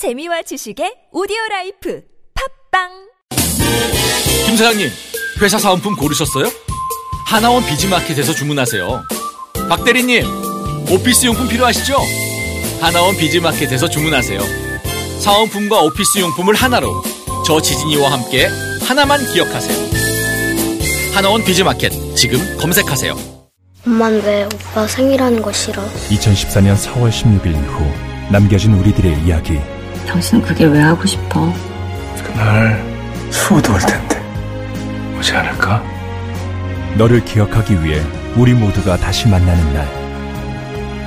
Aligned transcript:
재미와 0.00 0.40
지식의 0.40 1.12
오디오 1.12 1.36
라이프 1.50 2.00
팟빵 2.72 2.88
김 4.46 4.56
사장님, 4.56 4.88
회사 5.42 5.58
사은품 5.58 5.94
고르셨어요? 5.94 6.46
하나원 7.26 7.62
비즈마켓에서 7.66 8.32
주문하세요. 8.32 9.02
박 9.68 9.84
대리님, 9.84 10.24
오피스 10.90 11.26
용품 11.26 11.48
필요하시죠? 11.48 11.98
하나원 12.80 13.14
비즈마켓에서 13.18 13.90
주문하세요. 13.90 14.40
사은품과 15.20 15.82
오피스 15.82 16.20
용품을 16.20 16.54
하나로 16.54 17.02
저 17.46 17.60
지진이와 17.60 18.10
함께 18.10 18.48
하나만 18.80 19.20
기억하세요. 19.26 19.90
하나원 21.12 21.44
비즈마켓 21.44 21.92
지금 22.16 22.38
검색하세요. 22.56 23.18
엄만 23.86 24.22
왜 24.22 24.44
오빠 24.44 24.86
생일하는 24.86 25.42
거 25.42 25.52
싫어? 25.52 25.82
2014년 26.08 26.74
4월 26.74 27.10
16일 27.10 27.48
이후 27.48 28.32
남겨진 28.32 28.72
우리들의 28.72 29.26
이야기 29.26 29.60
당신은 30.06 30.42
그게 30.42 30.64
왜 30.64 30.80
하고 30.80 31.06
싶어? 31.06 31.52
그날 32.24 32.82
수호도 33.30 33.72
올 33.72 33.78
텐데. 33.80 34.20
오지 35.18 35.32
않을까? 35.32 35.82
너를 36.96 37.24
기억하기 37.24 37.82
위해 37.84 38.02
우리 38.36 38.54
모두가 38.54 38.96
다시 38.96 39.28
만나는 39.28 39.74
날. 39.74 40.00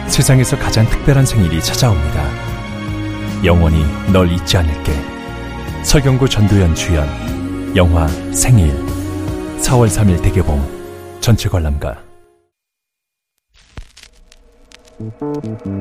세상에서 0.08 0.58
가장 0.58 0.88
특별한 0.90 1.26
생일이 1.26 1.62
찾아옵니다. 1.62 2.24
영원히 3.44 3.86
널 4.12 4.32
잊지 4.32 4.58
않을게. 4.58 4.94
설경구 5.84 6.30
전도연 6.30 6.76
주연. 6.76 7.08
영화 7.76 8.08
생일. 8.34 8.74
4월 9.60 9.88
3일 9.88 10.22
대개봉. 10.22 11.20
전체 11.20 11.50
관람가 11.50 12.13
Thank 15.12 15.68
you. 15.68 15.74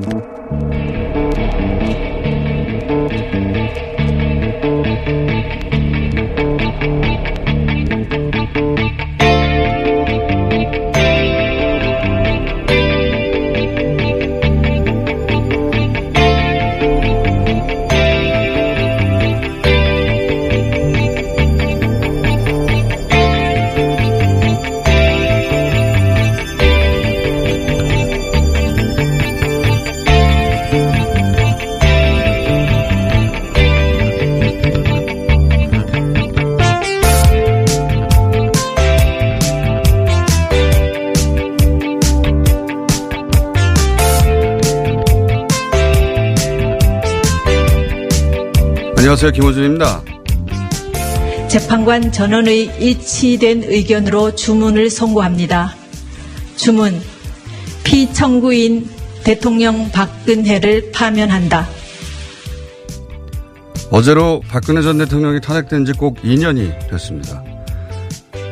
안녕하세요. 49.13 49.31
김호준입니다. 49.33 50.01
재판관 51.47 52.11
전원의 52.11 52.79
일치된 52.79 53.61
의견으로 53.63 54.33
주문을 54.33 54.89
선고합니다. 54.89 55.75
주문. 56.55 56.99
피청구인 57.83 58.89
대통령 59.23 59.91
박근혜를 59.91 60.91
파면한다. 60.93 61.67
어제로 63.91 64.41
박근혜 64.47 64.81
전 64.81 64.97
대통령이 64.97 65.41
탄핵된 65.41 65.85
지 65.85 65.93
꼭 65.93 66.15
2년이 66.23 66.89
됐습니다. 66.89 67.43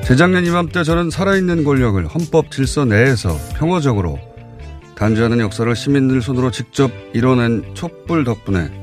재작년 0.04 0.46
이맘때 0.46 0.84
저는 0.84 1.10
살아있는 1.10 1.64
권력을 1.64 2.06
헌법 2.06 2.52
질서 2.52 2.86
내에서 2.86 3.36
평화적으로 3.56 4.20
단죄하는 4.94 5.40
역사를 5.40 5.76
시민들 5.76 6.22
손으로 6.22 6.52
직접 6.52 6.92
이뤄낸 7.16 7.66
촛불 7.74 8.24
덕분에 8.24 8.81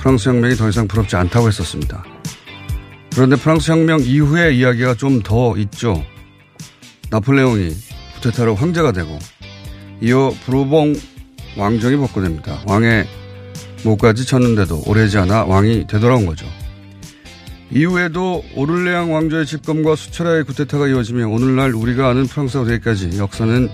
프랑스 0.00 0.28
혁명이 0.30 0.54
더 0.54 0.68
이상 0.68 0.88
부럽지 0.88 1.16
않다고 1.16 1.48
했었습니다. 1.48 2.04
그런데 3.14 3.36
프랑스 3.36 3.70
혁명 3.70 4.00
이후의 4.00 4.58
이야기가 4.58 4.94
좀 4.94 5.22
더 5.22 5.56
있죠. 5.58 6.02
나폴레옹이 7.10 7.74
쿠데타로 8.14 8.54
황제가 8.54 8.92
되고 8.92 9.18
이어 10.00 10.32
브루봉 10.46 10.94
왕정이 11.56 11.96
복구됩니다. 11.96 12.60
왕의 12.66 13.06
목까지 13.84 14.24
쳤는데도 14.26 14.82
오래지 14.86 15.18
않아 15.18 15.44
왕이 15.44 15.86
되돌아온 15.86 16.24
거죠. 16.26 16.46
이후에도 17.70 18.42
오를레앙 18.56 19.12
왕조의 19.12 19.46
집검과 19.46 19.96
수차례의 19.96 20.44
쿠데타가 20.44 20.88
이어지며 20.88 21.28
오늘날 21.28 21.74
우리가 21.74 22.08
아는 22.08 22.26
프랑스가 22.26 22.64
되기까지 22.64 23.18
역사는 23.18 23.68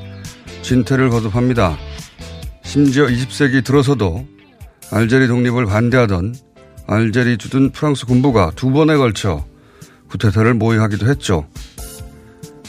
진퇴를 0.62 1.10
거듭합니다. 1.10 1.76
심지어 2.62 3.06
20세기 3.06 3.64
들어서도 3.64 4.26
알제리 4.90 5.26
독립을 5.26 5.66
반대하던 5.66 6.34
알제리 6.86 7.38
주둔 7.38 7.70
프랑스 7.70 8.06
군부가 8.06 8.52
두 8.54 8.70
번에 8.70 8.96
걸쳐 8.96 9.44
쿠데타를 10.08 10.54
모의하기도 10.54 11.08
했죠. 11.08 11.46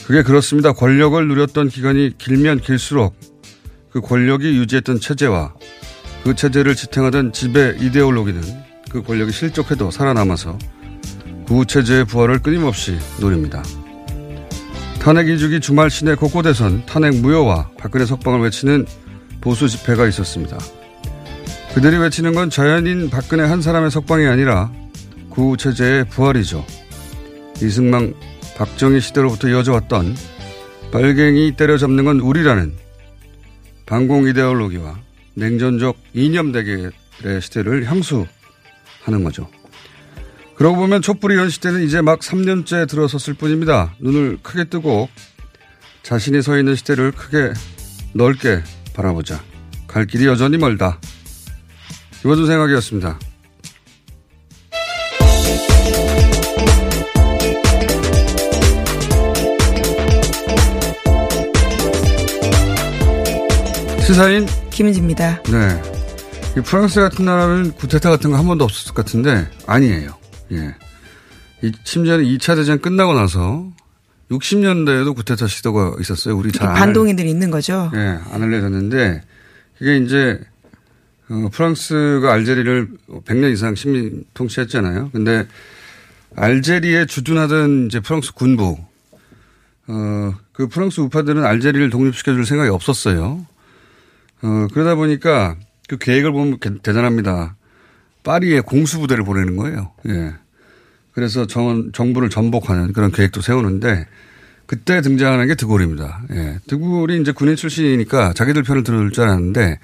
그게 0.05 0.23
그렇습니다. 0.23 0.73
권력을 0.73 1.27
누렸던 1.27 1.69
기간이 1.69 2.17
길면 2.17 2.61
길수록 2.61 3.15
그 3.91 4.01
권력이 4.01 4.57
유지했던 4.57 4.99
체제와 4.99 5.53
그 6.23 6.33
체제를 6.33 6.75
지탱하던 6.75 7.33
지배 7.33 7.75
이데올로기는 7.79 8.41
그 8.89 9.03
권력이 9.03 9.31
실족해도 9.31 9.91
살아남아서 9.91 10.57
구체제의 11.45 12.05
부활을 12.05 12.39
끊임없이 12.39 12.97
노립니다. 13.19 13.63
탄핵 14.99 15.29
이주기 15.29 15.59
주말 15.61 15.89
시내 15.89 16.15
곳곳에선 16.15 16.85
탄핵 16.85 17.15
무효와 17.15 17.69
박근혜 17.77 18.05
석방을 18.05 18.41
외치는 18.41 18.85
보수 19.39 19.69
집회가 19.69 20.07
있었습니다. 20.07 20.57
그들이 21.73 21.97
외치는 21.97 22.33
건 22.33 22.49
자연인 22.49 23.09
박근혜 23.09 23.43
한 23.43 23.61
사람의 23.61 23.91
석방이 23.91 24.25
아니라 24.25 24.71
구체제의 25.29 26.09
부활이죠. 26.09 26.65
이승만, 27.61 28.13
박정희 28.57 28.99
시대로부터 28.99 29.47
이어져 29.49 29.73
왔던 29.73 30.15
빨갱이 30.91 31.55
때려잡는 31.57 32.05
건 32.05 32.19
우리라는 32.19 32.75
반공 33.85 34.27
이데올로기와 34.27 34.97
냉전적 35.35 35.97
이념 36.13 36.51
대결의 36.51 36.91
시대를 37.41 37.85
향수하는 37.85 39.23
거죠. 39.23 39.47
그러고 40.55 40.77
보면 40.77 41.03
촛불이 41.03 41.35
현 41.37 41.51
시대는 41.51 41.83
이제 41.83 42.01
막 42.01 42.19
3년째 42.19 42.89
들어섰을 42.89 43.35
뿐입니다. 43.35 43.93
눈을 43.99 44.39
크게 44.41 44.63
뜨고 44.65 45.07
자신이 46.01 46.41
서 46.41 46.57
있는 46.57 46.73
시대를 46.73 47.11
크게 47.11 47.53
넓게 48.13 48.63
바라보자. 48.95 49.43
갈 49.85 50.07
길이 50.07 50.25
여전히 50.25 50.57
멀다. 50.57 50.99
김어준 52.21 52.47
생각이었습니다. 52.47 53.19
시사인 64.05 64.45
김은지입니다. 64.69 65.43
네. 65.43 65.81
이 66.57 66.61
프랑스 66.61 66.99
같은 67.01 67.25
나라는 67.25 67.71
구테타 67.73 68.09
같은 68.09 68.31
거 68.31 68.37
한 68.37 68.45
번도 68.47 68.63
없었을 68.65 68.93
것 68.93 69.05
같은데 69.05 69.47
아니에요. 69.65 70.11
예. 70.53 70.73
이 71.61 71.71
심지어는 71.83 72.23
2차 72.25 72.55
대전 72.55 72.79
끝나고 72.79 73.13
나서 73.13 73.67
60년대에도 74.31 75.15
구테타 75.15 75.47
시도가 75.47 75.95
있었어요. 75.99 76.37
우리 76.37 76.51
잘 76.51 76.73
반동인들이 76.73 77.29
있는 77.29 77.51
거죠. 77.51 77.91
예, 77.95 78.17
안 78.31 78.43
알려졌는데 78.43 79.21
그게 79.77 79.97
이제 79.97 80.39
어, 81.29 81.49
프랑스가 81.51 82.31
알제리를 82.31 82.89
100년 83.25 83.51
이상 83.51 83.75
식민 83.75 84.23
통치했잖아요. 84.33 85.09
근데 85.11 85.47
알제리에 86.35 87.05
주둔하던 87.05 87.87
이제 87.87 87.99
프랑스 87.99 88.33
군부 88.33 88.77
어, 89.87 90.33
그 90.53 90.67
프랑스 90.67 91.01
우파들은 91.01 91.43
알제리를 91.43 91.89
독립시켜줄 91.89 92.45
생각이 92.45 92.69
없었어요. 92.69 93.45
어, 94.41 94.67
그러다 94.73 94.95
보니까 94.95 95.55
그 95.87 95.97
계획을 95.97 96.31
보면 96.31 96.59
대단합니다. 96.83 97.55
파리에 98.23 98.59
공수부대를 98.61 99.23
보내는 99.23 99.55
거예요. 99.55 99.91
예. 100.09 100.33
그래서 101.13 101.47
정, 101.47 101.91
정부를 101.93 102.29
전복하는 102.29 102.91
그런 102.91 103.11
계획도 103.11 103.41
세우는데 103.41 104.05
그때 104.65 105.01
등장하는 105.01 105.47
게 105.47 105.55
드골입니다. 105.55 106.23
예. 106.33 106.59
드골이 106.67 107.21
이제 107.21 107.31
군인 107.31 107.55
출신이니까 107.55 108.33
자기들 108.33 108.63
편을 108.63 108.83
들을 108.83 109.11
줄 109.11 109.23
알았는데 109.23 109.79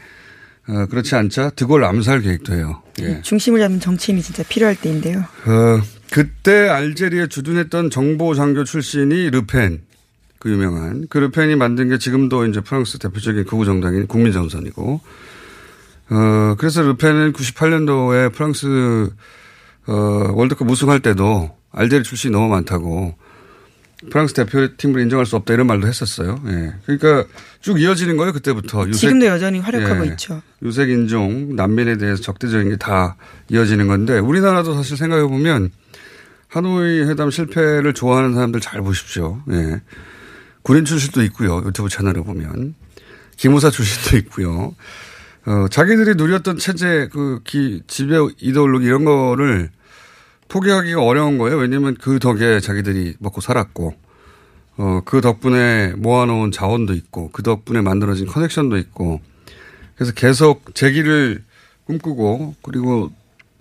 어, 0.68 0.86
그렇지 0.86 1.16
않자 1.16 1.52
드골 1.52 1.84
암살 1.84 2.22
계획도 2.22 2.54
해요. 2.54 2.82
예. 3.02 3.22
중심을 3.22 3.60
잡는 3.60 3.80
정치인이 3.80 4.22
진짜 4.22 4.44
필요할 4.44 4.76
때인데요. 4.76 5.20
어, 5.20 5.82
그때 6.12 6.70
알제리에 6.70 7.28
주둔했던 7.28 7.90
정보 7.90 8.34
장교 8.36 8.64
출신이 8.64 9.30
르펜 9.30 9.82
그 10.40 10.52
유명한 10.52 11.08
그 11.10 11.18
르펜이 11.18 11.56
만든 11.56 11.90
게 11.90 11.98
지금도 11.98 12.46
이제 12.46 12.62
프랑스 12.62 12.98
대표적인 13.00 13.46
극우 13.46 13.66
정당인 13.66 14.08
국민전선이고 14.08 15.02
어, 16.10 16.56
그래서 16.58 16.82
르펜은 16.82 17.34
98년도에 17.34 18.34
프랑스, 18.34 19.10
어, 19.88 19.94
월드컵 20.34 20.70
우승할 20.70 21.00
때도 21.00 21.56
알제리 21.72 22.04
출신이 22.04 22.32
너무 22.32 22.50
많다고 22.50 23.16
프랑스 24.10 24.34
대표팀으로 24.34 25.02
인정할 25.02 25.26
수 25.26 25.36
없다 25.36 25.54
이런 25.54 25.68
말도 25.68 25.88
했었어요. 25.88 26.42
예. 26.48 26.74
그러니까 26.86 27.26
쭉 27.62 27.80
이어지는 27.82 28.18
거예요, 28.18 28.34
그때부터. 28.34 28.82
유색, 28.88 29.00
지금도 29.00 29.26
여전히 29.28 29.60
활약하고 29.60 30.06
예, 30.06 30.12
있죠. 30.12 30.42
유색 30.62 30.90
인종, 30.90 31.56
난민에 31.56 31.98
대해서 31.98 32.22
적대적인 32.22 32.70
게 32.70 32.76
다 32.78 33.16
이어지는 33.50 33.88
건데 33.88 34.20
우리나라도 34.20 34.74
사실 34.76 34.98
생각해 34.98 35.24
보면 35.24 35.70
하노이 36.50 37.02
회담 37.04 37.32
실패를 37.32 37.94
좋아하는 37.94 38.34
사람들 38.34 38.60
잘 38.60 38.82
보십시오. 38.82 39.42
예. 39.52 39.82
군인 40.62 40.86
출신도 40.86 41.24
있고요. 41.24 41.64
유튜브 41.66 41.90
채널에 41.90 42.22
보면. 42.22 42.76
기무사 43.38 43.70
출신도 43.70 44.18
있고요. 44.28 44.76
어, 45.46 45.66
자기들이 45.70 46.16
누렸던 46.16 46.58
체제, 46.58 47.10
그, 47.12 47.42
기, 47.44 47.82
지배 47.88 48.16
이데올로기 48.40 48.86
이런 48.86 49.04
거를 49.04 49.70
포기하기가 50.50 51.04
어려운 51.04 51.38
거예요. 51.38 51.58
왜냐면 51.58 51.96
그 52.00 52.20
덕에 52.20 52.60
자기들이 52.60 53.16
먹고 53.20 53.42
살았고, 53.42 53.96
어, 54.78 55.02
그 55.06 55.22
덕분에 55.22 55.94
모아놓은 55.98 56.52
자원도 56.52 56.94
있고, 56.94 57.30
그 57.32 57.44
덕분에 57.44 57.82
만들어진 57.82 58.28
커넥션도 58.28 58.78
있고, 58.78 59.22
그래서 59.96 60.14
계속 60.14 60.76
재기를 60.76 61.44
꿈꾸고, 61.86 62.56
그리고 62.62 63.12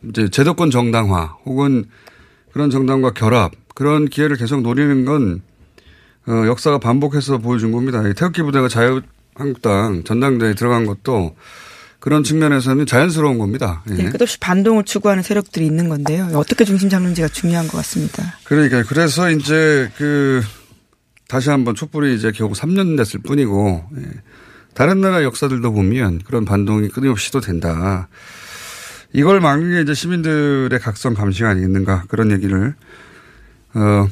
이제 0.08 0.28
제도권 0.28 0.70
정당화 0.70 1.36
혹은 1.44 1.84
그런 2.52 2.70
정당과 2.70 3.12
결합, 3.12 3.52
그런 3.74 4.06
기회를 4.06 4.36
계속 4.36 4.62
노리는 4.62 5.04
건, 5.04 5.42
어, 6.26 6.46
역사가 6.46 6.78
반복해서 6.78 7.38
보여준 7.38 7.72
겁니다. 7.72 8.02
태극기 8.02 8.42
부대가 8.42 8.68
자유한국당 8.68 10.04
전당대회에 10.04 10.54
들어간 10.54 10.86
것도 10.86 11.34
그런 12.02 12.24
측면에서는 12.24 12.84
자연스러운 12.84 13.38
겁니다. 13.38 13.84
예. 13.90 13.94
네, 13.94 14.10
끝없이 14.10 14.36
반동을 14.40 14.82
추구하는 14.82 15.22
세력들이 15.22 15.64
있는 15.64 15.88
건데요. 15.88 16.30
어떻게 16.34 16.64
중심 16.64 16.88
잡는지가 16.88 17.28
중요한 17.28 17.68
것 17.68 17.76
같습니다. 17.76 18.40
그러니까 18.42 18.82
그래서 18.82 19.30
이제 19.30 19.88
그 19.96 20.42
다시 21.28 21.50
한번 21.50 21.76
촛불이 21.76 22.16
이제 22.16 22.32
겨우 22.32 22.50
3년 22.50 22.96
됐을 22.96 23.20
뿐이고 23.20 23.84
예. 23.98 24.02
다른 24.74 25.00
나라 25.00 25.22
역사들도 25.22 25.72
보면 25.72 26.22
그런 26.26 26.44
반동이 26.44 26.88
끊임없이 26.88 27.26
시도된다. 27.26 28.08
이걸 29.12 29.38
막는 29.38 29.70
게 29.70 29.82
이제 29.82 29.94
시민들의 29.94 30.76
각성 30.80 31.14
감시가 31.14 31.50
아니겠는가 31.50 32.06
그런 32.08 32.32
얘기를 32.32 32.74
어 33.74 34.08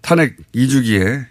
탄핵 0.00 0.36
2주기에 0.52 1.26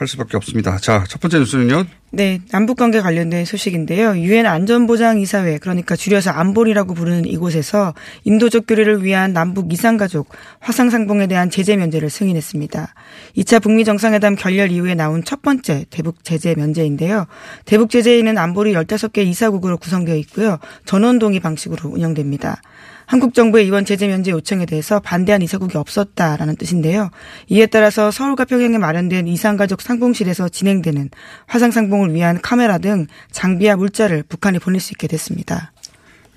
할 0.00 0.08
수밖에 0.08 0.38
없습니다. 0.38 0.78
자, 0.78 1.04
첫 1.06 1.20
번째 1.20 1.40
뉴스는요. 1.40 1.84
네, 2.12 2.40
남북 2.50 2.78
관계 2.78 3.02
관련된 3.02 3.44
소식인데요. 3.44 4.16
유엔 4.16 4.46
안전보장 4.46 5.20
이사회 5.20 5.58
그러니까 5.58 5.94
줄여서 5.94 6.30
안보리라고 6.30 6.94
부르는 6.94 7.26
이곳에서 7.26 7.92
인도적 8.24 8.64
교류를 8.66 9.04
위한 9.04 9.34
남북 9.34 9.70
이산가족 9.70 10.30
화상 10.58 10.88
상봉에 10.88 11.26
대한 11.26 11.50
제재 11.50 11.76
면제를 11.76 12.08
승인했습니다. 12.08 12.94
2차 13.36 13.62
북미 13.62 13.84
정상회담 13.84 14.36
결렬 14.36 14.72
이후에 14.72 14.94
나온 14.94 15.22
첫 15.22 15.42
번째 15.42 15.84
대북 15.90 16.24
제재 16.24 16.54
면제인데요. 16.54 17.26
대북 17.66 17.90
제재에는 17.90 18.38
안보리 18.38 18.72
15개 18.72 19.18
이사국으로 19.26 19.76
구성되어 19.76 20.16
있고요. 20.16 20.58
전원 20.86 21.18
동의 21.18 21.40
방식으로 21.40 21.90
운영됩니다. 21.90 22.62
한국 23.10 23.34
정부의 23.34 23.66
이번 23.66 23.84
제재 23.84 24.06
면제 24.06 24.30
요청에 24.30 24.66
대해서 24.66 25.00
반대한 25.00 25.42
이사국이 25.42 25.76
없었다라는 25.76 26.54
뜻인데요. 26.54 27.10
이에 27.48 27.66
따라서 27.66 28.12
서울과 28.12 28.44
평양에 28.44 28.78
마련된 28.78 29.26
이산가족 29.26 29.82
상봉실에서 29.82 30.48
진행되는 30.48 31.10
화상 31.46 31.72
상봉을 31.72 32.14
위한 32.14 32.40
카메라 32.40 32.78
등 32.78 33.08
장비와 33.32 33.74
물자를 33.74 34.22
북한에 34.22 34.60
보낼 34.60 34.80
수 34.80 34.92
있게 34.92 35.08
됐습니다. 35.08 35.72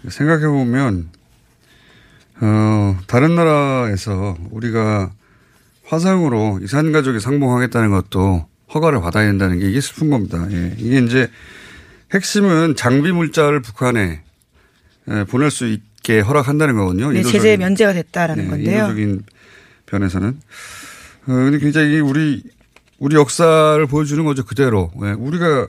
생각해 0.10 0.48
보면 0.48 1.10
어, 2.42 2.98
다른 3.06 3.36
나라에서 3.36 4.36
우리가 4.50 5.12
화상으로 5.86 6.58
이산가족이 6.64 7.20
상봉하겠다는 7.20 7.92
것도 7.92 8.48
허가를 8.74 9.00
받아야 9.00 9.28
된다는 9.28 9.60
게 9.60 9.70
이게 9.70 9.80
슬픈 9.80 10.10
겁니다. 10.10 10.48
예. 10.50 10.74
이게 10.80 10.98
이제 10.98 11.30
핵심은 12.16 12.76
장비 12.76 13.12
물자를 13.12 13.62
북한에 13.62 14.24
보낼 15.30 15.52
수 15.52 15.68
있, 15.68 15.93
있게 16.04 16.20
허락한다는 16.20 16.76
거거든요. 16.76 17.12
네, 17.12 17.24
제재 17.24 17.58
면제가 17.58 17.94
됐다라는 17.94 18.44
네, 18.44 18.50
건데요. 18.50 18.82
인도적인 18.84 19.24
변에서는. 19.88 20.28
어, 20.30 21.26
근데 21.26 21.58
굉장히 21.58 22.00
우리, 22.00 22.44
우리 23.00 23.16
역사를 23.16 23.84
보여주는 23.88 24.24
거죠. 24.24 24.44
그대로. 24.46 24.92
네, 25.02 25.14
우리가 25.14 25.68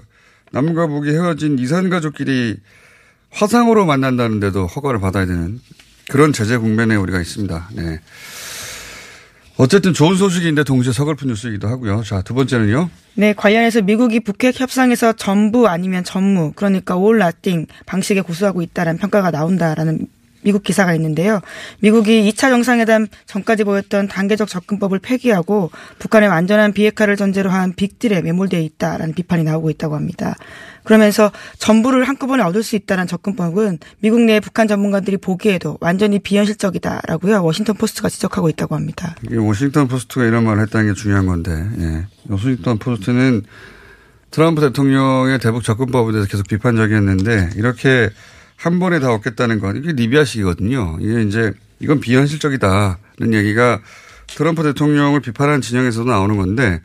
남과 0.51 0.89
북이 0.89 1.11
헤어진 1.11 1.59
이산 1.59 1.89
가족끼리 1.89 2.57
화상으로 3.31 3.87
만난다는데도 3.87 4.67
허가를 4.67 5.01
받아야 5.01 5.27
되는 5.27 5.61
그런 6.11 6.33
제재 6.33 6.57
국면에 6.59 6.97
우리가 6.97 7.21
있습니다. 7.21 7.71
네. 7.75 8.01
어쨌든 9.57 9.95
좋은 9.95 10.17
소식인데 10.17 10.65
동시에 10.65 10.93
서글픈 10.93 11.29
뉴스이기도 11.29 11.69
하고요. 11.69 12.03
자, 12.03 12.23
두 12.23 12.35
번째는요. 12.35 12.91
네, 13.15 13.33
관련해서 13.33 13.83
미국이 13.83 14.19
북핵 14.19 14.59
협상에서 14.61 15.13
전부 15.13 15.69
아니면 15.69 16.03
전무, 16.03 16.53
그러니까 16.57 16.97
올 16.97 17.19
라띵 17.19 17.67
방식에 17.87 18.21
고수하고 18.21 18.63
있다라는 18.63 18.99
평가가 18.99 19.31
나온다라는 19.31 20.09
미국 20.45 20.63
기사가 20.63 20.95
있는데요. 20.95 21.41
미국이 21.81 22.31
2차 22.31 22.51
정상회담 22.51 23.09
전까지 23.27 23.65
보였던 23.65 24.09
단계적 24.09 24.49
접근법을 24.49 25.01
폐기하고 25.01 25.71
북한의 25.99 26.29
완전한 26.29 26.73
비핵화를 26.73 27.17
전제로 27.17 27.51
한 27.51 27.73
빅딜에 27.73 28.23
매몰되어 28.23 28.61
있다라는 28.61 29.15
비판이 29.15 29.43
나오고 29.43 29.71
있다고 29.71 29.97
합니다. 29.97 30.37
그러면서 30.85 31.33
전부를 31.59 32.05
한꺼번에 32.05 32.43
얻을 32.43 32.63
수 32.63 32.77
있다는 32.77 33.07
접근법은 33.07 33.79
미국 34.01 34.21
내 34.21 34.39
북한 34.39 34.69
전문가들이 34.69 35.17
보기에도 35.17 35.79
완전히 35.81 36.19
비현실적이다라고요. 36.19 37.43
워싱턴 37.43 37.75
포스트가 37.77 38.11
지적하고 38.11 38.51
있다고 38.51 38.75
합니다. 38.75 39.17
워싱턴 39.35 39.89
포스트가 39.89 40.27
이런 40.27 40.45
말을 40.45 40.63
했다는 40.65 40.89
게 40.89 40.95
중요한 40.95 41.25
건데, 41.25 41.67
예. 41.79 42.07
워싱턴 42.29 42.79
포스트는 42.79 43.43
트럼프 44.31 44.61
대통령의 44.61 45.39
대북 45.39 45.65
접근법에 45.65 46.13
대해서 46.13 46.29
계속 46.29 46.49
비판적이었는데 46.49 47.51
이렇게 47.57 48.11
한 48.57 48.79
번에 48.79 49.01
다 49.01 49.13
얻겠다는 49.13 49.61
건 49.61 49.77
이게 49.77 49.93
리비아식이거든요. 49.93 50.99
이게 51.01 51.23
이제 51.23 51.53
이건 51.81 52.01
비현실적이다는 52.01 53.33
얘기가 53.33 53.81
트럼프 54.29 54.63
대통령을 54.63 55.21
비판하는 55.21 55.61
진영에서도 55.61 56.09
나오는 56.09 56.37
건데 56.37 56.81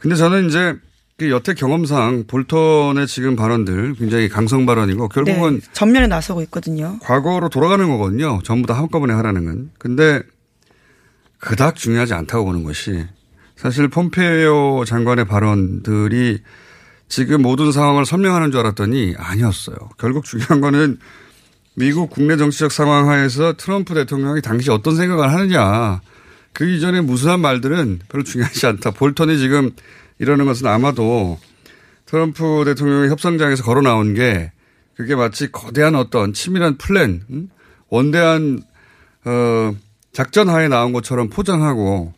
근데 0.00 0.16
저는 0.16 0.48
이제 0.48 0.76
그 1.18 1.30
여태 1.30 1.54
경험상 1.54 2.24
볼턴의 2.26 3.06
지금 3.06 3.36
발언들 3.36 3.94
굉장히 3.94 4.28
강성 4.28 4.66
발언이고 4.66 5.08
결국은 5.08 5.60
네, 5.60 5.66
전면에 5.72 6.06
나서고 6.08 6.42
있거든요. 6.42 6.98
과거로 7.00 7.48
돌아가는 7.48 7.86
거거든요. 7.88 8.40
전부 8.42 8.66
다 8.66 8.74
한꺼번에 8.74 9.12
하라는 9.14 9.44
건. 9.44 9.70
근데 9.78 10.22
그닥 11.38 11.76
중요하지 11.76 12.14
않다고 12.14 12.46
보는 12.46 12.64
것이 12.64 13.06
사실 13.56 13.86
폼페이오 13.88 14.84
장관의 14.84 15.26
발언들이 15.26 16.40
지금 17.12 17.42
모든 17.42 17.72
상황을 17.72 18.06
설명하는 18.06 18.52
줄 18.52 18.60
알았더니 18.60 19.16
아니었어요. 19.18 19.76
결국 19.98 20.24
중요한 20.24 20.62
거는 20.62 20.96
미국 21.74 22.08
국내 22.08 22.38
정치적 22.38 22.72
상황 22.72 23.10
하에서 23.10 23.52
트럼프 23.52 23.92
대통령이 23.92 24.40
당시 24.40 24.70
어떤 24.70 24.96
생각을 24.96 25.30
하느냐. 25.30 26.00
그 26.54 26.66
이전에 26.66 27.02
무수한 27.02 27.40
말들은 27.40 27.98
별로 28.08 28.24
중요하지 28.24 28.64
않다. 28.64 28.92
볼턴이 28.92 29.36
지금 29.36 29.72
이러는 30.20 30.46
것은 30.46 30.66
아마도 30.66 31.38
트럼프 32.06 32.62
대통령이 32.64 33.10
협상장에서 33.10 33.62
걸어 33.62 33.82
나온 33.82 34.14
게 34.14 34.50
그게 34.94 35.14
마치 35.14 35.52
거대한 35.52 35.94
어떤 35.96 36.32
치밀한 36.32 36.78
플랜, 36.78 37.50
원대한, 37.90 38.62
어, 39.26 39.76
작전 40.14 40.48
하에 40.48 40.68
나온 40.68 40.94
것처럼 40.94 41.28
포장하고, 41.28 42.14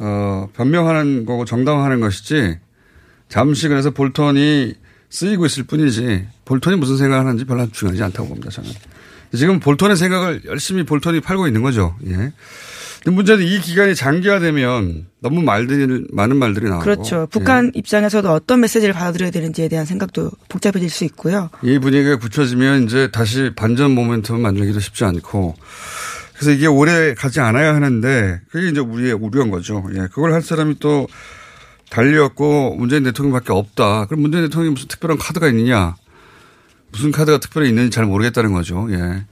어, 0.00 0.48
변명하는 0.56 1.26
거고 1.26 1.44
정당화하는 1.44 2.00
것이지 2.00 2.58
잠시 3.30 3.68
그래서 3.68 3.90
볼턴이 3.90 4.74
쓰이고 5.08 5.46
있을 5.46 5.62
뿐이지 5.62 6.26
볼턴이 6.44 6.76
무슨 6.76 6.98
생각을 6.98 7.24
하는지 7.24 7.44
별로 7.44 7.66
중요하지 7.70 8.02
않다고 8.02 8.28
봅니다. 8.28 8.50
저는. 8.50 8.70
지금 9.34 9.60
볼턴의 9.60 9.96
생각을 9.96 10.42
열심히 10.46 10.82
볼턴이 10.84 11.20
팔고 11.20 11.46
있는 11.46 11.62
거죠. 11.62 11.96
예. 12.06 12.32
근데 13.02 13.14
문제는 13.14 13.46
이 13.46 13.60
기간이 13.60 13.94
장기화되면 13.94 15.06
너무 15.20 15.42
말들이 15.42 16.04
많은 16.12 16.36
말들이 16.36 16.68
나오고 16.68 16.84
그렇죠. 16.84 17.28
북한 17.30 17.66
예. 17.66 17.78
입장에서도 17.78 18.30
어떤 18.30 18.60
메시지를 18.60 18.92
받아들여야 18.92 19.30
되는지에 19.30 19.68
대한 19.68 19.86
생각도 19.86 20.30
복잡해질 20.48 20.90
수 20.90 21.04
있고요. 21.04 21.48
이 21.62 21.78
분위기가 21.78 22.18
굳혀지면 22.18 22.84
이제 22.84 23.10
다시 23.10 23.52
반전 23.56 23.94
모멘텀 23.94 24.40
만들기도 24.40 24.80
쉽지 24.80 25.04
않고 25.04 25.54
그래서 26.34 26.50
이게 26.50 26.66
오래 26.66 27.14
가지 27.14 27.40
않아야 27.40 27.74
하는데 27.74 28.40
그게 28.50 28.68
이제 28.68 28.80
우리의 28.80 29.12
우려인 29.12 29.50
거죠. 29.50 29.84
예. 29.94 30.08
그걸 30.12 30.32
할 30.32 30.42
사람이 30.42 30.76
또 30.80 31.06
달렸고 31.90 32.76
문재인 32.76 33.02
대통령밖에 33.02 33.52
없다. 33.52 34.06
그럼 34.06 34.22
문재인 34.22 34.44
대통령이 34.44 34.72
무슨 34.72 34.88
특별한 34.88 35.18
카드가 35.18 35.48
있느냐? 35.48 35.96
무슨 36.92 37.12
카드가 37.12 37.38
특별히 37.38 37.68
있는지 37.68 37.90
잘 37.90 38.04
모르겠다는 38.04 38.52
거죠. 38.52 38.88
예. 38.90 39.24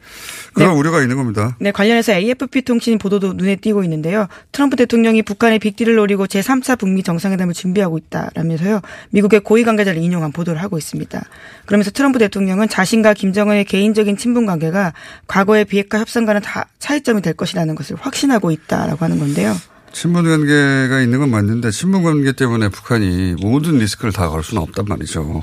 그런 0.54 0.76
우려가 0.76 1.02
있는 1.02 1.16
겁니다. 1.16 1.56
네, 1.60 1.70
관련해서 1.70 2.12
AFP 2.12 2.62
통신 2.62 2.98
보도도 2.98 3.34
눈에 3.34 3.56
띄고 3.56 3.84
있는데요. 3.84 4.26
트럼프 4.52 4.76
대통령이 4.76 5.22
북한의 5.22 5.58
빅딜을 5.58 5.96
노리고 5.96 6.26
제3차 6.26 6.78
북미 6.78 7.02
정상회담을 7.02 7.54
준비하고 7.54 7.98
있다라면서요. 7.98 8.80
미국의 9.10 9.40
고위 9.40 9.64
관계자를 9.64 10.00
인용한 10.02 10.32
보도를 10.32 10.62
하고 10.62 10.78
있습니다. 10.78 11.20
그러면서 11.66 11.90
트럼프 11.90 12.18
대통령은 12.18 12.68
자신과 12.68 13.14
김정은의 13.14 13.64
개인적인 13.64 14.16
친분 14.16 14.46
관계가 14.46 14.92
과거의 15.26 15.64
비핵화 15.64 15.98
협상과는 15.98 16.42
다 16.42 16.68
차이점이 16.78 17.22
될 17.22 17.34
것이라는 17.34 17.74
것을 17.74 17.96
확신하고 17.96 18.50
있다라고 18.50 19.04
하는 19.04 19.18
건데요. 19.18 19.54
친분 19.92 20.24
관계가 20.24 21.00
있는 21.00 21.18
건 21.18 21.30
맞는데 21.30 21.70
친분 21.70 22.02
관계 22.02 22.32
때문에 22.32 22.68
북한이 22.68 23.36
모든 23.40 23.78
리스크를 23.78 24.12
다 24.12 24.28
걸 24.28 24.42
수는 24.44 24.62
없단 24.62 24.84
말이죠. 24.86 25.42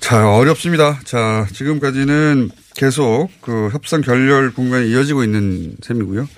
자, 0.00 0.28
어렵습니다. 0.30 0.98
자, 1.04 1.46
지금까지는 1.52 2.50
계속 2.74 3.28
그 3.40 3.68
협상 3.72 4.00
결렬 4.00 4.52
공간이 4.52 4.90
이어지고 4.90 5.24
있는 5.24 5.76
셈이고요. 5.82 6.28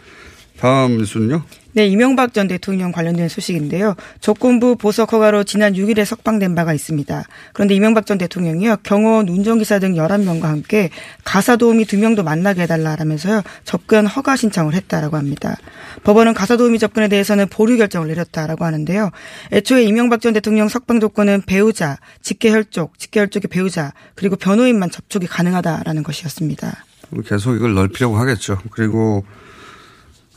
다음 0.58 0.98
뉴스는요? 0.98 1.42
네, 1.72 1.86
이명박 1.86 2.34
전 2.34 2.48
대통령 2.48 2.90
관련된 2.90 3.28
소식인데요. 3.28 3.94
조건부 4.20 4.76
보석 4.76 5.12
허가로 5.12 5.44
지난 5.44 5.74
6일에 5.74 6.04
석방된 6.04 6.54
바가 6.54 6.74
있습니다. 6.74 7.24
그런데 7.52 7.74
이명박 7.74 8.06
전 8.06 8.18
대통령이요. 8.18 8.78
경호원 8.82 9.28
운전기사 9.28 9.78
등 9.78 9.94
11명과 9.94 10.42
함께 10.42 10.90
가사 11.24 11.56
도우미 11.56 11.84
2명도 11.84 12.24
만나게 12.24 12.62
해달라라면서요. 12.62 13.42
접근 13.64 14.06
허가 14.06 14.34
신청을 14.34 14.74
했다라고 14.74 15.16
합니다. 15.16 15.56
법원은 16.02 16.34
가사 16.34 16.56
도우미 16.56 16.80
접근에 16.80 17.08
대해서는 17.08 17.48
보류 17.48 17.76
결정을 17.76 18.08
내렸다라고 18.08 18.64
하는데요. 18.64 19.10
애초에 19.52 19.84
이명박 19.84 20.20
전 20.20 20.32
대통령 20.32 20.68
석방 20.68 20.98
조건은 20.98 21.42
배우자, 21.42 21.98
직계혈족, 22.22 22.98
직계혈족의 22.98 23.48
배우자, 23.48 23.92
그리고 24.16 24.34
변호인만 24.34 24.90
접촉이 24.90 25.26
가능하다라는 25.26 26.02
것이었습니다. 26.02 26.84
계속 27.26 27.54
이걸 27.54 27.74
넓히려고 27.74 28.16
하겠죠. 28.16 28.58
그리고 28.70 29.24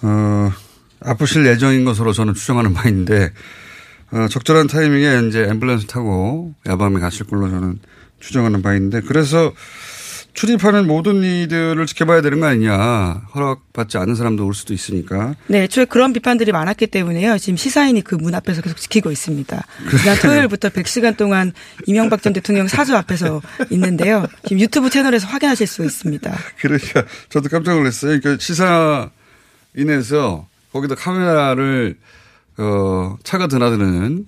어, 0.02 0.52
아프실 1.06 1.46
예정인 1.46 1.86
것으로 1.86 2.14
저는 2.14 2.34
추정하는 2.34 2.74
바인데 2.74 3.32
어, 4.12 4.28
적절한 4.30 4.68
타이밍에 4.68 5.28
이제 5.28 5.46
앰뷸런스 5.48 5.88
타고 5.88 6.54
야밤에 6.68 7.00
가실 7.00 7.26
걸로 7.26 7.50
저는 7.50 7.80
추정하는 8.20 8.62
바인데 8.62 9.02
그래서 9.02 9.52
출입하는 10.34 10.88
모든 10.88 11.24
이들을 11.24 11.86
지켜봐야 11.86 12.22
되는 12.22 12.40
거 12.40 12.48
아니냐. 12.48 12.74
허락받지 13.36 14.00
않은 14.00 14.16
사람도 14.16 14.44
올 14.48 14.56
수도 14.56 14.74
있으니까. 14.74 15.36
네, 15.46 15.62
애초에 15.64 15.86
그런 15.86 16.12
비판들이 16.12 16.52
많았기 16.52 16.88
때문에요. 16.88 17.38
지금 17.38 17.56
시사인이 17.56 18.02
그 18.02 18.16
문 18.16 18.34
앞에서 18.34 18.64
계속 18.64 18.78
지키고 18.80 19.12
있습니다. 19.12 19.64
지난 20.02 20.18
토요일부터 20.18 20.70
100시간 20.70 21.18
동안 21.18 21.54
이명박 21.86 22.24
전 22.24 22.34
대통령 22.34 22.68
사주 22.68 22.96
앞에서 22.96 23.44
있는데요. 23.70 24.26
지금 24.44 24.60
유튜브 24.60 24.90
채널에서 24.90 25.28
확인하실 25.28 25.68
수 25.68 25.86
있습니다. 25.86 26.36
그러니까 26.62 27.04
저도 27.30 27.50
깜짝 27.50 27.76
놀랐어요. 27.76 28.20
그러니까 28.20 28.42
시사인에서 29.76 30.48
거기다 30.74 30.96
카메라를 30.96 31.98
어, 32.58 33.16
차가 33.24 33.48
드나드는 33.48 34.26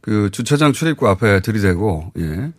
그 0.00 0.30
주차장 0.30 0.72
출입구 0.72 1.08
앞에 1.08 1.40
들이대고 1.40 2.12
예. 2.18 2.52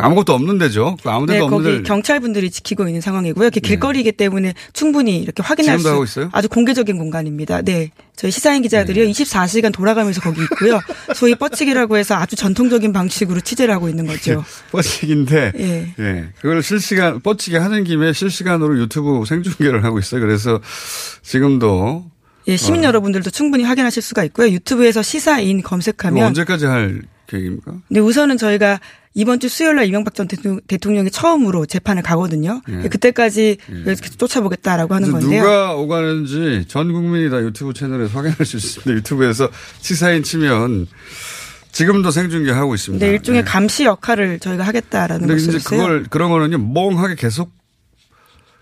아무것도 0.00 0.32
없는 0.32 0.58
데죠. 0.58 0.96
아무데도 1.04 1.38
네, 1.38 1.40
없는 1.40 1.62
거기 1.62 1.76
데 1.76 1.82
경찰분들이 1.82 2.50
지키고 2.50 2.86
있는 2.86 3.00
상황이고요. 3.02 3.44
이렇게 3.44 3.60
길거리이기 3.60 4.12
때문에 4.12 4.54
충분히 4.72 5.18
이렇게 5.18 5.42
확인할 5.42 5.76
지금도 5.76 5.88
수 5.88 5.94
하고 5.94 6.04
있어요? 6.04 6.30
아주 6.32 6.48
공개적인 6.48 6.96
공간입니다. 6.96 7.60
네. 7.62 7.90
저희 8.16 8.30
시사인 8.30 8.62
기자들이요. 8.62 9.04
네. 9.04 9.10
24시간 9.10 9.72
돌아가면서 9.72 10.22
거기 10.22 10.42
있고요. 10.42 10.80
소위 11.14 11.34
뻗치기라고 11.34 11.98
해서 11.98 12.14
아주 12.14 12.34
전통적인 12.34 12.92
방식으로 12.92 13.40
취재를 13.40 13.74
하고 13.74 13.88
있는 13.88 14.06
거죠. 14.06 14.42
뻗치기인데 14.72 15.52
예. 15.58 15.94
예. 15.98 16.28
그걸 16.40 16.62
실시간 16.62 17.20
뻗치기 17.20 17.56
하는 17.56 17.84
김에 17.84 18.12
실시간으로 18.14 18.78
유튜브 18.78 19.22
생중계를 19.26 19.84
하고 19.84 19.98
있어요. 19.98 20.22
그래서 20.22 20.60
지금도 21.22 22.09
예, 22.48 22.56
시민 22.56 22.82
어. 22.82 22.88
여러분들도 22.88 23.30
충분히 23.30 23.64
확인하실 23.64 24.02
수가 24.02 24.24
있고요. 24.24 24.48
유튜브에서 24.50 25.02
시사인 25.02 25.62
검색하면 25.62 26.26
언제까지 26.28 26.66
할 26.66 27.02
계획입니까? 27.26 27.74
네, 27.88 28.00
우선은 28.00 28.38
저희가 28.38 28.80
이번 29.14 29.40
주 29.40 29.48
수요일 29.48 29.76
날 29.76 29.86
이명박 29.86 30.14
전 30.14 30.26
대통령- 30.28 30.60
대통령이 30.66 31.10
처음으로 31.10 31.66
재판을 31.66 32.02
가거든요. 32.02 32.62
예. 32.68 32.88
그때까지 32.88 33.56
계속 33.84 34.18
쫓아보겠다라고 34.18 34.94
하는 34.94 35.10
건데요. 35.10 35.42
누가 35.42 35.74
오가는지 35.74 36.64
전 36.68 36.92
국민이 36.92 37.28
다 37.28 37.40
유튜브 37.40 37.72
채널에서 37.74 38.16
확인할 38.16 38.46
수 38.46 38.56
있습니다. 38.56 38.90
유튜브에서 38.92 39.48
시사인 39.80 40.22
치면 40.22 40.86
지금도 41.72 42.10
생중계 42.10 42.50
하고 42.52 42.74
있습니다. 42.74 43.04
네, 43.04 43.12
일종의 43.12 43.40
예. 43.40 43.44
감시 43.44 43.84
역할을 43.84 44.38
저희가 44.40 44.64
하겠다라는 44.64 45.26
근데 45.26 45.34
것을 45.42 45.56
이제 45.56 45.68
그걸 45.68 46.04
그런 46.08 46.30
거는요 46.30 46.58
멍하게 46.58 47.14
계속 47.16 47.52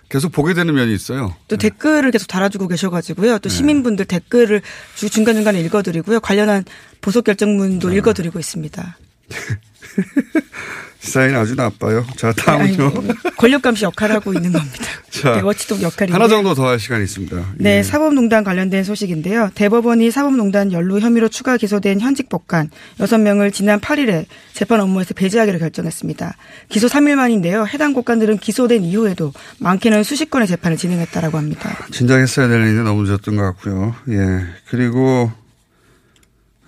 계속 0.09 0.33
보게 0.33 0.55
되는 0.55 0.75
면이 0.75 0.95
있어요. 0.95 1.35
또 1.49 1.57
댓글을 1.57 2.11
계속 2.11 2.27
달아주고 2.29 2.69
계셔가지고요. 2.69 3.33
네. 3.33 3.39
또 3.41 3.49
시민분들 3.49 4.07
댓글을 4.07 4.63
주 4.95 5.11
중간중간에 5.11 5.61
읽어드리고요. 5.61 6.21
관련한 6.21 6.65
보석 7.01 7.25
결정문도 7.25 7.93
읽어드리고 7.93 8.39
있습니다. 8.39 8.99
시사인 11.01 11.35
아주 11.37 11.55
나빠요. 11.55 12.05
자 12.17 12.33
네, 12.33 12.43
다음은요. 12.43 12.93
권력 13.37 13.63
감시 13.63 13.85
역할을 13.85 14.17
하고 14.17 14.33
있는 14.35 14.53
겁니다. 14.53 14.77
자, 15.11 15.33
네, 15.37 15.41
워치독 15.41 15.81
역할인데. 15.83 16.13
하나 16.13 16.29
정도 16.29 16.55
더 16.55 16.67
할 16.67 16.79
시간이 16.79 17.05
있습니다. 17.05 17.37
네, 17.57 17.79
예. 17.79 17.83
사법농단 17.83 18.45
관련된 18.45 18.85
소식인데요. 18.85 19.51
대법원이 19.55 20.11
사법농단 20.11 20.73
연루 20.73 20.99
혐의로 21.01 21.29
추가 21.29 21.57
기소된 21.57 22.01
현직 22.01 22.29
법관 22.29 22.71
6명을 22.99 23.53
지난 23.53 23.81
8일에 23.81 24.27
재판 24.53 24.81
업무에서 24.81 25.15
배제하기로 25.15 25.59
결정했습니다. 25.61 26.37
기소 26.69 26.89
3일 26.89 27.15
만인데요. 27.15 27.65
해당 27.67 27.95
법관들은 27.95 28.39
기소된 28.39 28.83
이후에도 28.83 29.33
많게는 29.61 30.03
수십 30.03 30.31
건의 30.31 30.47
재판을 30.49 30.77
진행했다라고 30.77 31.39
합니다. 31.39 31.71
진작 31.93 32.19
했어야 32.21 32.49
될 32.49 32.61
일인데 32.61 32.83
너무 32.83 33.05
늦었던 33.05 33.37
것 33.37 33.43
같고요. 33.45 33.95
예. 34.11 34.45
그리고, 34.69 35.31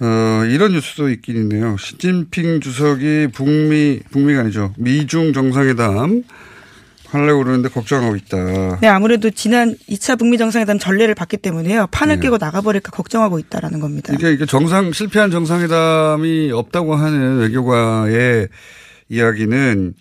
어, 0.01 0.45
이런 0.47 0.73
뉴스도 0.73 1.11
있긴 1.11 1.37
있네요. 1.37 1.77
시진핑 1.77 2.61
주석이 2.61 3.29
북미, 3.35 4.01
북미가 4.11 4.41
아니죠. 4.41 4.73
미중 4.79 5.33
정상회담 5.33 6.23
하려고 7.09 7.43
그러는데 7.43 7.69
걱정하고 7.69 8.17
있다. 8.17 8.79
네, 8.81 8.87
아무래도 8.89 9.31
지난 9.31 9.75
2차 9.89 10.19
북미 10.19 10.39
정상회담 10.39 10.79
전례를 10.79 11.15
봤기 11.15 11.39
때문에요. 11.39 11.89
판을 11.91 12.17
네. 12.17 12.23
깨고 12.23 12.39
나가버릴까 12.39 12.93
걱정하고 12.93 13.39
있다라는 13.41 13.81
겁니다. 13.81 14.15
그러니까 14.17 14.29
이게 14.31 14.47
정상, 14.47 14.93
실패한 14.93 15.31
정상회담이 15.33 16.53
없다고 16.53 16.95
하는 16.95 17.39
외교가의 17.39 18.49
이야기는 19.09 19.95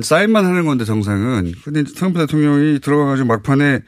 사인만 0.00 0.44
하는 0.46 0.64
건데 0.64 0.84
정상은. 0.84 1.52
근데 1.62 1.80
이제 1.80 1.92
트럼프 1.94 2.18
대통령이 2.18 2.80
들어가가지고 2.80 3.28
막판에, 3.28 3.80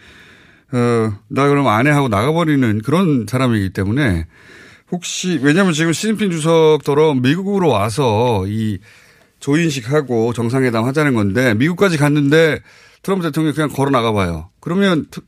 어, 0.73 1.13
나 1.29 1.49
그럼 1.49 1.67
안 1.69 1.87
해 1.87 1.91
하고 1.91 2.09
나가버리는 2.09 2.83
그런 2.83 3.27
사람이기 3.29 3.71
때문에 3.71 4.27
혹시, 4.91 5.39
왜냐면 5.43 5.73
지금 5.73 5.93
시진핑 5.93 6.31
주석더러 6.31 7.15
미국으로 7.15 7.69
와서 7.69 8.45
이 8.47 8.79
조인식하고 9.41 10.33
정상회담 10.33 10.85
하자는 10.85 11.15
건데 11.15 11.55
미국까지 11.55 11.97
갔는데 11.99 12.61
트럼프 13.03 13.25
대통령이 13.27 13.55
그냥 13.55 13.69
걸어 13.69 13.91
나가봐요. 13.91 14.51
그러면 14.61 15.07
트- 15.11 15.21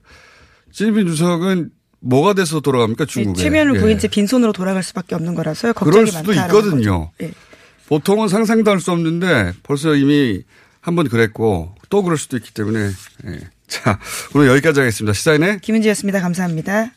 시진핑 0.72 1.06
주석은 1.06 1.70
뭐가 2.00 2.32
돼서 2.34 2.60
돌아갑니까 2.60 3.04
중국에? 3.04 3.42
최면을 3.42 3.76
예. 3.76 3.80
보인 3.80 3.98
채 3.98 4.08
빈손으로 4.08 4.52
돌아갈 4.52 4.82
수밖에 4.82 5.14
없는 5.14 5.34
거라서요. 5.34 5.74
그럴 5.74 6.06
수도 6.06 6.32
있거든요. 6.32 7.10
예. 7.22 7.32
보통은 7.88 8.28
상상도 8.28 8.70
할 8.70 8.80
수 8.80 8.90
없는데 8.92 9.52
벌써 9.62 9.94
이미 9.94 10.42
한 10.80 10.96
번 10.96 11.08
그랬고 11.08 11.74
또 11.90 12.02
그럴 12.02 12.16
수도 12.16 12.36
있기 12.38 12.54
때문에 12.54 12.90
예. 13.26 13.40
자 13.68 13.98
오늘 14.34 14.48
여기까지 14.48 14.80
하겠습니다. 14.80 15.12
시사인의 15.12 15.60
김은지였습니다. 15.60 16.20
감사합니다. 16.20 16.92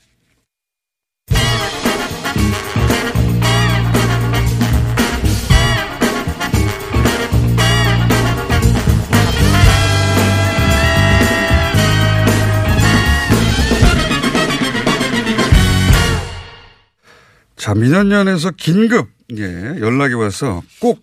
자 17.63 17.73
민원연에서 17.73 18.51
긴급 18.57 19.07
예, 19.37 19.43
연락이 19.79 20.15
와서 20.15 20.61
꼭 20.81 21.01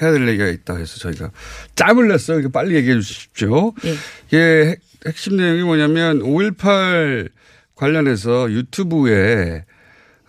해야 0.00 0.12
될 0.12 0.28
얘기가 0.28 0.46
있다 0.46 0.76
해서 0.76 1.00
저희가 1.00 1.32
짬을 1.74 2.06
냈어요. 2.06 2.38
이거 2.38 2.48
빨리 2.48 2.76
얘기해 2.76 3.00
주십시오. 3.00 3.72
예. 3.84 3.94
이게 4.28 4.66
핵- 4.70 4.80
핵심 5.04 5.36
내용이 5.36 5.64
뭐냐면 5.64 6.20
5.18 6.20 7.28
관련해서 7.74 8.52
유튜브에 8.52 9.64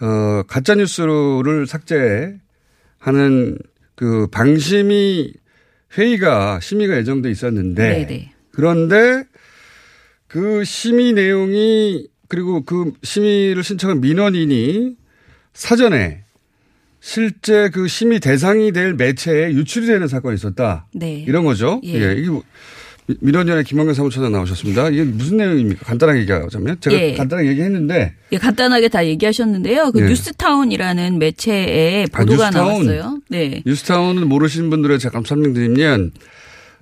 어, 0.02 0.42
가짜 0.48 0.74
뉴스를 0.74 1.68
삭제하는 1.68 2.40
그 3.94 4.26
방심이 4.32 5.32
회의가 5.96 6.60
심의가 6.60 6.98
예정돼 6.98 7.30
있었는데 7.30 8.08
네네. 8.08 8.32
그런데 8.52 9.26
그 10.26 10.64
심의 10.64 11.14
내용이 11.14 12.08
그리고 12.30 12.64
그 12.64 12.94
심의를 13.04 13.64
신청한 13.64 14.02
민원인이 14.02 15.06
사전에 15.58 16.20
실제 17.00 17.70
그 17.70 17.88
심의 17.88 18.20
대상이 18.20 18.72
될 18.72 18.94
매체에 18.94 19.52
유출이 19.52 19.88
되는 19.88 20.08
사건이 20.08 20.36
있었다. 20.36 20.86
네. 20.94 21.24
이런 21.28 21.44
거죠. 21.46 21.82
예. 21.84 21.94
예. 21.94 22.14
이게 22.14 22.30
뭐 22.30 22.44
미- 23.08 23.16
민원연의 23.22 23.64
김원경 23.64 23.94
사무처장 23.96 24.32
나오셨습니다. 24.32 24.90
이게 24.90 25.04
무슨 25.04 25.38
내용입니까? 25.38 25.84
간단하게 25.86 26.20
얘기하자면 26.22 26.80
제가 26.80 26.96
예. 26.96 27.14
간단하게 27.16 27.50
얘기했는데 27.50 28.14
예, 28.34 28.38
간단하게 28.38 28.90
다 28.90 29.06
얘기하셨는데요. 29.06 29.92
그 29.94 30.02
예. 30.02 30.06
뉴스타운이라는 30.08 31.18
매체에 31.18 32.06
아, 32.12 32.18
보도가 32.20 32.46
뉴스타운. 32.52 32.68
나왔어요. 32.86 33.22
네. 33.30 33.64
뉴스타운을 33.66 34.26
모르시는 34.26 34.70
분들에 34.70 34.98
잠깐 35.00 35.24
설명드리면 35.26 36.12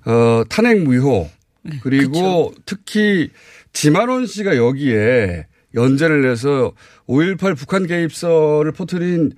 어, 0.06 0.44
탄핵 0.50 0.82
무효 0.82 1.30
네, 1.62 1.80
그리고 1.82 2.54
특히 2.66 3.30
지만원 3.74 4.26
씨가 4.28 4.58
여기에 4.58 5.46
연재를 5.76 6.30
해서 6.30 6.74
5.18 7.08 7.58
북한 7.58 7.86
개입설을 7.86 8.72
퍼뜨린 8.72 9.34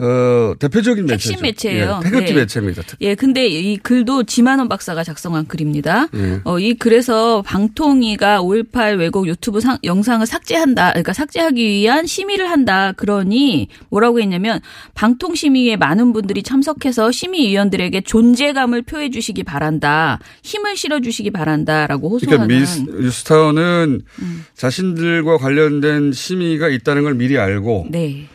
어, 0.00 0.54
대표적인 0.58 1.06
매체죠. 1.06 1.30
핵심 1.32 1.42
매체예요. 1.42 2.00
예, 2.04 2.04
태극기 2.08 2.32
네. 2.32 2.40
매체입니다. 2.40 2.82
예, 3.00 3.14
근데 3.14 3.46
이 3.48 3.76
글도 3.78 4.24
지만원 4.24 4.68
박사가 4.68 5.02
작성한 5.02 5.46
글입니다. 5.48 6.06
예. 6.14 6.40
어, 6.44 6.58
이 6.60 6.74
글에서 6.74 7.42
방통위가 7.42 8.40
5.18 8.42 8.98
왜곡 8.98 9.26
유튜브 9.26 9.60
상- 9.60 9.78
영상을 9.82 10.24
삭제한다. 10.26 10.90
그러니까 10.90 11.12
삭제하기 11.12 11.64
위한 11.64 12.06
심의를 12.06 12.48
한다. 12.48 12.92
그러니 12.96 13.68
뭐라고 13.90 14.20
했냐면 14.20 14.60
방통 14.94 15.34
심의에 15.34 15.76
많은 15.76 16.12
분들이 16.12 16.42
참석해서 16.42 17.10
심의위원들에게 17.10 18.00
존재감을 18.02 18.82
표해 18.82 19.10
주시기 19.10 19.42
바란다. 19.42 20.20
힘을 20.44 20.76
실어 20.76 21.00
주시기 21.00 21.30
바란다라고 21.32 22.08
그러니까 22.10 22.44
호소하는 22.44 22.48
미스, 22.60 22.80
뉴스타운은 22.88 24.02
음. 24.22 24.44
자신들과 24.54 25.38
관련된 25.38 26.12
심의가 26.12 26.68
있다는 26.68 27.02
걸 27.02 27.14
미리 27.14 27.36
알고 27.38 27.86
네. 27.90 28.26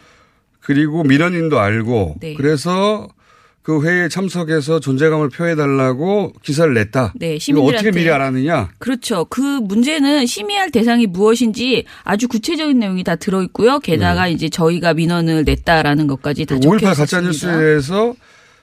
그리고 0.64 1.04
민원인도 1.04 1.60
알고 1.60 2.16
네. 2.22 2.34
그래서 2.36 3.08
그 3.64 3.82
회의에 3.82 4.10
참석해서 4.10 4.82
존재감을 4.82 5.30
표해달라고 5.30 6.34
기사를 6.42 6.74
냈다. 6.74 7.14
네, 7.16 7.28
이거 7.36 7.36
어떻게 7.36 7.40
시민들한테. 7.40 7.92
미리 7.92 8.10
알았느냐? 8.10 8.72
그렇죠. 8.78 9.26
그 9.30 9.40
문제는 9.40 10.26
심의할 10.26 10.70
대상이 10.70 11.08
무엇인지 11.08 11.86
아주 12.04 12.28
구체적인 12.28 12.78
내용이 12.78 13.06
다 13.06 13.16
들어있고요. 13.16 13.80
게다가 13.80 14.28
이제 14.28 14.50
저희가 14.50 14.94
민원을 14.94 15.46
냈다라는 15.46 16.08
것까지 16.08 16.46
다 16.46 16.60
적혀 16.60 16.70
5.18 16.70 16.76
있습니다. 16.76 16.94
가짜뉴스에 16.94 17.58
대해서 17.58 18.16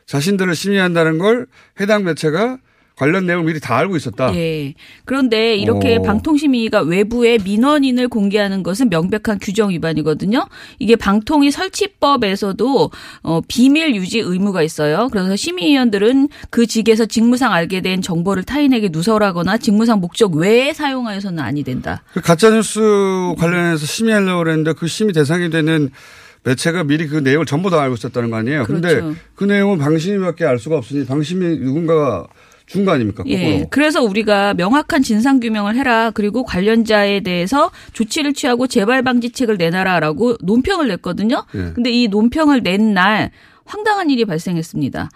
자신들을 0.05 0.55
심의한다는 0.55 1.19
걸 1.19 1.47
해당 1.81 2.05
매체가 2.05 2.59
관련 3.01 3.25
내용을 3.25 3.47
미리 3.47 3.61
다 3.61 3.79
알고 3.79 3.97
있었다. 3.97 4.35
예. 4.37 4.75
그런데 5.07 5.57
이렇게 5.57 5.97
오. 5.97 6.03
방통심의가 6.03 6.83
외부에 6.83 7.39
민원인을 7.43 8.09
공개하는 8.09 8.63
것은 8.63 8.91
명백한 8.91 9.39
규정 9.41 9.71
위반이거든요. 9.71 10.47
이게 10.79 10.97
방통위 10.97 11.51
설치법에서도 11.51 12.91
어, 13.23 13.41
비밀 13.49 13.95
유지 13.97 14.19
의무가 14.19 14.63
있어요. 14.63 15.09
그래서 15.11 15.35
심의위원들은 15.35 16.29
그 16.51 16.67
직에서 16.67 17.07
직무상 17.07 17.55
알게 17.55 17.81
된 17.81 18.03
정보를 18.03 18.43
타인에게 18.43 18.91
누설하거나 18.93 19.57
직무상 19.57 20.01
목적 20.01 20.35
외에 20.35 20.75
사용하여서는 20.75 21.43
아니 21.43 21.65
된다. 21.65 22.03
그 22.13 22.21
가짜뉴스 22.21 22.81
관련해서 23.39 23.87
심의하려고 23.87 24.41
그랬는데 24.41 24.75
그 24.75 24.87
심의 24.87 25.15
대상이 25.15 25.49
되는 25.49 25.89
매체가 26.43 26.85
미리 26.85 27.07
그 27.07 27.17
내용을 27.17 27.47
전부 27.47 27.71
다 27.71 27.81
알고 27.81 27.95
있었다는 27.95 28.31
거 28.31 28.37
아니에요. 28.37 28.65
근데 28.65 29.01
그렇죠. 29.01 29.17
그 29.35 29.45
내용은 29.45 29.79
방심이밖에 29.79 30.45
알 30.45 30.59
수가 30.59 30.77
없으니 30.77 31.07
방심이 31.07 31.59
누군가가 31.59 32.27
준 32.71 32.85
거 32.85 32.93
아닙니까? 32.93 33.25
거꾸로. 33.25 33.35
예. 33.37 33.67
그래서 33.69 34.01
우리가 34.03 34.55
명확한 34.55 35.03
진상 35.03 35.41
규명을 35.41 35.75
해라. 35.77 36.13
그리고 36.15 36.45
관련자에 36.45 37.21
대해서 37.21 37.71
조치를 37.95 38.33
취하고 38.33 38.69
재발 38.69 39.03
방지책을 39.03 39.57
내놔라라고 39.57 40.37
논평을 40.41 40.87
냈거든요. 40.89 41.45
예. 41.55 41.73
근데 41.75 41.91
이 41.91 42.07
논평을 42.09 42.63
낸 42.63 42.95
날 42.95 43.31
황당한 43.65 44.09
일이 44.11 44.25
발생했습니다. 44.25 45.11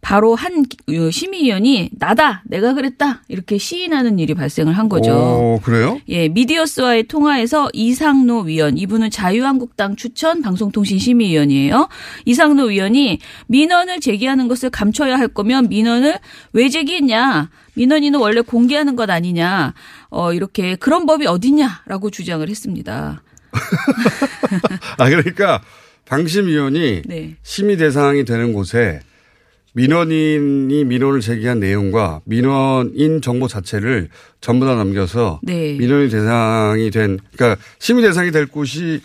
바로 0.00 0.34
한 0.36 0.62
기- 0.64 0.76
심의위원이 1.10 1.90
나다, 1.98 2.42
내가 2.46 2.72
그랬다 2.72 3.22
이렇게 3.28 3.58
시인하는 3.58 4.18
일이 4.18 4.32
발생을 4.34 4.72
한 4.72 4.88
거죠. 4.88 5.10
오, 5.12 5.60
그래요? 5.62 6.00
예, 6.08 6.28
미디어스와의 6.28 7.08
통화에서 7.08 7.68
이상노 7.72 8.42
위원, 8.42 8.78
이분은 8.78 9.10
자유한국당 9.10 9.96
추천 9.96 10.40
방송통신심의위원이에요. 10.40 11.88
이상노 12.24 12.66
위원이 12.66 13.18
민원을 13.48 14.00
제기하는 14.00 14.46
것을 14.48 14.70
감춰야 14.70 15.18
할 15.18 15.28
거면 15.28 15.68
민원을 15.68 16.18
왜 16.52 16.68
제기했냐? 16.68 17.50
민원인은 17.74 18.20
원래 18.20 18.40
공개하는 18.40 18.94
것 18.96 19.10
아니냐? 19.10 19.74
어, 20.10 20.32
이렇게 20.32 20.76
그런 20.76 21.06
법이 21.06 21.26
어딨냐라고 21.26 22.10
주장을 22.10 22.48
했습니다. 22.48 23.22
아, 24.98 25.08
그러니까 25.08 25.60
방심위원이 26.06 27.02
네. 27.04 27.36
심의 27.42 27.76
대상이 27.76 28.24
되는 28.24 28.52
곳에 28.52 29.00
민원인이 29.78 30.84
민원을 30.84 31.20
제기한 31.20 31.60
내용과 31.60 32.22
민원인 32.24 33.22
정보 33.22 33.46
자체를 33.46 34.08
전부 34.40 34.66
다 34.66 34.74
남겨서 34.74 35.38
네. 35.44 35.76
민원인 35.78 36.08
대상이 36.08 36.90
된, 36.90 37.18
그러니까 37.36 37.62
심의 37.78 38.02
대상이 38.02 38.32
될 38.32 38.46
곳이 38.46 39.00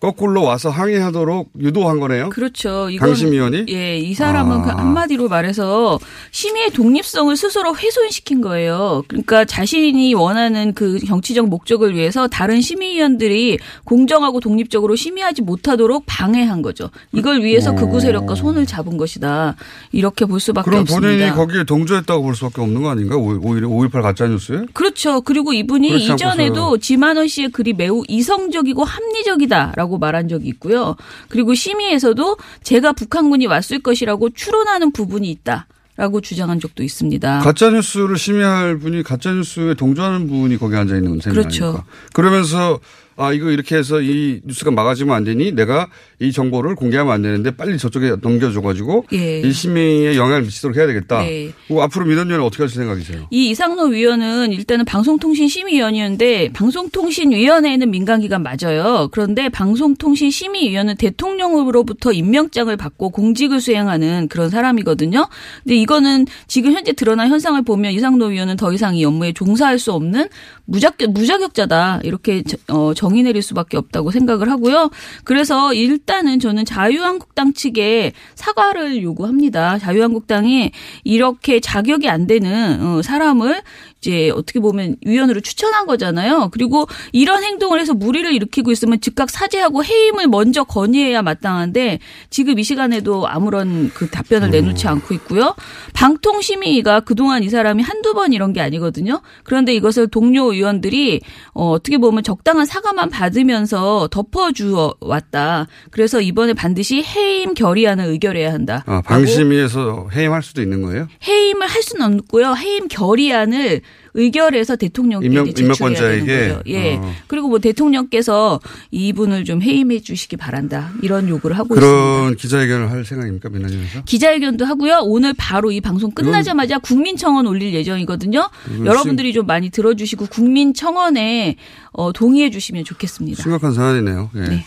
거꾸로 0.00 0.42
와서 0.42 0.68
항의하도록 0.68 1.50
유도한 1.60 1.98
거네요. 1.98 2.28
그렇죠. 2.28 2.90
이건 2.90 3.08
방심위원이? 3.08 3.66
예, 3.70 3.96
이 3.96 4.12
사람은 4.12 4.58
아. 4.58 4.62
그 4.62 4.68
한마디로 4.70 5.28
말해서 5.28 5.98
심의의 6.30 6.70
독립성을 6.72 7.34
스스로 7.36 7.74
훼손시킨 7.74 8.42
거예요. 8.42 9.02
그러니까 9.08 9.46
자신이 9.46 10.12
원하는 10.12 10.74
그 10.74 10.98
정치적 10.98 11.48
목적을 11.48 11.94
위해서 11.94 12.28
다른 12.28 12.60
심의위원들이 12.60 13.58
공정하고 13.84 14.40
독립적으로 14.40 14.94
심의하지 14.94 15.40
못하도록 15.40 16.02
방해한 16.06 16.60
거죠. 16.60 16.90
이걸 17.12 17.40
위해서 17.42 17.74
극우 17.74 18.00
세력과 18.00 18.34
손을 18.34 18.66
잡은 18.66 18.98
것이다. 18.98 19.56
이렇게 19.92 20.26
볼 20.26 20.38
수밖에 20.38 20.66
그럼 20.68 20.82
없습니다. 20.82 21.08
본인이 21.08 21.30
거기에 21.30 21.64
동조했다고 21.64 22.22
볼 22.22 22.34
수밖에 22.36 22.60
없는 22.60 22.82
거 22.82 22.90
아닌가? 22.90 23.16
오- 23.16 23.40
오히려 23.42 23.68
5.18 23.68 24.02
가짜뉴스에? 24.02 24.66
그렇죠. 24.74 25.22
그리고 25.22 25.54
이분이 25.54 25.96
이전에도 25.96 26.76
지만원 26.76 27.26
씨의 27.26 27.50
글이 27.52 27.72
매우 27.72 28.02
이성적이고 28.06 28.84
합리적이다라고 28.84 29.83
말한 29.98 30.28
적이 30.28 30.48
있고요. 30.48 30.96
그리고 31.28 31.54
심의에서도 31.54 32.36
제가 32.62 32.92
북한군이 32.92 33.46
왔을 33.46 33.80
것이라고 33.80 34.30
추론하는 34.30 34.92
부분이 34.92 35.30
있다 35.30 35.66
라고 35.96 36.20
주장한 36.20 36.58
적도 36.58 36.82
있습니다. 36.82 37.38
가짜 37.40 37.70
뉴스를 37.70 38.18
심의할 38.18 38.78
분이 38.78 39.04
가짜 39.04 39.32
뉴스에 39.32 39.74
동조하는 39.74 40.26
분이 40.26 40.56
거기 40.58 40.74
앉아 40.76 40.96
있는 40.96 41.20
셈이 41.20 41.36
그렇죠. 41.36 41.64
아닙니까? 41.64 41.86
그러면서 42.12 42.80
아 43.16 43.32
이거 43.32 43.50
이렇게 43.50 43.76
해서 43.76 44.00
이 44.00 44.40
뉴스가 44.44 44.70
막아지면 44.70 45.14
안 45.14 45.24
되니 45.24 45.52
내가 45.52 45.88
이 46.20 46.32
정보를 46.32 46.74
공개하면 46.74 47.12
안 47.12 47.22
되는데 47.22 47.50
빨리 47.52 47.78
저쪽에 47.78 48.16
넘겨줘가지고 48.20 49.06
예. 49.12 49.40
이 49.40 49.52
심의에 49.52 50.16
영향을 50.16 50.42
미치도록 50.42 50.76
해야 50.76 50.86
되겠다. 50.86 51.20
네. 51.22 51.52
그리고 51.66 51.82
앞으로 51.82 52.06
민원위원회 52.06 52.44
어떻게 52.44 52.64
하실 52.64 52.78
생각이세요? 52.78 53.26
이 53.30 53.50
이상노 53.50 53.84
위원은 53.84 54.52
일단은 54.52 54.84
방송통신심의위원이었는데 54.84 56.50
방송통신위원회에는 56.52 57.90
민간기관 57.90 58.42
맞아요. 58.42 59.08
그런데 59.12 59.48
방송통신심의위원은 59.48 60.96
대통령으로부터 60.96 62.12
임명장을 62.12 62.74
받고 62.76 63.10
공직을 63.10 63.60
수행하는 63.60 64.28
그런 64.28 64.50
사람이거든요. 64.50 65.28
근데 65.62 65.76
이거는 65.76 66.26
지금 66.46 66.72
현재 66.72 66.92
드러난 66.92 67.28
현상을 67.28 67.60
보면 67.62 67.92
이상노 67.92 68.26
위원은 68.26 68.56
더 68.56 68.72
이상 68.72 68.96
이 68.96 69.04
업무에 69.04 69.32
종사할 69.32 69.78
수 69.78 69.92
없는 69.92 70.28
무자격, 70.66 71.12
무자격자다. 71.12 72.00
이렇게 72.04 72.42
저- 72.42 72.56
어, 72.68 72.94
정의 73.04 73.22
내릴 73.22 73.42
수밖에 73.42 73.76
없다고 73.76 74.10
생각을 74.10 74.50
하고요. 74.50 74.88
그래서 75.24 75.74
일단은 75.74 76.40
저는 76.40 76.64
자유한국당 76.64 77.52
측에 77.52 78.12
사과를 78.34 79.02
요구합니다. 79.02 79.78
자유한국당이 79.78 80.70
이렇게 81.04 81.60
자격이 81.60 82.08
안 82.08 82.26
되는 82.26 82.82
어, 82.82 83.02
사람을 83.02 83.60
이제 84.04 84.30
어떻게 84.30 84.60
보면 84.60 84.96
위원으로 85.06 85.40
추천한 85.40 85.86
거잖아요. 85.86 86.50
그리고 86.52 86.86
이런 87.12 87.42
행동을 87.42 87.80
해서 87.80 87.94
무리를 87.94 88.30
일으키고 88.34 88.70
있으면 88.70 89.00
즉각 89.00 89.30
사죄하고 89.30 89.82
해임을 89.82 90.28
먼저 90.28 90.62
건의해야 90.64 91.22
마땅한데 91.22 92.00
지금 92.28 92.58
이 92.58 92.62
시간에도 92.62 93.26
아무런 93.26 93.90
그 93.94 94.10
답변을 94.10 94.50
내놓지 94.50 94.86
않고 94.86 95.14
있고요. 95.14 95.54
방통심의가 95.94 97.00
그동안 97.00 97.42
이 97.42 97.48
사람이 97.48 97.82
한두 97.82 98.12
번 98.12 98.34
이런 98.34 98.52
게 98.52 98.60
아니거든요. 98.60 99.22
그런데 99.42 99.74
이것을 99.74 100.08
동료 100.08 100.52
의원들이 100.52 101.22
어, 101.54 101.70
어떻게 101.70 101.96
보면 101.96 102.22
적당한 102.22 102.66
사과만 102.66 103.08
받으면서 103.08 104.08
덮어주어 104.10 104.96
왔다. 105.00 105.66
그래서 105.90 106.20
이번에 106.20 106.52
반드시 106.52 107.02
해임 107.02 107.54
결의안을 107.54 108.04
의결해야 108.04 108.52
한다. 108.52 108.84
아, 108.86 109.00
방심위에서 109.00 110.08
해임할 110.14 110.42
수도 110.42 110.60
있는 110.60 110.82
거예요? 110.82 111.08
해임을 111.26 111.66
할 111.66 111.82
수는 111.82 112.18
없고요. 112.18 112.54
해임 112.54 112.88
결의안을 112.88 113.80
의결해서 114.16 114.76
대통령께 114.76 115.26
임명- 115.26 115.52
제출해야 115.52 115.98
되는? 116.24 116.26
거죠. 116.56 116.62
예. 116.66 116.94
어. 116.96 117.12
그리고 117.26 117.48
뭐 117.48 117.58
대통령께서 117.58 118.60
이분을 118.92 119.44
좀 119.44 119.60
해임해 119.60 120.00
주시기 120.00 120.36
바란다. 120.36 120.92
이런 121.02 121.28
요구를 121.28 121.58
하고 121.58 121.74
그런 121.74 121.90
있습니다. 122.32 122.40
기자회견을 122.40 122.90
할 122.92 123.04
생각입니까 123.04 123.48
민원위에서? 123.48 124.02
기자회견도 124.04 124.64
하고요. 124.66 125.00
오늘 125.02 125.34
바로 125.36 125.72
이 125.72 125.80
방송 125.80 126.12
끝나자마자 126.12 126.78
국민청원 126.78 127.48
올릴 127.48 127.74
예정이거든요. 127.74 128.48
여러분들이 128.84 129.32
좀 129.32 129.46
많이 129.46 129.70
들어주시고 129.70 130.26
국민청원에 130.26 131.56
어, 131.92 132.12
동의해 132.12 132.50
주시면 132.50 132.84
좋겠습니다. 132.84 133.42
심각한 133.42 133.72
사안이네요. 133.74 134.30
예. 134.36 134.40
네. 134.42 134.64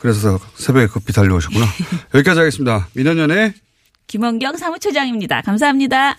그래서 0.00 0.38
새벽에 0.54 0.86
급히 0.88 1.12
달려오셨구나. 1.14 1.64
여기까지 2.14 2.38
하겠습니다. 2.40 2.88
민원연의 2.94 3.54
김원경 4.06 4.58
사무처장입니다. 4.58 5.40
감사합니다. 5.42 6.18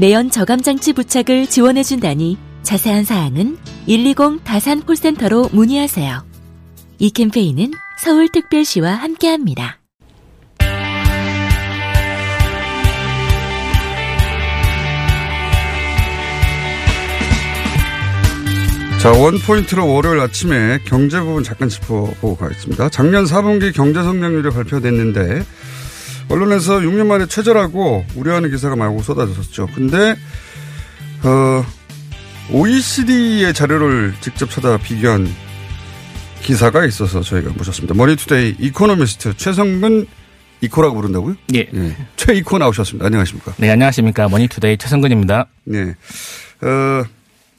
내연 0.00 0.30
저감장치 0.30 0.94
부착을 0.94 1.46
지원해준다니 1.46 2.38
자세한 2.62 3.04
사항은 3.04 3.58
120 3.86 4.42
다산 4.44 4.80
콜센터로 4.80 5.50
문의하세요. 5.52 6.24
이 6.98 7.10
캠페인은 7.10 7.72
서울특별시와 8.02 8.94
함께합니다. 8.94 9.78
자, 19.02 19.12
원 19.12 19.38
포인트로 19.38 19.86
월요일 19.86 20.20
아침에 20.20 20.78
경제 20.86 21.20
부분 21.20 21.42
잠깐 21.42 21.68
짚어보고 21.68 22.36
가겠습니다. 22.36 22.88
작년 22.88 23.24
4분기 23.24 23.74
경제 23.74 24.02
성장률이 24.02 24.48
발표됐는데, 24.48 25.42
언론에서 26.30 26.78
6년 26.78 27.06
만에 27.06 27.26
최저라고 27.26 28.04
우려하는 28.14 28.50
기사가 28.50 28.76
마구 28.76 29.02
쏟아졌었죠. 29.02 29.68
근데, 29.74 30.14
어, 31.24 31.64
OECD의 32.52 33.52
자료를 33.52 34.14
직접 34.20 34.48
찾아 34.48 34.78
비교한 34.78 35.28
기사가 36.42 36.84
있어서 36.86 37.20
저희가 37.20 37.50
모셨습니다. 37.56 37.94
머니투데이 37.94 38.56
이코노미스트 38.60 39.36
최성근 39.36 40.06
이코라고 40.62 40.94
부른다고요? 40.96 41.36
예. 41.54 41.68
최이코 42.16 42.58
나오셨습니다. 42.58 43.06
안녕하십니까? 43.06 43.54
네, 43.58 43.70
안녕하십니까. 43.70 44.28
머니투데이 44.28 44.78
최성근입니다. 44.78 45.46
네. 45.64 45.94
어, 46.62 47.04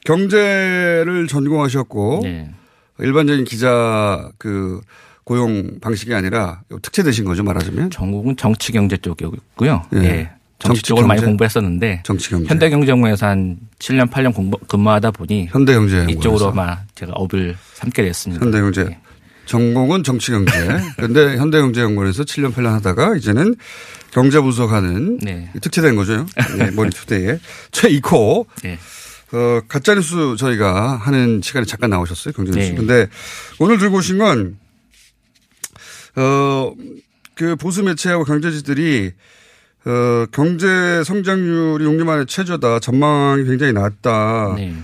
경제를 0.04 1.26
전공하셨고 1.28 2.20
네. 2.24 2.50
일반적인 2.98 3.44
기자 3.44 4.30
그 4.38 4.80
고용 5.24 5.78
방식이 5.80 6.12
아니라 6.14 6.62
특채 6.82 7.02
되신 7.02 7.24
거죠 7.24 7.42
말하자면 7.44 7.90
전공은 7.90 8.36
정치 8.36 8.72
경제 8.72 8.96
쪽이었고요. 8.96 9.82
예. 9.94 9.98
예. 10.04 10.30
정치 10.58 10.82
쪽을 10.82 11.06
많이 11.06 11.20
공부했었는데 11.20 12.02
정치 12.04 12.30
경제. 12.30 12.48
현대경제연구에서 12.48 13.26
한 13.26 13.56
7년 13.80 14.08
8년 14.10 14.32
공부, 14.32 14.58
근무하다 14.68 15.10
보니 15.10 15.48
현대경제연구에서. 15.50 16.18
이쪽으로 16.18 16.52
막 16.52 16.84
제가 16.94 17.12
업을 17.16 17.56
삼게 17.74 18.02
됐습니다. 18.04 18.44
현대경제 18.44 18.82
예. 18.82 18.98
전공은 19.46 20.04
정치경제. 20.04 20.52
근데 20.96 21.36
현대경제연구원에서 21.38 22.22
7년 22.22 22.54
8년 22.54 22.66
하다가 22.74 23.16
이제는 23.16 23.56
경제 24.12 24.40
분석하는 24.40 25.18
네. 25.20 25.50
특채된 25.60 25.96
거죠. 25.96 26.26
네, 26.56 26.70
머니투데이에 26.70 27.38
최이코. 27.72 28.46
네. 28.62 28.78
어, 29.32 29.60
가짜뉴스 29.66 30.36
저희가 30.38 30.96
하는 30.96 31.40
시간에 31.42 31.64
잠깐 31.66 31.90
나오셨어요. 31.90 32.34
경제뉴스. 32.34 32.70
네. 32.70 32.76
근데 32.76 33.06
오늘 33.58 33.78
들고 33.78 33.96
오신 33.96 34.18
건, 34.18 34.58
어, 36.16 36.72
그 37.34 37.56
보수 37.56 37.82
매체하고 37.82 38.24
경제지들이 38.24 39.12
어, 39.84 40.26
경제 40.32 41.02
성장률이 41.04 41.84
6년 41.84 42.04
만에 42.04 42.24
최저다. 42.26 42.80
전망이 42.80 43.44
굉장히 43.44 43.72
낮다. 43.72 44.54
네. 44.56 44.74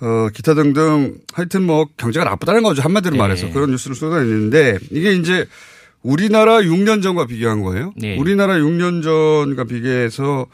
어, 0.00 0.28
기타 0.32 0.54
등등 0.54 1.18
하여튼 1.32 1.62
뭐 1.62 1.86
경제가 1.96 2.24
나쁘다는 2.24 2.62
거죠. 2.62 2.82
한마디로 2.82 3.12
네. 3.12 3.18
말해서 3.18 3.50
그런 3.50 3.70
뉴스를 3.70 3.96
쏟아냈는데 3.96 4.78
이게 4.90 5.12
이제 5.12 5.46
우리나라 6.02 6.60
6년 6.60 7.02
전과 7.02 7.26
비교한 7.26 7.60
거예요. 7.62 7.92
네. 7.96 8.16
우리나라 8.16 8.54
6년 8.54 9.02
전과 9.02 9.64
비교해서 9.64 10.46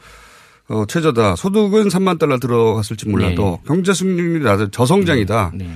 어, 0.69 0.85
최저다. 0.85 1.37
소득은 1.37 1.87
3만 1.87 2.19
달러 2.19 2.39
들어갔을지 2.39 3.07
몰라도 3.07 3.61
경제 3.65 3.93
승률이 3.93 4.43
낮아 4.43 4.69
저성장이다. 4.71 5.51
네. 5.55 5.69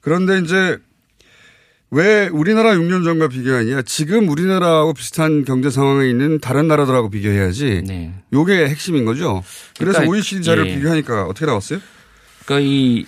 그런데 0.00 0.38
이제 0.38 0.78
왜 1.90 2.28
우리나라 2.28 2.72
6년 2.72 3.04
전과 3.04 3.28
비교하냐. 3.28 3.82
지금 3.82 4.28
우리나라하고 4.28 4.92
비슷한 4.92 5.44
경제 5.44 5.70
상황에 5.70 6.08
있는 6.08 6.40
다른 6.40 6.66
나라들하고 6.66 7.10
비교해야지. 7.10 7.82
네. 7.86 8.12
요게 8.32 8.68
핵심인 8.68 9.04
거죠. 9.04 9.44
그래서 9.78 10.00
그러니까 10.00 10.10
OECD 10.10 10.42
자료를 10.42 10.70
예. 10.70 10.74
비교하니까 10.74 11.24
어떻게 11.26 11.46
나왔어요? 11.46 11.78
그러니까 12.44 12.68
이 12.68 13.06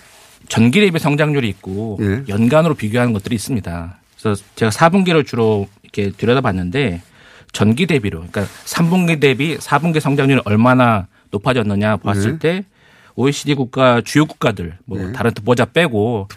전기 0.48 0.80
대비 0.80 0.98
성장률이 0.98 1.48
있고 1.48 1.98
예. 2.02 2.22
연간으로 2.28 2.74
비교하는 2.74 3.12
것들이 3.12 3.34
있습니다. 3.34 3.98
그래서 4.20 4.42
제가 4.54 4.70
4분기를 4.70 5.26
주로 5.26 5.68
이렇게 5.82 6.10
들여다봤는데 6.16 7.02
전기 7.52 7.86
대비로 7.86 8.18
그러니까 8.30 8.46
3분기 8.64 9.20
대비 9.20 9.56
4분기 9.56 10.00
성장률이 10.00 10.42
얼마나 10.44 11.08
높아졌느냐 11.30 11.96
봤을 11.96 12.32
네. 12.32 12.38
때 12.38 12.64
OECD 13.18 13.54
국가 13.54 14.00
주요 14.00 14.26
국가들 14.26 14.78
뭐 14.84 15.10
다른 15.10 15.34
듣보자 15.34 15.64
빼고 15.64 16.28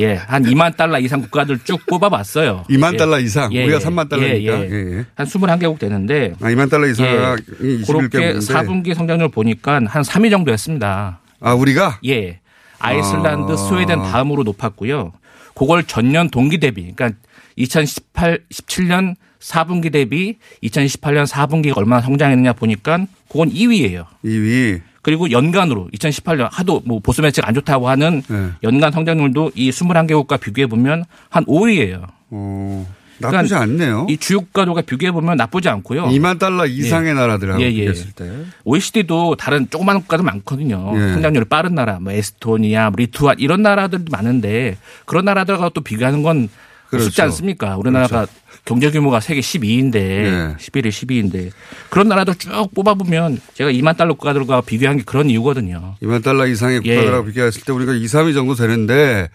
예, 0.00 0.14
한 0.14 0.42
2만 0.44 0.74
달러 0.78 0.98
이상 0.98 1.20
국가들 1.20 1.58
쭉 1.58 1.84
뽑아봤어요. 1.84 2.64
2만 2.70 2.94
예. 2.94 2.96
달러 2.96 3.18
이상. 3.20 3.52
예, 3.52 3.64
우리가 3.64 3.78
예. 3.78 3.84
3만 3.84 4.08
달러니까. 4.08 4.60
예, 4.60 4.62
예. 4.62 4.70
예, 4.70 4.98
예. 4.98 5.04
한 5.14 5.26
21개국 5.26 5.78
되는데 5.78 6.32
아, 6.40 6.46
2만 6.46 6.70
달러 6.70 6.86
이상이 6.86 7.10
예. 7.10 7.36
21개 7.82 7.86
그렇게 7.86 8.32
국인데. 8.32 8.38
4분기 8.38 8.94
성장률 8.94 9.28
보니까 9.28 9.74
한 9.74 10.02
3위 10.02 10.30
정도 10.30 10.50
였습니다. 10.52 11.20
아, 11.38 11.52
우리가? 11.52 11.98
예. 12.06 12.40
아이슬란드, 12.78 13.52
아. 13.52 13.56
스웨덴 13.56 14.00
다음으로 14.00 14.42
높았고요. 14.42 15.12
그걸 15.54 15.84
전년 15.84 16.30
동기 16.30 16.58
대비, 16.58 16.90
그러니까 16.94 17.10
2018, 17.56 18.40
17년 18.50 19.16
4분기 19.38 19.92
대비 19.92 20.38
2018년 20.62 21.26
4분기가 21.26 21.76
얼마나 21.76 22.00
성장했느냐 22.00 22.54
보니까 22.54 23.06
그건 23.28 23.50
2위예요. 23.50 24.06
2위. 24.24 24.80
그리고 25.02 25.30
연간으로 25.30 25.88
2018년 25.92 26.48
하도 26.50 26.80
뭐 26.84 27.00
보수 27.00 27.22
매체가 27.22 27.48
안 27.48 27.54
좋다고 27.54 27.88
하는 27.88 28.22
네. 28.28 28.48
연간 28.62 28.92
성장률도 28.92 29.52
이 29.54 29.70
21개국과 29.70 30.40
비교해 30.40 30.66
보면 30.66 31.04
한 31.28 31.44
5위예요. 31.44 32.06
어, 32.30 32.86
나쁘지 33.18 33.54
않네요. 33.54 34.06
이 34.08 34.16
주요 34.16 34.40
국가들과 34.40 34.82
비교해 34.82 35.12
보면 35.12 35.36
나쁘지 35.36 35.68
않고요. 35.68 36.06
2만 36.06 36.38
달러 36.38 36.66
이상의 36.66 37.10
예. 37.10 37.14
나라들하고 37.14 37.60
예, 37.62 37.66
예. 37.66 37.70
비교했을 37.72 38.12
때. 38.12 38.30
OECD도 38.64 39.36
다른 39.36 39.68
조그마한 39.70 40.02
국가도 40.02 40.22
많거든요. 40.22 40.92
예. 40.96 41.12
성장률이 41.14 41.46
빠른 41.46 41.74
나라, 41.74 41.98
뭐 42.00 42.12
에스토니아, 42.12 42.90
뭐 42.90 42.96
리투안 42.96 43.36
이런 43.38 43.62
나라들도 43.62 44.06
많은데 44.10 44.76
그런 45.04 45.24
나라들과 45.24 45.70
또 45.74 45.80
비교하는 45.80 46.22
건 46.22 46.48
그렇죠. 46.88 47.06
쉽지 47.06 47.22
않습니까? 47.22 47.76
우리나라가 47.76 48.26
경제 48.64 48.90
규모가 48.90 49.20
세계 49.20 49.40
12위인데 49.40 49.96
예. 49.96 50.56
11위 50.58 50.88
12위인데 50.88 51.50
그런 51.90 52.08
나라들 52.08 52.34
쭉 52.36 52.50
뽑아보면 52.74 53.40
제가 53.54 53.70
2만 53.72 53.96
달러 53.96 54.14
국가들과 54.14 54.60
비교한 54.60 54.98
게 54.98 55.02
그런 55.04 55.28
이유거든요. 55.30 55.96
2만 56.02 56.22
달러 56.22 56.46
이상의 56.46 56.80
예. 56.84 56.94
국가들하고 56.94 57.26
비교했을 57.26 57.62
때 57.62 57.72
우리가 57.72 57.92
2, 57.92 58.04
3위 58.04 58.34
정도 58.34 58.54
되는데 58.54 59.28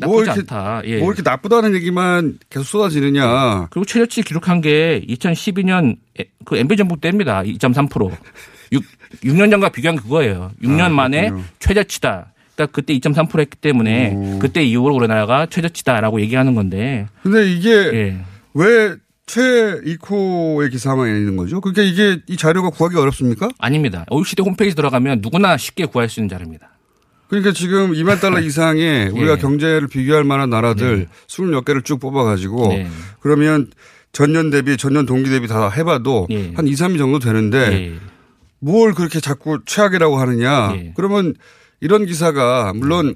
뭐 0.00 0.22
이렇게 0.22 0.40
않다. 0.40 0.82
예. 0.84 0.98
뭐 0.98 1.12
이렇게 1.12 1.22
나쁘다는 1.22 1.74
얘기만 1.76 2.38
계속 2.50 2.64
쏟아지느냐. 2.64 3.68
그리고 3.70 3.84
최저치 3.84 4.22
기록한 4.22 4.60
게 4.60 5.04
2012년 5.08 5.96
그 6.44 6.56
MB 6.56 6.76
정부 6.76 7.00
때입니다. 7.00 7.42
2.3%. 7.42 8.10
6, 8.72 8.82
6년 9.22 9.50
전과 9.50 9.68
비교한 9.68 9.96
게 9.96 10.02
그거예요. 10.02 10.50
6년 10.62 10.80
아, 10.80 10.88
만에. 10.88 11.30
최저치다. 11.58 12.32
그러니까 12.54 12.74
그때 12.74 12.94
2.3% 12.94 13.38
했기 13.40 13.56
때문에 13.58 14.38
그때 14.40 14.64
이후로 14.64 14.94
우리나라가 14.94 15.46
최저치다라고 15.46 16.20
얘기하는 16.22 16.54
건데. 16.54 17.06
근데 17.22 17.52
이게 17.52 17.70
예. 17.70 18.24
왜 18.54 18.96
최이코의 19.26 20.70
기사만 20.70 21.08
있는 21.08 21.36
거죠? 21.36 21.60
그러니까 21.60 21.82
이게 21.82 22.20
이 22.26 22.36
자료가 22.36 22.70
구하기 22.70 22.96
어렵습니까? 22.96 23.48
아닙니다. 23.58 24.04
OECD 24.10 24.42
홈페이지 24.42 24.74
들어가면 24.76 25.20
누구나 25.22 25.56
쉽게 25.56 25.86
구할 25.86 26.08
수 26.08 26.20
있는 26.20 26.28
자료입니다. 26.28 26.70
그러니까 27.28 27.52
지금 27.52 27.92
2만 27.92 28.20
달러 28.20 28.40
이상의 28.44 29.08
우리가 29.10 29.32
예. 29.32 29.36
경제를 29.36 29.88
비교할 29.88 30.24
만한 30.24 30.50
나라들 30.50 31.08
20몇 31.28 31.64
개를 31.64 31.82
쭉 31.82 31.98
뽑아가지고 31.98 32.68
네. 32.68 32.88
그러면 33.20 33.70
전년 34.12 34.50
대비 34.50 34.76
전년 34.76 35.06
동기 35.06 35.30
대비 35.30 35.48
다 35.48 35.70
해봐도 35.70 36.26
예. 36.30 36.52
한 36.54 36.66
2, 36.66 36.72
3위 36.72 36.98
정도 36.98 37.18
되는데 37.18 37.72
예. 37.72 37.94
뭘 38.58 38.92
그렇게 38.92 39.18
자꾸 39.20 39.60
최악이라고 39.64 40.18
하느냐. 40.18 40.74
예. 40.76 40.92
그러면 40.94 41.34
이런 41.80 42.04
기사가 42.04 42.72
물론 42.74 43.14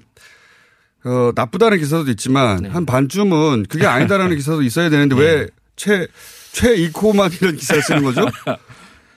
어, 1.04 1.30
나쁘다는 1.34 1.78
기사도 1.78 2.10
있지만 2.10 2.62
네. 2.62 2.68
한 2.68 2.84
반쯤은 2.86 3.66
그게 3.68 3.86
아니다라는 3.86 4.34
기사도 4.36 4.62
있어야 4.62 4.90
되는데 4.90 5.14
왜 5.16 5.46
최, 5.76 6.06
최이코만 6.52 7.30
이런 7.40 7.56
기사를 7.56 7.82
쓰는 7.82 8.02
거죠? 8.02 8.26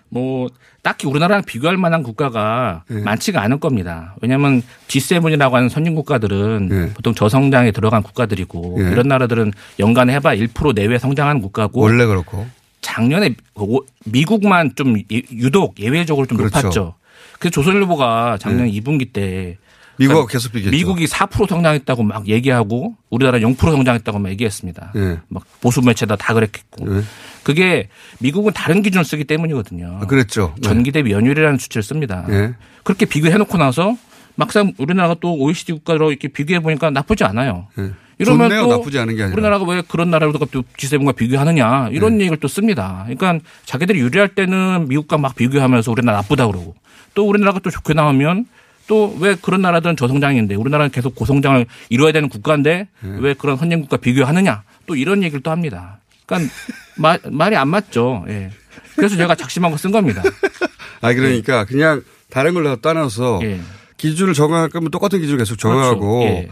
뭐 0.09 0.49
딱히 0.81 1.07
우리나라랑 1.07 1.43
비교할 1.43 1.77
만한 1.77 2.03
국가가 2.03 2.83
예. 2.89 2.95
많지가 2.95 3.41
않을 3.43 3.59
겁니다. 3.59 4.15
왜냐하면 4.21 4.61
G7이라고 4.87 5.51
하는 5.51 5.69
선진 5.69 5.93
국가들은 5.95 6.69
예. 6.71 6.93
보통 6.93 7.13
저성장에 7.13 7.71
들어간 7.71 8.01
국가들이고 8.01 8.77
예. 8.79 8.91
이런 8.91 9.07
나라들은 9.07 9.51
연간에 9.79 10.13
해봐 10.15 10.35
1% 10.35 10.73
내외 10.75 10.97
성장하는 10.97 11.41
국가고 11.41 11.81
원래 11.81 12.05
그렇고. 12.05 12.47
작년에 12.81 13.35
오- 13.55 13.83
미국만 14.05 14.73
좀 14.75 14.97
예- 15.11 15.21
유독 15.33 15.79
예외적으로 15.79 16.25
좀 16.27 16.37
그렇죠. 16.37 16.57
높았죠. 16.59 16.95
그래서 17.39 17.51
조선일보가 17.51 18.37
작년 18.39 18.67
2분기 18.67 19.11
때 19.13 19.57
미국하고 19.99 20.25
그러니까 20.25 20.31
계속 20.31 20.53
비교했죠. 20.53 20.71
미국이 20.75 21.05
4% 21.05 21.47
성장했다고 21.47 22.03
막 22.03 22.27
얘기하고 22.27 22.95
우리나라 23.09 23.38
0% 23.39 23.57
성장했다고 23.57 24.19
막 24.19 24.29
얘기했습니다. 24.29 24.93
예. 24.95 25.19
막 25.27 25.43
보수 25.62 25.81
매체다 25.81 26.15
다 26.15 26.33
그랬겠고. 26.33 26.97
예. 26.97 27.03
그게 27.43 27.89
미국은 28.19 28.53
다른 28.53 28.81
기준을 28.81 29.03
쓰기 29.03 29.25
때문이거든요. 29.25 29.99
아, 30.01 30.05
그랬죠. 30.07 30.53
네. 30.55 30.62
전기 30.62 30.91
대비 30.91 31.12
연율이라는 31.12 31.57
수치를 31.57 31.83
씁니다. 31.83 32.25
예. 32.29 32.55
그렇게 32.83 33.05
비교해 33.05 33.38
놓고 33.38 33.57
나서 33.57 33.95
막상 34.35 34.73
우리나라가 34.77 35.15
또 35.19 35.35
OECD 35.35 35.73
국가로 35.73 36.12
이렇게 36.12 36.29
비교해 36.29 36.62
보니까 36.62 36.89
나쁘지 36.89 37.25
않아요. 37.25 37.67
예. 37.77 37.91
이러면 38.19 38.49
좋네요. 38.49 38.67
또 38.67 38.77
나쁘지 38.77 38.99
않은 38.99 39.15
게 39.15 39.23
아니라. 39.23 39.33
우리나라가 39.33 39.65
왜 39.65 39.81
그런 39.81 40.09
나라들과 40.12 40.45
또 40.51 40.63
G7과 40.77 41.15
비교하느냐 41.15 41.89
이런 41.91 42.17
네. 42.17 42.25
얘기를 42.25 42.38
또 42.39 42.47
씁니다. 42.47 43.05
그러니까 43.07 43.45
자기들이 43.65 43.99
유리할 43.99 44.29
때는 44.29 44.88
미국과 44.88 45.17
막 45.17 45.35
비교하면서 45.35 45.91
우리나라 45.91 46.19
나쁘다 46.19 46.47
그러고 46.47 46.75
또 47.13 47.27
우리나라가 47.27 47.59
또 47.59 47.69
좋게 47.69 47.93
나오면 47.93 48.45
또 48.89 49.15
왜 49.19 49.36
그런 49.36 49.62
나라들은 49.62 49.95
저성장인데 49.95 50.56
우리나라는 50.56 50.91
계속 50.91 51.13
고성장을 51.15 51.65
이루어야 51.89 52.12
되는 52.12 52.28
국가인데 52.28 52.88
네. 52.99 53.17
왜 53.19 53.34
그런 53.36 53.56
선진국과 53.56 53.97
비교하느냐 53.97 54.63
또 54.88 54.95
이런 54.95 55.21
얘기를 55.23 55.41
또 55.41 55.52
합니다. 55.52 55.99
그러니까 56.25 56.52
말, 56.97 57.19
말이 57.32 57.56
안 57.56 57.69
맞죠. 57.69 58.25
예. 58.28 58.49
그래서 58.95 59.15
제가 59.15 59.36
작심한 59.36 59.71
거쓴 59.71 59.91
겁니다. 59.91 60.23
아 61.02 61.13
그러니까 61.13 61.65
그냥 61.65 62.02
다른 62.30 62.54
걸로 62.56 62.75
따놔서 62.75 63.39
예. 63.43 63.62
기준을 63.97 64.34
적용할 64.34 64.69
거면 64.69 64.89
똑같은 64.89 65.19
기준을 65.19 65.38
계속 65.38 65.58
적용하고 65.58 66.19
그렇죠. 66.19 66.36
예. 66.36 66.49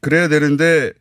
그래야 0.00 0.28
되는데 0.28 0.92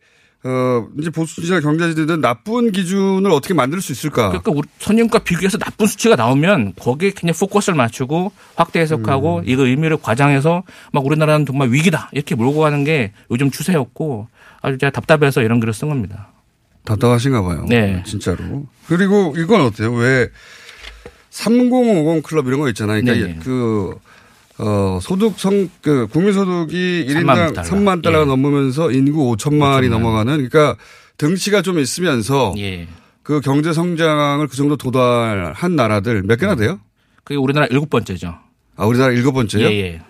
어 0.46 0.88
이제 1.00 1.10
보수지나 1.10 1.62
경제지들은 1.62 2.20
나쁜 2.20 2.72
기준을 2.72 3.32
어떻게 3.32 3.54
만들 3.54 3.82
수 3.82 3.94
있을까? 3.94 4.28
그러니까 4.28 4.52
우리 4.52 4.68
선진국과 4.80 5.20
비교해서 5.20 5.58
나쁜 5.58 5.88
수치가 5.88 6.18
나오면 6.18 6.74
거기에 6.78 7.12
그냥 7.12 7.34
포커스를 7.40 7.78
맞추고 7.78 8.34
확대 8.56 8.82
해석하고 8.82 9.40
음. 9.40 9.44
이거 9.46 9.66
의미를 9.66 9.98
과장해서 10.02 10.64
막 10.92 11.06
우리나라는 11.06 11.46
정말 11.46 11.72
위기다 11.72 12.10
이렇게 12.12 12.36
몰고 12.36 12.60
가는 12.60 12.84
게 12.84 13.14
요즘 13.32 13.52
추세였고 13.52 14.28
아주 14.62 14.78
제가 14.78 14.92
답답해서 14.92 15.42
이런 15.42 15.62
글을 15.62 15.74
쓴 15.74 15.88
겁니다. 15.88 16.30
답답하신가 16.86 17.42
봐요. 17.42 17.66
네. 17.70 18.04
진짜로. 18.06 18.66
그리고 18.88 19.34
이건 19.38 19.62
어때요? 19.62 19.94
왜 19.94 20.30
3050 21.30 22.24
클럽 22.24 22.48
이런 22.48 22.60
거 22.60 22.68
있잖아요. 22.70 23.02
그러니까 23.02 23.28
네네. 23.28 23.40
그, 23.44 23.96
어, 24.60 25.00
소득 25.02 25.40
성, 25.40 25.70
그, 25.82 26.08
국민소득이 26.08 27.08
3만 27.10 27.16
1인당 27.26 27.54
달러. 27.56 27.68
3만 27.70 28.02
달러가 28.04 28.24
예. 28.24 28.28
넘으면서 28.28 28.92
인구 28.92 29.36
5천만이 29.36 29.88
5천만. 29.88 29.90
넘어가는 29.90 30.48
그러니까 30.50 30.78
등치가 31.18 31.62
좀 31.62 31.80
있으면서 31.80 32.54
예. 32.58 32.88
그 33.24 33.42
경제 33.42 33.74
성장을 33.74 34.46
그 34.48 34.56
정도 34.56 34.76
도달한 34.76 35.76
나라들 35.76 36.24
몇 36.24 36.40
개나 36.40 36.56
돼요? 36.56 36.80
그게 37.24 37.38
우리나라 37.38 37.66
일곱 37.72 37.90
번째죠. 37.90 38.36
아, 38.76 38.86
우리나라 38.86 39.14
일곱 39.14 39.32
번째요? 39.34 39.66
예, 39.68 39.72
예. 39.72 40.02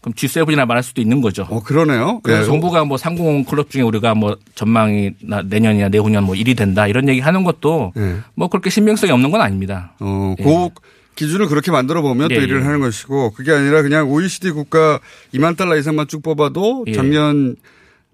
그럼 0.00 0.14
G7이나 0.14 0.66
말할 0.66 0.82
수도 0.82 1.00
있는 1.00 1.20
거죠. 1.20 1.46
어, 1.48 1.62
그러네요. 1.62 2.18
그래서 2.24 2.42
예. 2.42 2.44
정부가 2.46 2.84
뭐390 2.84 3.46
클럽 3.46 3.70
중에 3.70 3.82
우리가 3.82 4.14
뭐 4.16 4.36
전망이 4.56 5.10
나- 5.22 5.42
내년이나 5.42 5.90
내후년 5.90 6.24
뭐 6.24 6.34
1위 6.34 6.56
된다 6.56 6.88
이런 6.88 7.08
얘기 7.08 7.20
하는 7.20 7.44
것도 7.44 7.92
예. 7.96 8.16
뭐 8.34 8.48
그렇게 8.48 8.68
신빙성이 8.68 9.12
없는 9.12 9.30
건 9.30 9.40
아닙니다. 9.42 9.94
어, 10.00 10.34
예. 10.40 10.42
그 10.42 10.68
기준을 11.14 11.46
그렇게 11.46 11.70
만들어 11.70 12.02
보면 12.02 12.28
또 12.28 12.34
예, 12.34 12.40
일을 12.40 12.60
예. 12.60 12.64
하는 12.64 12.80
것이고 12.80 13.32
그게 13.32 13.52
아니라 13.52 13.82
그냥 13.82 14.10
OECD 14.10 14.50
국가 14.50 14.98
2만 15.34 15.56
달러 15.56 15.76
이상만 15.76 16.08
쭉 16.08 16.22
뽑아도 16.22 16.84
예. 16.88 16.92
작년 16.92 17.56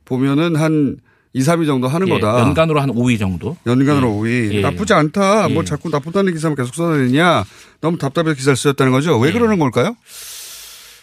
보면은 0.05 0.57
한 0.57 0.97
2, 1.35 1.41
3위 1.41 1.67
정도 1.67 1.89
하는 1.89 2.09
예, 2.09 2.13
거다. 2.13 2.41
연간으로 2.41 2.81
한 2.81 2.91
5위 2.91 3.19
정도. 3.19 3.57
연간으로 3.67 4.09
예. 4.29 4.49
5위. 4.49 4.55
예. 4.55 4.61
나쁘지 4.63 4.95
않다. 4.95 5.49
예. 5.49 5.53
뭐 5.53 5.63
자꾸 5.63 5.89
나쁘다는 5.91 6.33
기사만 6.33 6.57
계속 6.57 6.75
써내느냐. 6.75 7.45
너무 7.81 7.99
답답해서 7.99 8.35
기사를 8.35 8.57
쓰였다는 8.57 8.93
거죠. 8.93 9.19
예. 9.19 9.27
왜 9.27 9.33
그러는 9.33 9.59
걸까요? 9.59 9.95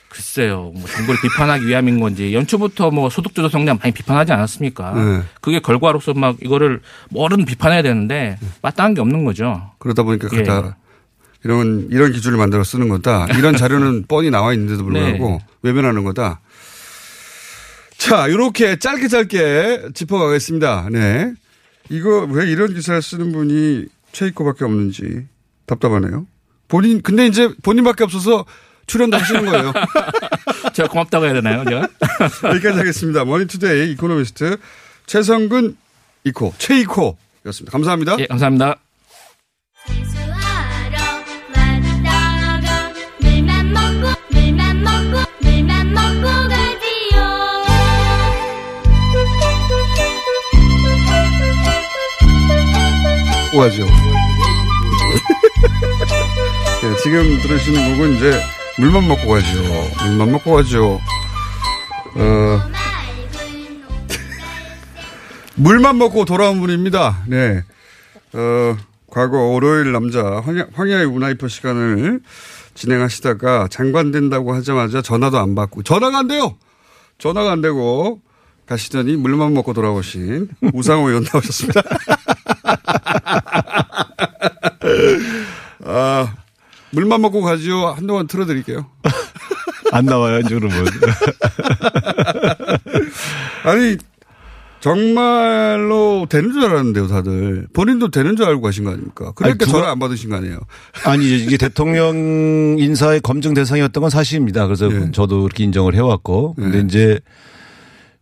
글쎄요, 0.09 0.71
뭐 0.73 0.87
정부를 0.87 1.19
비판하기 1.21 1.67
위함인 1.67 1.99
건지 1.99 2.33
연초부터 2.33 2.89
뭐 2.89 3.09
소득주도 3.09 3.49
성장 3.49 3.77
많이 3.81 3.93
비판하지 3.93 4.31
않았습니까? 4.31 4.93
네. 4.93 5.21
그게 5.41 5.59
결과로서 5.59 6.13
막 6.13 6.37
이거를 6.41 6.79
뭐든 7.09 7.43
비판해야 7.43 7.81
되는데 7.81 8.37
마땅한 8.61 8.93
게 8.93 9.01
없는 9.01 9.25
거죠. 9.25 9.71
그러다 9.77 10.03
보니까 10.03 10.29
예. 10.31 10.43
갖다 10.43 10.77
이런 11.43 11.87
이런 11.91 12.11
기준을 12.11 12.37
만들어 12.37 12.63
쓰는 12.63 12.89
거다. 12.89 13.27
이런 13.37 13.55
자료는 13.55 14.05
뻔히 14.09 14.29
나와 14.29 14.53
있는데도 14.53 14.83
불구하고 14.83 15.29
네. 15.29 15.39
외면하는 15.61 16.03
거다. 16.03 16.39
자, 17.97 18.27
이렇게 18.27 18.77
짧게 18.77 19.07
짧게 19.07 19.89
짚어가겠습니다. 19.93 20.89
네. 20.91 21.33
이거 21.89 22.27
왜 22.29 22.49
이런 22.49 22.73
기사를 22.73 23.01
쓰는 23.01 23.31
분이 23.31 23.85
최이코밖에 24.11 24.65
없는지 24.65 25.27
답답하네요. 25.65 26.25
본인 26.67 27.01
근데 27.01 27.27
이제 27.27 27.49
본인밖에 27.63 28.03
없어서 28.03 28.45
출연도 28.87 29.17
하시는 29.17 29.45
거예요. 29.45 29.73
제가 30.73 30.89
고맙다고 30.89 31.25
해야 31.25 31.33
되나요, 31.33 31.63
제가? 31.63 31.87
여기까지 32.53 32.77
하겠습니다. 32.79 33.25
머니투데이 33.25 33.91
이코노미스트 33.91 34.57
최성근 35.05 35.75
이코 36.23 36.53
최이코였습니다. 36.57 37.71
감사합니다. 37.71 38.17
예, 38.19 38.25
감사합니다. 38.27 38.77
오하죠. 53.55 53.85
네, 56.81 56.95
지금 57.03 57.39
들으시는 57.41 57.93
곡은 57.93 58.15
이제 58.15 58.41
물만 58.77 59.07
먹고 59.07 59.29
가죠. 59.29 59.47
물만 60.05 60.31
먹고 60.31 60.53
가죠. 60.53 60.99
어, 62.15 62.61
물만 65.55 65.97
먹고 65.97 66.25
돌아온 66.25 66.59
분입니다. 66.59 67.23
네. 67.27 67.63
어, 68.33 68.77
과거 69.09 69.37
월요일 69.37 69.93
남자 69.93 70.41
황야, 70.41 70.67
황야의 70.73 71.07
문화이퍼 71.07 71.47
시간을 71.47 72.19
진행하시다가 72.73 73.69
장관 73.71 74.11
된다고 74.11 74.53
하자마자 74.53 75.01
전화도 75.01 75.39
안 75.39 75.55
받고 75.55 75.83
전화가 75.83 76.19
안 76.19 76.27
돼요. 76.27 76.57
전화가 77.19 77.53
안 77.53 77.61
되고 77.61 78.21
가시더니 78.65 79.15
물만 79.15 79.53
먹고 79.53 79.71
돌아오신 79.71 80.49
우상호 80.73 81.07
의원 81.07 81.23
나오셨습니다. 81.23 81.81
아, 85.85 86.33
물만 86.91 87.21
먹고 87.21 87.41
가지요. 87.41 87.87
한동안 87.89 88.27
틀어드릴게요. 88.27 88.85
안 89.91 90.05
나와요, 90.05 90.41
그러면. 90.47 90.85
아니, 93.63 93.97
정말로 94.85 96.27
되는 96.29 96.51
줄 96.51 96.63
알았는데요, 96.65 97.07
다들. 97.07 97.67
본인도 97.73 98.11
되는 98.11 98.35
줄 98.35 98.45
알고 98.45 98.61
가신 98.61 98.83
거 98.83 98.91
아닙니까? 98.91 99.31
그러니까 99.35 99.65
아니, 99.65 99.71
전화 99.71 99.91
안 99.91 99.97
받으신 99.97 100.29
거 100.29 100.35
아니에요? 100.35 100.59
아니 101.05 101.39
이게 101.39 101.57
대통령 101.57 102.77
인사의 102.77 103.21
검증 103.21 103.55
대상이었던 103.55 104.01
건 104.01 104.09
사실입니다. 104.09 104.67
그래서 104.67 104.91
예. 104.91 105.11
저도 105.11 105.41
그렇게 105.41 105.63
인정을 105.63 105.95
해왔고, 105.95 106.53
근데 106.53 106.77
예. 106.77 106.81
이제 106.81 107.19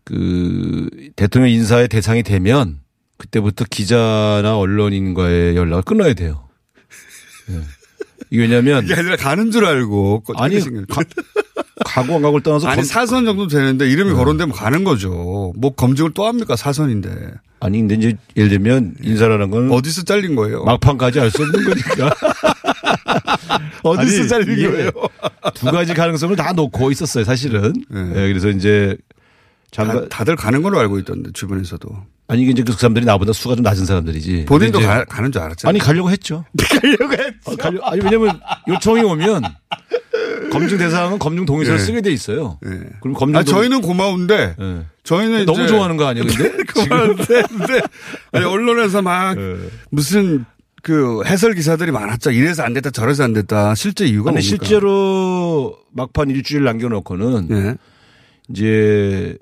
그 0.06 0.90
대통령 1.16 1.50
인사의 1.50 1.90
대상이 1.90 2.24
되면 2.24 2.80
그때부터 3.18 3.66
기자나 3.70 4.58
언론인과의 4.58 5.56
연락을 5.56 5.84
끊어야 5.84 6.14
돼요. 6.14 6.48
예. 7.50 7.62
이게 8.30 8.42
왜냐하면 8.44 8.84
이게 8.86 8.94
아니라 8.96 9.16
가는 9.16 9.52
줄 9.52 9.66
알고. 9.66 10.24
아니, 10.36 10.60
거예요. 10.60 10.86
가고 11.86 12.16
안 12.16 12.22
가고를 12.22 12.42
떠나서 12.44 12.68
아니, 12.68 12.78
검- 12.78 12.86
사선 12.86 13.26
정도 13.26 13.48
되는데 13.48 13.88
이름이 13.90 14.14
거론되면 14.14 14.56
가는 14.56 14.84
거죠. 14.84 15.54
뭐 15.58 15.72
검증을 15.76 16.12
또 16.14 16.26
합니까? 16.26 16.56
사선인데. 16.56 17.10
아니 17.60 17.80
근데 17.80 17.96
이제 17.96 18.18
예를 18.36 18.50
들면 18.50 18.96
인사라는 19.02 19.50
건 19.52 19.72
어디서 19.72 20.04
잘린 20.04 20.36
거예요? 20.36 20.64
막판까지 20.66 21.20
알 21.20 21.32
수 21.32 21.44
없는 21.44 21.64
거니까. 21.64 22.14
어디서 23.84 24.20
아니, 24.22 24.28
잘린 24.28 24.72
거예요? 24.72 24.92
두 25.54 25.66
가지 25.68 25.94
가능성을 25.94 26.36
다 26.36 26.54
놓고 26.54 26.92
있었어요, 26.92 27.24
사실은. 27.24 27.74
예, 27.94 28.14
그래서 28.28 28.50
이제 28.50 28.98
장관 29.72 30.10
다, 30.10 30.24
들 30.24 30.36
가는 30.36 30.62
걸로 30.62 30.80
알고 30.80 31.00
있던데 31.00 31.32
주변에서도. 31.34 31.90
아니 32.28 32.44
이게 32.44 32.52
이제 32.52 32.64
그 32.64 32.72
사람들이 32.74 33.06
나보다 33.06 33.34
수가 33.34 33.56
좀 33.56 33.64
낮은 33.64 33.86
사람들이지. 33.86 34.46
본인도 34.46 34.80
이제 34.80 34.88
가, 34.88 35.22
는줄 35.22 35.42
알았잖아요. 35.42 35.70
아니 35.70 35.80
가려고 35.80 36.10
했죠. 36.10 36.46
가려고 36.82 37.14
했. 37.14 37.34
어, 37.46 37.56
가려, 37.56 37.82
아니 37.84 38.02
왜냐면 38.02 38.40
요청이 38.68 39.02
오면 39.04 39.44
검증 40.52 40.78
대상은 40.78 41.20
검증 41.20 41.46
동의서를 41.46 41.80
예. 41.80 41.84
쓰게 41.84 42.02
돼 42.02 42.12
있어요. 42.12 42.60
예. 42.66 42.70
그럼 43.02 43.14
검증 43.14 43.40
아, 43.40 43.44
저희는 43.44 43.82
고마운데 43.82 44.56
예. 44.60 44.86
저희는 45.04 45.46
너무 45.46 45.68
좋아하는 45.68 45.98
거 45.98 46.06
아니에요, 46.06 46.26
근데? 46.28 46.64
고마운데 46.74 47.44
근데 47.50 47.82
아니, 48.32 48.46
언론에서 48.46 49.02
막 49.02 49.36
무슨 49.90 50.46
그 50.82 51.24
해설 51.26 51.54
기사들이 51.56 51.92
많았죠. 51.92 52.32
이래서 52.32 52.64
안 52.64 52.74
됐다 52.74 52.92
저래서 52.92 53.24
안 53.24 53.34
됐다. 53.34 53.76
실제 53.76 54.06
이유가 54.06 54.30
아니 54.30 54.38
뭡니까? 54.38 54.66
실제로 54.66 55.78
막판 55.92 56.30
일주일 56.30 56.64
남겨놓고는 56.64 57.48
예. 57.52 57.76
이제 58.50 59.38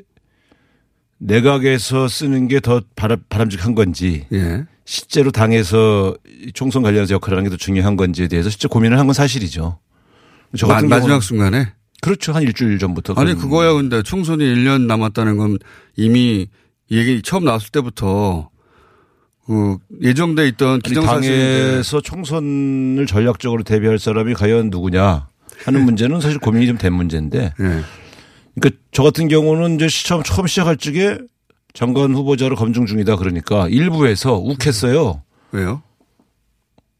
내각에서 1.21 2.07
쓰는 2.07 2.47
게 2.47 2.60
더 2.60 2.81
바람직한 3.29 3.75
건지 3.75 4.25
예. 4.34 4.65
실제로 4.86 5.31
당에서 5.31 6.15
이 6.45 6.51
총선 6.53 6.81
관련해서 6.81 7.13
역할을 7.13 7.38
하는 7.38 7.49
게 7.49 7.55
더 7.55 7.57
중요한 7.57 7.95
건지에 7.95 8.27
대해서 8.27 8.49
실제 8.49 8.67
고민을 8.67 8.97
한 8.99 9.05
건 9.07 9.13
사실이죠. 9.13 9.77
저 10.57 10.67
마, 10.67 10.75
같은 10.75 10.89
마 10.89 10.99
지막 10.99 11.19
경우는- 11.19 11.21
순간에 11.21 11.67
그렇죠. 12.01 12.34
한 12.34 12.41
일주일 12.43 12.79
전부터. 12.79 13.13
아니 13.15 13.36
그거야 13.36 13.73
근데 13.73 14.01
총선이 14.01 14.43
1년 14.43 14.81
남았다는 14.88 15.38
건 15.38 15.57
이미 15.95 16.47
이 16.89 16.97
얘기 16.97 17.21
처음 17.21 17.45
나왔을 17.45 17.69
때부터 17.69 18.49
그 19.45 19.77
예정돼 20.01 20.47
있던 20.49 20.81
당에서 20.81 22.01
총선을 22.01 23.05
전략적으로 23.05 23.63
대비할 23.63 23.99
사람이 23.99 24.34
과연 24.34 24.69
누구냐 24.71 25.27
하는 25.65 25.86
문제는 25.86 26.19
사실 26.19 26.39
고민이 26.39 26.65
좀 26.67 26.77
된 26.77 26.93
문제인데. 26.93 27.53
예. 27.60 27.81
그러니까 28.62 28.82
저 28.91 29.04
같은 29.04 29.28
경우는 29.28 29.76
이제 29.76 29.88
시험 29.88 30.24
처음 30.24 30.47
시작할 30.47 30.78
적에 30.78 31.17
장관 31.74 32.13
후보자로 32.13 32.56
검증 32.56 32.86
중이다 32.86 33.15
그러니까 33.15 33.67
일부에서 33.67 34.36
욱했어요. 34.38 35.24
왜요? 35.52 35.82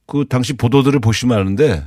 그 0.08 0.26
당시 0.28 0.54
보도들을 0.54 1.00
보시면 1.00 1.38
아는데 1.38 1.84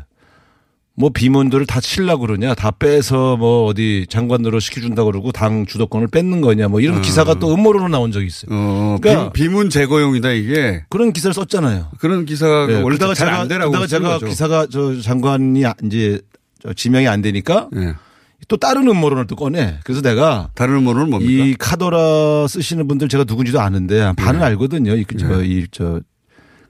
뭐 0.97 1.11
비문들을 1.11 1.67
다 1.67 1.81
칠라 1.81 2.17
그러냐 2.17 2.55
다 2.55 2.71
빼서 2.71 3.37
뭐 3.37 3.67
어디 3.67 4.07
장관으로 4.09 4.61
시켜준다 4.61 5.03
그러고 5.05 5.33
당 5.33 5.67
주도권을 5.67 6.07
뺏는 6.09 6.41
거냐 6.41 6.69
뭐 6.69 6.81
이런 6.81 6.99
어. 6.99 7.01
기사가 7.01 7.35
또 7.41 7.53
음모론으로 7.53 7.89
나온 7.89 8.13
적이 8.13 8.27
있어요. 8.27 8.51
어, 8.53 8.97
그러니까 9.01 9.33
비, 9.33 9.49
문 9.49 9.71
제거용이다 9.71 10.31
이게 10.31 10.85
그런 10.89 11.13
기사를 11.13 11.35
썼잖아요. 11.35 11.91
그런 11.99 12.25
기사가 12.25 12.67
네, 12.69 12.81
원래 12.81 12.97
잘안 12.97 13.49
되라고 13.49 13.73
그러다가 13.73 13.89
쓴 13.89 13.99
제가 13.99 14.13
거죠. 14.15 14.27
기사가 14.27 14.67
저 14.71 15.01
장관이 15.01 15.67
아- 15.67 15.75
이제 15.83 16.21
저 16.63 16.73
지명이 16.73 17.09
안 17.09 17.21
되니까 17.23 17.69
예. 17.75 17.95
또 18.49 18.57
다른 18.57 18.89
음모론을 18.89 19.27
또 19.27 19.37
꺼내. 19.37 19.79
그래서 19.85 20.03
내가 20.03 20.51
다른 20.55 20.77
음모론은 20.77 21.11
뭡니까? 21.11 21.45
이 21.45 21.55
카더라 21.59 22.47
쓰시는 22.49 22.89
분들 22.89 23.09
제가 23.09 23.25
누군지도 23.25 23.61
아는데 23.61 24.01
한 24.01 24.15
반은 24.15 24.41
예. 24.41 24.45
알거든요. 24.45 24.95
이, 24.97 25.05
그 25.05 25.17
저, 25.17 25.43
이, 25.43 25.67
저, 25.71 26.01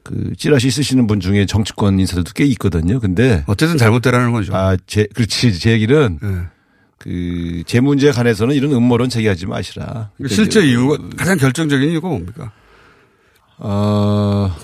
그 0.02 0.32
찌라시 0.36 0.70
쓰시는 0.70 1.06
분 1.06 1.20
중에 1.20 1.46
정치권 1.46 1.98
인사들도 1.98 2.32
꽤 2.34 2.44
있거든요. 2.46 3.00
근데 3.00 3.44
어쨌든 3.46 3.78
잘못되라는 3.78 4.32
거죠. 4.32 4.54
아, 4.54 4.76
제, 4.86 5.06
그렇지. 5.14 5.58
제 5.58 5.72
얘기는 5.72 6.18
예. 6.22 6.28
그, 6.98 7.62
제 7.66 7.80
문제에 7.80 8.12
관해서는 8.12 8.54
이런 8.54 8.72
음모론 8.72 9.08
제기하지 9.08 9.46
마시라. 9.46 10.10
실제 10.28 10.60
이제 10.60 10.70
이유가 10.70 10.96
가장 11.16 11.36
결정적인 11.38 11.90
이유가 11.90 12.08
뭡니까? 12.08 12.52
어, 13.58 14.54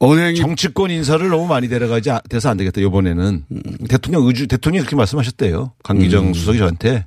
언행이 0.00 0.36
정치권 0.36 0.90
인사를 0.90 1.28
너무 1.28 1.46
많이 1.46 1.68
데려가지 1.68 2.10
아- 2.10 2.20
돼서 2.28 2.48
안 2.50 2.56
되겠다. 2.56 2.80
이번에는 2.80 3.44
대통령 3.88 4.26
의주 4.26 4.46
대통령이 4.46 4.82
그렇게 4.82 4.96
말씀하셨대요. 4.96 5.72
강기정 5.82 6.28
음. 6.28 6.34
수석이 6.34 6.58
저한테 6.58 7.06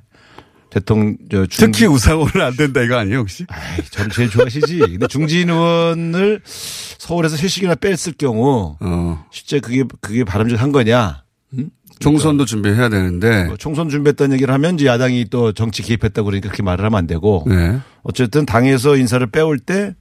대통령 0.68 1.16
저 1.30 1.46
중, 1.46 1.70
특히 1.72 1.86
우상호는 1.86 2.40
안 2.40 2.56
된다 2.56 2.82
이거 2.82 2.96
아니에요 2.96 3.18
혹시? 3.20 3.44
아이, 3.48 3.82
저를 3.90 4.10
제일 4.10 4.30
좋아하시지. 4.30 4.78
근데 4.78 5.06
중진 5.06 5.48
의원을 5.50 6.42
서울에서 6.44 7.36
세식이나 7.36 7.76
뺐을 7.76 8.14
경우 8.18 8.76
어. 8.80 9.24
실제 9.30 9.60
그게 9.60 9.84
그게 10.00 10.24
바람직한 10.24 10.72
거냐? 10.72 11.24
음? 11.54 11.70
총선도 11.98 12.44
준비해야 12.46 12.88
되는데 12.88 13.44
뭐 13.44 13.56
총선 13.56 13.88
준비했다는 13.88 14.34
얘기를 14.34 14.52
하면 14.52 14.74
이제 14.74 14.86
야당이 14.86 15.26
또 15.30 15.52
정치 15.52 15.82
개입했다고 15.82 16.26
그러니까 16.26 16.48
그렇게 16.48 16.62
말을 16.62 16.84
하면 16.84 16.98
안 16.98 17.06
되고 17.06 17.44
네. 17.46 17.78
어쨌든 18.02 18.44
당에서 18.44 18.96
인사를 18.96 19.24
빼올 19.28 19.58
때 19.58 19.94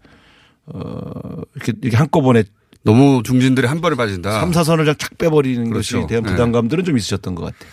어, 0.65 1.41
이렇게, 1.55 1.73
이렇게 1.81 1.97
한꺼번에 1.97 2.43
너무 2.83 3.21
중진들이 3.23 3.67
한 3.67 3.81
번에 3.81 3.95
빠진다. 3.95 4.39
3, 4.39 4.51
4선을 4.51 4.77
그냥 4.77 4.95
착 4.97 5.17
빼버리는 5.17 5.69
그렇죠. 5.69 5.97
것이 5.97 6.07
대한 6.07 6.23
네. 6.23 6.31
부담감들은 6.31 6.83
좀 6.83 6.97
있으셨던 6.97 7.35
것 7.35 7.43
같아요. 7.45 7.69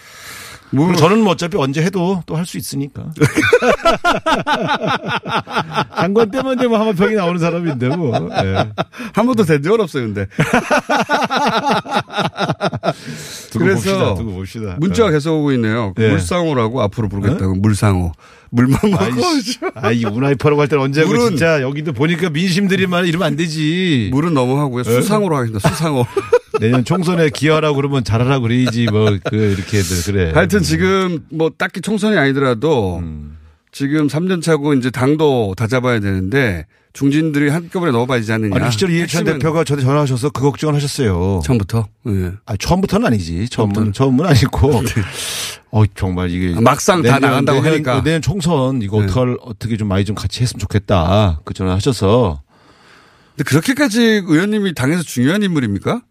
뭐, 0.70 0.86
그리고 0.86 1.00
저는 1.00 1.22
뭐 1.22 1.32
어차피 1.32 1.56
언제 1.56 1.82
해도 1.82 2.22
또 2.26 2.36
할 2.36 2.44
수 2.44 2.58
있으니까. 2.58 3.06
장관 5.96 6.30
때만 6.30 6.58
되면 6.58 6.78
한번 6.78 6.94
병이 6.94 7.14
나오는 7.14 7.40
사람인데 7.40 7.96
뭐. 7.96 8.14
예. 8.44 8.70
한 9.14 9.26
번도 9.26 9.44
된 9.44 9.62
적은 9.62 9.80
없어요 9.80 10.04
근데. 10.04 10.26
두고 13.50 13.64
그래서 13.64 13.74
봅시다. 13.80 14.14
두고 14.14 14.32
봅시다. 14.32 14.76
문자가 14.78 15.08
예. 15.08 15.12
계속 15.14 15.38
오고 15.38 15.52
있네요. 15.52 15.94
네. 15.96 16.10
물상호라고 16.10 16.82
앞으로 16.82 17.08
부르겠다고 17.08 17.54
물상호. 17.56 18.12
물만 18.50 18.78
먹고. 18.82 19.22
아이 19.74 20.04
운하이퍼라고 20.04 20.60
할 20.60 20.68
때는 20.68 20.84
언제 20.84 21.02
하고 21.02 21.12
물은- 21.12 21.28
진짜 21.30 21.62
여기도 21.62 21.92
보니까 21.92 22.30
민심들이만 22.30 23.06
이러면 23.06 23.26
안 23.26 23.36
되지. 23.36 24.08
물은 24.12 24.34
넘어가고요. 24.34 24.82
네. 24.84 24.90
수상호로 25.00 25.36
하겠습니다. 25.36 25.68
수상호. 25.68 26.06
내년 26.60 26.84
총선에 26.84 27.30
기여하라고 27.30 27.76
그러면 27.76 28.02
잘하라고 28.04 28.42
그래야지 28.44 28.86
뭐 28.90 29.18
그 29.24 29.36
이렇게들 29.36 30.02
그래. 30.06 30.32
하여튼 30.34 30.62
지금 30.62 31.20
뭐 31.30 31.50
딱히 31.56 31.80
총선이 31.80 32.16
아니더라도 32.16 32.98
음. 32.98 33.37
지금 33.78 34.08
3년 34.08 34.42
차고 34.42 34.74
이제 34.74 34.90
당도 34.90 35.54
다 35.56 35.68
잡아야 35.68 36.00
되는데 36.00 36.66
중진들이 36.94 37.48
한꺼번에 37.48 37.92
넣어봐야지 37.92 38.32
않느냐. 38.32 38.56
아니 38.56 38.72
실제로 38.72 38.90
이해찬 38.90 39.20
핵심은 39.20 39.34
대표가 39.34 39.62
저한테 39.62 39.86
전화하셔서 39.86 40.30
그 40.30 40.40
걱정을 40.42 40.74
하셨어요. 40.74 41.42
처음부터. 41.44 41.86
예. 42.08 42.32
아 42.44 42.56
처음부터는 42.56 43.06
아니지. 43.06 43.48
처음은 43.48 43.72
처음부터는. 43.74 43.92
처음은 43.92 44.26
아니고. 44.26 44.82
어 45.70 45.84
정말 45.94 46.28
이게 46.32 46.56
아, 46.56 46.60
막상 46.60 47.02
다 47.02 47.20
나간다고 47.20 47.60
내년, 47.60 47.74
하니까. 47.74 48.02
내년 48.02 48.20
총선 48.20 48.82
이거 48.82 48.98
네. 48.98 49.04
어떡할 49.04 49.36
어떻게 49.42 49.76
좀 49.76 49.86
많이 49.86 50.04
좀 50.04 50.16
같이 50.16 50.42
했으면 50.42 50.58
좋겠다. 50.58 51.40
그 51.44 51.54
전화 51.54 51.74
하셔서 51.74 52.42
근데 53.36 53.44
그렇게까지 53.48 54.22
의원님이 54.26 54.74
당에서 54.74 55.04
중요한 55.04 55.44
인물입니까? 55.44 56.02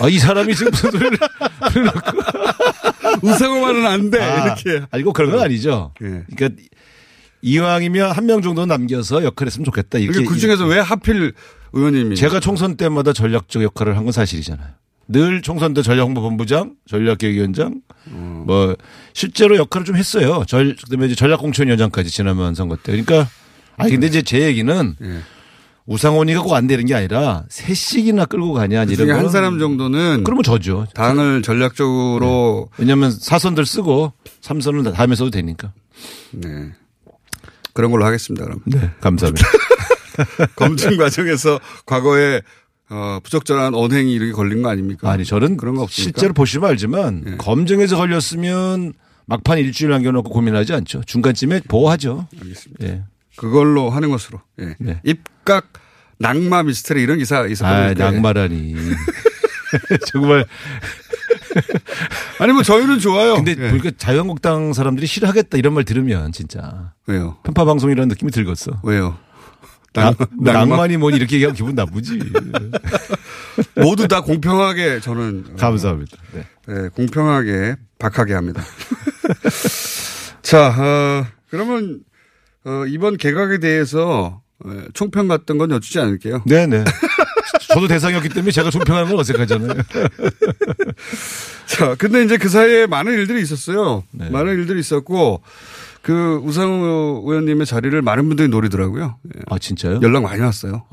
아 0.00 0.08
이 0.08 0.18
사람이 0.18 0.56
지금 0.56 0.72
무슨 0.72 0.90
소리를 0.90 1.18
우상호만은 3.22 3.86
안 3.86 4.10
돼. 4.10 4.20
아, 4.20 4.44
이렇게. 4.46 4.84
아니고 4.90 5.12
그런 5.12 5.30
건 5.30 5.40
아니죠. 5.40 5.92
예. 6.02 6.24
그러니까 6.34 6.62
이왕이면 7.42 8.12
한 8.12 8.24
명 8.26 8.40
정도 8.42 8.64
남겨서 8.66 9.22
역할했으면 9.24 9.64
좋겠다. 9.64 9.98
그게 10.00 10.24
그 10.24 10.36
중에서 10.38 10.66
왜 10.66 10.78
하필 10.80 11.32
의원님이. 11.72 12.16
제가 12.16 12.40
총선 12.40 12.76
때마다 12.76 13.12
전략적 13.12 13.62
역할을 13.62 13.96
한 13.96 14.04
건 14.04 14.12
사실이잖아요. 14.12 14.68
늘 15.08 15.42
총선 15.42 15.74
때 15.74 15.82
전략홍보본부장, 15.82 16.76
전략계획위원장, 16.88 17.82
어. 18.10 18.44
뭐 18.46 18.74
실제로 19.12 19.56
역할을 19.58 19.84
좀 19.84 19.96
했어요. 19.96 20.44
절 20.46 20.74
그다음에 20.76 21.06
이제 21.06 21.14
전략공천위원장까지 21.14 22.10
지난번 22.10 22.54
선거 22.54 22.76
때. 22.76 22.92
그러니까 22.92 23.28
아니 23.76 23.90
근데 23.92 24.06
이제 24.06 24.22
제 24.22 24.40
얘기는 24.40 24.96
예. 25.02 25.18
우상원이가 25.86 26.42
꼭 26.42 26.54
안 26.54 26.66
되는 26.66 26.86
게 26.86 26.94
아니라 26.94 27.44
셋씩이나 27.50 28.24
끌고 28.26 28.52
가냐 28.54 28.86
그 28.86 28.92
이런 28.92 29.06
중에 29.06 29.10
한 29.12 29.18
거는 29.20 29.30
사람 29.32 29.58
정도는 29.58 30.24
그러면 30.24 30.42
저죠. 30.42 30.86
당을 30.94 31.42
전략적으로 31.42 32.68
왜냐하면 32.78 33.10
사선들 33.10 33.66
쓰고 33.66 34.12
삼선은 34.40 34.82
다 34.84 34.92
다음에 34.92 35.14
써도 35.14 35.30
되니까. 35.30 35.72
네. 36.32 36.72
그런 37.74 37.90
걸로 37.90 38.04
하겠습니다. 38.06 38.44
그럼. 38.44 38.60
네, 38.66 38.90
감사합니다. 39.00 39.46
검증 40.56 40.96
과정에서 40.96 41.58
과거에 41.86 42.40
어, 42.90 43.18
부적절한 43.22 43.74
언행이 43.74 44.12
이렇게 44.12 44.32
걸린 44.32 44.62
거 44.62 44.68
아닙니까? 44.68 45.10
아니 45.10 45.24
저는 45.24 45.56
그런 45.56 45.74
거 45.74 45.82
없습니까? 45.82 46.16
실제로 46.18 46.32
보시면 46.34 46.70
알지만 46.70 47.24
예. 47.26 47.36
검증에서 47.36 47.96
걸렸으면 47.96 48.92
막판 49.26 49.58
일주일 49.58 49.90
남겨놓고 49.90 50.30
고민하지 50.30 50.72
않죠. 50.74 51.02
중간쯤에 51.06 51.62
보호하죠. 51.68 52.28
알겠습니다. 52.40 52.86
예. 52.86 53.02
그걸로 53.36 53.90
하는 53.90 54.10
것으로. 54.10 54.40
예. 54.60 54.74
네. 54.78 55.00
입각 55.04 55.72
낙마 56.18 56.62
미스터리 56.62 57.02
이런 57.02 57.18
기사 57.18 57.46
있었거든요. 57.46 58.04
아, 58.04 58.10
낙마라니. 58.10 58.76
정말. 60.12 60.44
아니 62.38 62.52
뭐 62.52 62.62
저희는 62.62 62.98
좋아요. 62.98 63.34
근데 63.36 63.54
예. 63.58 63.70
보니까 63.70 63.90
자유한국당 63.96 64.72
사람들이 64.72 65.06
싫어하겠다 65.06 65.58
이런 65.58 65.74
말 65.74 65.84
들으면 65.84 66.32
진짜 66.32 66.92
왜요? 67.06 67.38
편파 67.44 67.64
방송이라는 67.64 68.08
느낌이 68.08 68.30
들겠어. 68.30 68.80
왜요? 68.82 69.18
낭만? 69.92 70.16
낭만이 70.40 70.96
뭐니 70.96 71.16
이렇게 71.16 71.36
얘기하면 71.36 71.54
기분 71.54 71.74
나쁘지. 71.74 72.18
모두 73.76 74.08
다 74.08 74.20
공평하게 74.22 75.00
저는 75.00 75.44
어, 75.52 75.56
감사합니다. 75.56 76.16
네. 76.32 76.46
네, 76.66 76.88
공평하게 76.88 77.76
박하게 77.98 78.34
합니다. 78.34 78.62
자, 80.42 80.74
어, 80.76 81.26
그러면 81.48 82.00
어, 82.64 82.84
이번 82.86 83.16
개각에 83.16 83.58
대해서 83.58 84.40
어, 84.64 84.70
총평 84.94 85.28
같은 85.28 85.58
건 85.58 85.70
여쭈지 85.70 85.98
않을게요. 86.00 86.42
네네. 86.46 86.84
저도 87.68 87.88
대상이었기 87.88 88.28
때문에 88.30 88.52
제가 88.52 88.70
총평하는 88.70 89.10
건 89.10 89.18
어색하잖아요. 89.20 89.74
자, 91.66 91.94
근데 91.96 92.24
이제 92.24 92.36
그 92.36 92.48
사이에 92.48 92.86
많은 92.86 93.12
일들이 93.12 93.42
있었어요. 93.42 94.04
네. 94.12 94.30
많은 94.30 94.54
일들이 94.54 94.80
있었고 94.80 95.42
그 96.02 96.40
우상호 96.44 97.22
의원님의 97.26 97.66
자리를 97.66 98.00
많은 98.02 98.28
분들이 98.28 98.48
노리더라고요. 98.48 99.18
예. 99.36 99.40
아 99.48 99.58
진짜요? 99.58 100.00
연락 100.02 100.22
많이 100.22 100.40
왔어요. 100.40 100.84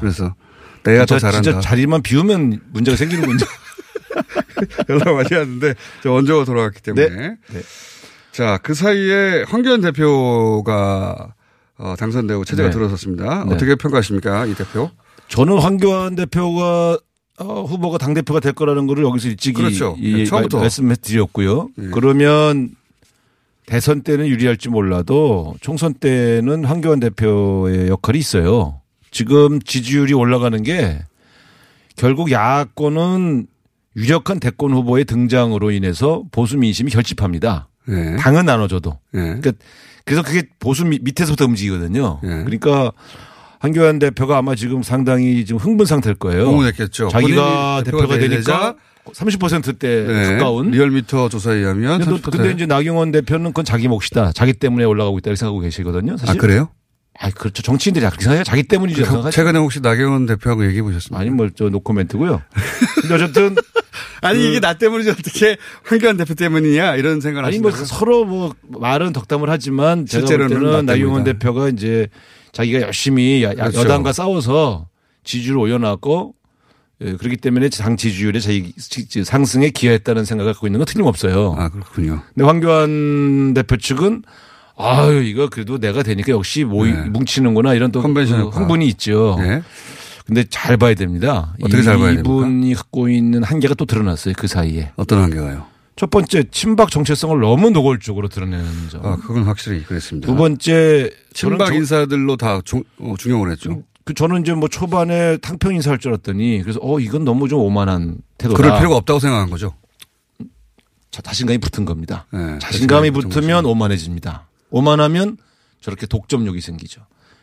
그래서 0.00 0.34
내가 0.82 1.04
더 1.04 1.18
진짜, 1.18 1.30
잘한다. 1.30 1.42
진짜 1.42 1.60
자리만 1.60 2.02
비우면 2.02 2.60
문제가 2.72 2.96
생기는군요. 2.96 3.44
연락 4.88 5.14
많이 5.14 5.34
왔는데 5.34 5.74
저 6.02 6.12
원조가 6.12 6.44
돌아갔기 6.46 6.82
때문에. 6.82 7.08
네. 7.08 7.36
네. 7.52 7.60
자, 8.38 8.56
그 8.62 8.72
사이에 8.72 9.42
황교안 9.48 9.80
대표가 9.80 11.34
어, 11.76 11.94
당선되고 11.98 12.44
체제가 12.44 12.68
네. 12.68 12.72
들어섰습니다. 12.72 13.42
네. 13.44 13.52
어떻게 13.52 13.74
평가하십니까, 13.74 14.46
이 14.46 14.54
대표? 14.54 14.90
저는 15.26 15.58
황교안 15.58 16.14
대표가 16.14 16.96
어, 17.40 17.62
후보가 17.64 17.98
당 17.98 18.14
대표가 18.14 18.38
될 18.38 18.52
거라는 18.52 18.86
거를 18.86 19.02
여기서 19.02 19.26
일찍이 19.26 19.54
그렇죠. 19.60 19.96
이 19.98 20.18
네, 20.18 20.24
처음부터. 20.24 20.58
말- 20.58 20.62
말씀드렸고요. 20.66 21.70
네. 21.74 21.88
그러면 21.92 22.70
대선 23.66 24.02
때는 24.02 24.28
유리할지 24.28 24.68
몰라도 24.68 25.56
총선 25.60 25.94
때는 25.94 26.64
황교안 26.64 27.00
대표의 27.00 27.88
역할이 27.88 28.20
있어요. 28.20 28.80
지금 29.10 29.60
지지율이 29.60 30.14
올라가는 30.14 30.62
게 30.62 31.00
결국 31.96 32.30
야권은 32.30 33.48
유력한 33.96 34.38
대권 34.38 34.72
후보의 34.74 35.06
등장으로 35.06 35.72
인해서 35.72 36.22
보수 36.30 36.56
민심이 36.56 36.92
결집합니다. 36.92 37.67
네. 37.88 38.16
당은 38.16 38.44
나눠줘도. 38.46 38.98
네. 39.12 39.20
그러니까 39.40 39.52
그래서 40.04 40.22
그게 40.22 40.44
보수 40.60 40.84
밑- 40.84 41.02
밑에서부터 41.02 41.44
움직이거든요. 41.46 42.20
네. 42.22 42.28
그러니까 42.44 42.92
한교안 43.58 43.98
대표가 43.98 44.38
아마 44.38 44.54
지금 44.54 44.82
상당히 44.82 45.44
지금 45.44 45.58
흥분 45.60 45.86
상태일 45.86 46.14
거예요. 46.16 46.46
흥분했겠죠. 46.46 47.08
자기가 47.08 47.82
대표가, 47.84 48.06
대표가 48.06 48.18
되니까 48.18 48.74
30%대 49.12 50.04
네. 50.06 50.32
가까운. 50.36 50.70
리얼미터 50.70 51.28
조사에 51.28 51.56
의하면. 51.56 51.98
근데, 51.98 52.20
또- 52.22 52.30
근데 52.30 52.50
30%. 52.50 52.54
이제 52.54 52.66
나경원 52.66 53.10
대표는 53.10 53.46
그건 53.50 53.64
자기 53.64 53.88
몫이다. 53.88 54.32
자기 54.32 54.52
때문에 54.52 54.84
올라가고 54.84 55.18
있다 55.18 55.30
이렇게 55.30 55.38
생각하고 55.38 55.60
계시거든요. 55.60 56.16
사실. 56.18 56.36
아, 56.36 56.40
그래요? 56.40 56.68
아, 57.20 57.30
그렇죠. 57.30 57.62
정치인들이 57.62 58.04
그렇게 58.06 58.22
생각해요. 58.22 58.44
자기 58.44 58.62
때문이죠. 58.62 59.30
최근에 59.30 59.58
혹시 59.58 59.80
나경원 59.80 60.26
대표하고 60.26 60.64
얘기해 60.66 60.82
보셨습니까? 60.82 61.20
아니, 61.20 61.30
뭐, 61.30 61.48
저, 61.56 61.68
노코멘트고요. 61.68 62.42
근데 63.02 63.14
어쨌든. 63.14 63.56
아니, 64.20 64.48
이게 64.48 64.60
나 64.60 64.74
때문이지 64.74 65.10
어떻게 65.10 65.56
황교안 65.84 66.16
대표 66.16 66.34
때문이냐 66.34 66.96
이런 66.96 67.20
생각을 67.20 67.46
아니, 67.48 67.58
뭐? 67.58 67.70
서로 67.70 68.24
뭐, 68.24 68.54
말은 68.68 69.12
덕담을 69.12 69.48
하지만 69.50 70.06
실제로는 70.08 70.62
나 70.62 70.82
나경원. 70.82 71.24
대표가 71.24 71.68
이제 71.68 72.08
자기가 72.52 72.80
열심히 72.82 73.42
야- 73.42 73.54
그렇죠. 73.54 73.80
여당과 73.80 74.12
싸워서 74.12 74.88
지지율을 75.24 75.60
올려놨고 75.60 76.34
예, 77.00 77.12
그렇기 77.12 77.36
때문에 77.36 77.68
당 77.68 77.96
지지율의 77.96 78.40
자기 78.42 78.72
지- 78.76 79.22
상승에 79.22 79.70
기여했다는 79.70 80.24
생각을 80.24 80.52
갖고 80.52 80.66
있는 80.66 80.78
건 80.78 80.86
틀림없어요. 80.86 81.54
아, 81.56 81.68
그렇군요. 81.68 82.22
근데 82.34 82.44
황교안 82.44 83.54
대표 83.54 83.76
측은 83.76 84.22
아유, 84.76 85.22
이거 85.22 85.48
그래도 85.48 85.78
내가 85.78 86.02
되니까 86.02 86.30
역시 86.32 86.64
모이, 86.64 86.92
네. 86.92 87.02
뭉치는구나 87.08 87.74
이런 87.74 87.90
또 87.92 88.00
컨벤션 88.02 88.50
그. 88.50 88.56
흥분이 88.56 88.86
있죠. 88.88 89.36
네. 89.40 89.62
근데 90.28 90.44
잘 90.50 90.76
봐야 90.76 90.92
됩니다. 90.94 91.54
어떻게 91.62 91.82
잘 91.82 91.96
봐야 91.96 92.08
됩니까? 92.08 92.20
이분이 92.30 92.74
갖고 92.74 93.08
있는 93.08 93.42
한계가 93.42 93.72
또 93.74 93.86
드러났어요. 93.86 94.34
그 94.36 94.46
사이에. 94.46 94.92
어떤 94.96 95.22
한계가요? 95.22 95.64
첫 95.96 96.10
번째 96.10 96.44
친박 96.50 96.90
정체성을 96.90 97.40
너무 97.40 97.70
노골적으로 97.70 98.28
드러내는 98.28 98.66
점. 98.90 99.04
아, 99.06 99.16
그건 99.16 99.44
확실히 99.44 99.82
그랬습니다. 99.82 100.26
두 100.26 100.36
번째 100.36 101.10
친박 101.32 101.68
저- 101.68 101.74
인사들로 101.74 102.36
다 102.36 102.60
중, 102.62 102.84
어, 102.98 103.14
중용을 103.18 103.50
했죠. 103.50 103.82
그 104.04 104.12
저는 104.12 104.42
이제 104.42 104.52
뭐 104.52 104.68
초반에 104.68 105.38
탕평 105.38 105.74
인사할 105.74 105.98
줄 105.98 106.10
알았더니 106.12 106.60
그래서 106.62 106.78
어 106.82 107.00
이건 107.00 107.24
너무 107.24 107.48
좀 107.48 107.60
오만한 107.60 108.18
태도다. 108.36 108.56
그럴 108.62 108.78
필요가 108.78 108.96
없다고 108.96 109.18
생각한 109.18 109.48
거죠. 109.50 109.74
자, 111.10 111.22
자신감이 111.22 111.58
붙은 111.58 111.84
겁니다. 111.86 112.26
네, 112.32 112.58
자신감이 112.60 113.10
붙으면 113.12 113.64
오만해집니다. 113.64 114.46
오만하면 114.70 115.38
저렇게 115.80 116.06
독점력이 116.06 116.60
생기죠. 116.60 117.00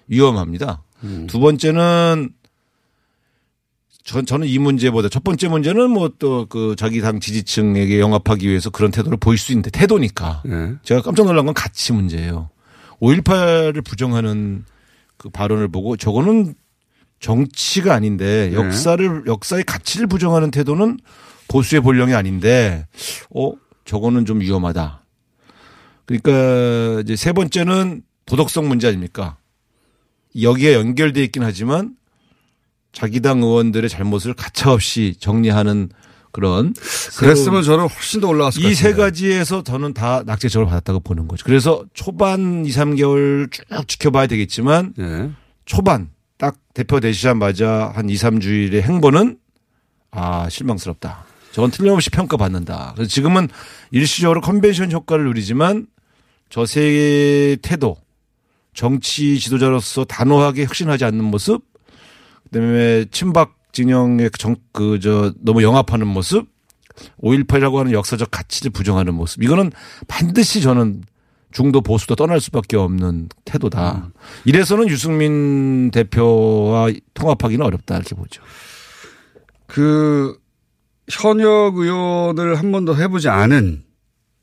위험합니다. 0.07 0.81
음. 1.03 1.25
두 1.27 1.39
번째는 1.39 2.29
전, 4.05 4.25
저는 4.25 4.47
이 4.47 4.59
문제보다 4.59 5.09
첫 5.09 5.23
번째 5.23 5.47
문제는 5.49 5.89
뭐 5.89 6.09
또 6.19 6.45
그 6.47 6.75
자기 6.77 7.01
당 7.01 7.19
지지층에게 7.19 7.99
영합하기 7.99 8.47
위해서 8.47 8.69
그런 8.69 8.91
태도를 8.91 9.17
보일 9.17 9.37
수 9.39 9.51
있는데 9.51 9.71
태도니까. 9.71 10.43
네. 10.45 10.73
제가 10.83 11.01
깜짝 11.01 11.25
놀란 11.25 11.45
건 11.45 11.53
가치 11.55 11.91
문제예요. 11.91 12.49
5.18을 13.01 13.83
부정하는 13.83 14.63
그 15.17 15.29
발언을 15.29 15.67
보고 15.69 15.97
저거는 15.97 16.53
정치가 17.19 17.93
아닌데 17.95 18.49
네. 18.51 18.55
역사를 18.55 19.23
역사의 19.25 19.63
가치를 19.63 20.05
부정하는 20.07 20.51
태도는 20.51 20.99
보수의 21.47 21.81
본령이 21.81 22.13
아닌데 22.13 22.85
어 23.33 23.53
저거는 23.85 24.25
좀 24.25 24.39
위험하다. 24.39 25.03
그러니까 26.05 27.01
이제 27.01 27.15
세 27.15 27.33
번째는 27.33 28.03
도덕성 28.27 28.67
문제 28.67 28.87
아닙니까? 28.87 29.37
여기에 30.39 30.73
연결돼 30.75 31.23
있긴 31.23 31.43
하지만 31.43 31.95
자기 32.95 33.19
당 33.19 33.43
의원들의 33.43 33.89
잘못을 33.89 34.33
가차없이 34.33 35.15
정리하는 35.19 35.89
그런 36.31 36.73
그랬으면 37.17 37.61
저는 37.61 37.87
훨씬 37.87 38.21
더 38.21 38.27
올라갔을 38.27 38.61
것 38.61 38.69
이세 38.69 38.91
같아요. 38.91 39.05
가지에서 39.05 39.63
저는 39.63 39.93
다 39.93 40.23
낙제적으로 40.25 40.67
받았다고 40.69 41.01
보는 41.01 41.27
거죠. 41.27 41.43
그래서 41.45 41.85
초반 41.93 42.65
2, 42.65 42.69
3개월 42.69 43.51
쭉 43.51 43.63
지켜봐야 43.87 44.27
되겠지만 44.27 44.93
네. 44.97 45.31
초반 45.65 46.09
딱 46.37 46.57
대표 46.73 46.99
되시자마자 46.99 47.91
한 47.95 48.09
2, 48.09 48.15
3주일의 48.15 48.81
행보는 48.81 49.37
아, 50.11 50.49
실망스럽다. 50.49 51.25
저건 51.51 51.71
틀림없이 51.71 52.09
평가받는다. 52.09 52.93
그래서 52.95 53.09
지금은 53.09 53.49
일시적으로 53.91 54.41
컨벤션 54.41 54.91
효과를 54.91 55.25
누리지만 55.25 55.87
저세 56.49 57.57
태도, 57.61 57.97
정치 58.73 59.39
지도자로서 59.39 60.05
단호하게 60.05 60.65
혁신하지 60.65 61.05
않는 61.05 61.23
모습, 61.23 61.63
그다음에 62.45 63.05
친박 63.11 63.55
진영의 63.71 64.31
정, 64.37 64.55
그, 64.71 64.99
저, 64.99 65.33
너무 65.41 65.61
영합하는 65.61 66.07
모습, 66.07 66.47
5.18이라고 67.21 67.75
하는 67.75 67.91
역사적 67.91 68.31
가치를 68.31 68.71
부정하는 68.71 69.13
모습. 69.13 69.43
이거는 69.43 69.71
반드시 70.07 70.61
저는 70.61 71.03
중도 71.51 71.81
보수도 71.81 72.15
떠날 72.15 72.41
수밖에 72.41 72.77
없는 72.77 73.29
태도다. 73.45 74.11
이래서는 74.45 74.89
유승민 74.89 75.89
대표와 75.91 76.89
통합하기는 77.13 77.65
어렵다 77.65 77.95
이렇게 77.95 78.15
보죠. 78.15 78.41
그 79.65 80.37
현역 81.09 81.77
의원을 81.77 82.55
한 82.55 82.71
번도 82.71 82.97
해보지 82.97 83.29
않은 83.29 83.83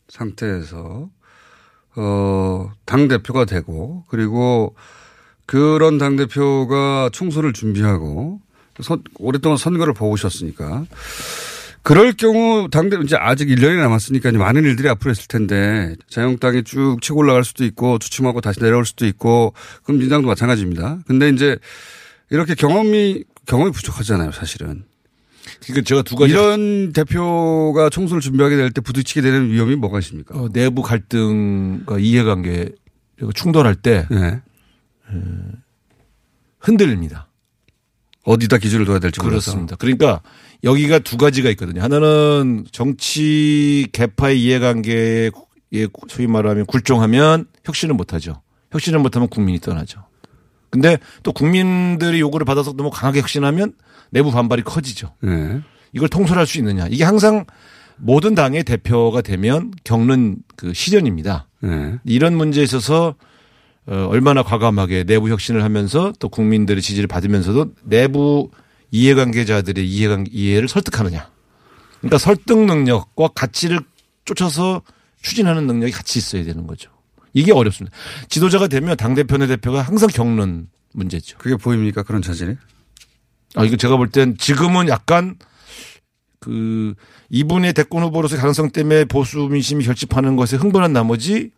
상태에서 0.08 1.10
어, 1.96 2.70
당 2.86 3.08
대표가 3.08 3.44
되고 3.44 4.04
그리고 4.08 4.74
그런 5.46 5.98
당 5.98 6.16
대표가 6.16 7.10
총선을 7.12 7.52
준비하고 7.52 8.40
선- 8.80 9.02
오랫동안 9.18 9.58
선거를 9.58 9.92
보셨으니까 9.94 10.86
그럴 11.82 12.12
경우 12.12 12.68
당대 12.70 12.96
이제 13.02 13.16
아직 13.16 13.48
1년이 13.48 13.76
남았으니까 13.76 14.28
이제 14.30 14.38
많은 14.38 14.62
일들이 14.62 14.88
앞으로 14.88 15.10
있을 15.10 15.26
텐데 15.26 15.96
자유한국당이 16.08 16.62
쭉 16.62 16.98
치고 17.02 17.18
올라갈 17.18 17.42
수도 17.44 17.64
있고 17.64 17.98
주춤하고 17.98 18.40
다시 18.40 18.60
내려올 18.60 18.86
수도 18.86 19.04
있고 19.06 19.52
그럼 19.82 19.98
민주당도 19.98 20.28
마찬가지입니다. 20.28 21.00
근데 21.06 21.28
이제 21.28 21.58
이렇게 22.30 22.54
경험이 22.54 23.24
경험이 23.46 23.72
부족하잖아요, 23.72 24.30
사실은. 24.30 24.84
그러니까 25.66 25.84
제가 25.84 26.02
두 26.02 26.14
가지 26.14 26.32
이런 26.32 26.92
대표가 26.92 27.90
총선을 27.90 28.20
준비하게 28.20 28.54
될 28.56 28.70
때 28.70 28.80
부딪히게 28.80 29.20
되는 29.20 29.50
위험이 29.50 29.74
뭐가 29.74 29.98
있습니까? 29.98 30.38
어, 30.38 30.48
내부 30.52 30.82
갈등과 30.82 31.98
이해관계 31.98 32.68
그리고 33.16 33.32
충돌할 33.32 33.74
때 33.74 34.06
네. 34.08 34.40
흔들립니다. 36.60 37.28
어디다 38.24 38.58
기준을 38.58 38.86
둬야 38.86 38.98
될지 38.98 39.20
그렇습니다. 39.20 39.76
그러니까 39.76 40.22
여기가 40.64 41.00
두 41.00 41.16
가지가 41.16 41.50
있거든요. 41.50 41.82
하나는 41.82 42.64
정치 42.70 43.88
개파의 43.92 44.42
이해관계에 44.42 45.30
예, 45.74 45.86
소위 46.08 46.26
말하면 46.26 46.66
굴종하면 46.66 47.46
혁신을 47.64 47.94
못하죠. 47.94 48.42
혁신을 48.70 49.00
못하면 49.00 49.28
국민이 49.28 49.58
떠나죠. 49.58 50.04
근데 50.70 50.98
또 51.22 51.32
국민들이 51.32 52.20
요구를 52.20 52.44
받아서 52.44 52.72
너무 52.72 52.90
강하게 52.90 53.20
혁신하면 53.20 53.74
내부 54.10 54.30
반발이 54.30 54.62
커지죠. 54.62 55.14
네. 55.20 55.60
이걸 55.92 56.08
통솔할 56.08 56.46
수 56.46 56.58
있느냐. 56.58 56.86
이게 56.88 57.04
항상 57.04 57.44
모든 57.96 58.34
당의 58.34 58.64
대표가 58.64 59.20
되면 59.20 59.72
겪는 59.84 60.36
그 60.56 60.72
시련입니다. 60.72 61.48
네. 61.60 61.98
이런 62.04 62.36
문제에 62.36 62.62
있어서 62.64 63.14
어, 63.86 64.06
얼마나 64.10 64.42
과감하게 64.42 65.04
내부 65.04 65.28
혁신을 65.28 65.64
하면서 65.64 66.12
또 66.18 66.28
국민들의 66.28 66.82
지지를 66.82 67.08
받으면서도 67.08 67.72
내부 67.82 68.50
이해관계자들의 68.90 69.88
이해관 69.88 70.26
이해를 70.30 70.68
설득하느냐. 70.68 71.28
그러니까 71.98 72.18
설득 72.18 72.64
능력과 72.64 73.28
가치를 73.28 73.80
쫓아서 74.24 74.82
추진하는 75.22 75.66
능력이 75.66 75.92
같이 75.92 76.18
있어야 76.18 76.44
되는 76.44 76.66
거죠. 76.66 76.90
이게 77.32 77.52
어렵습니다. 77.52 77.96
지도자가 78.28 78.68
되면 78.68 78.96
당 78.96 79.14
대표의 79.14 79.48
대표가 79.48 79.82
항상 79.82 80.08
겪는 80.08 80.68
문제죠. 80.92 81.38
그게 81.38 81.56
보입니까 81.56 82.02
그런 82.02 82.20
자질이? 82.22 82.56
아 83.54 83.64
이거 83.64 83.76
제가 83.76 83.96
볼 83.96 84.10
땐 84.10 84.36
지금은 84.36 84.88
약간 84.88 85.36
그 86.40 86.94
이분의 87.30 87.72
대권 87.72 88.02
후보로서 88.02 88.36
가능성 88.36 88.70
때문에 88.70 89.04
보수 89.06 89.38
민심이 89.38 89.84
결집하는 89.84 90.36
것에 90.36 90.56
흥분한 90.56 90.92
나머지 90.92 91.50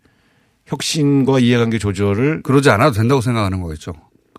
혁신과 0.66 1.40
이해관계 1.40 1.78
조절을 1.78 2.42
그러지 2.42 2.70
않아도 2.70 2.92
된다고 2.92 3.20
생각하는 3.20 3.60
거겠죠. 3.60 3.92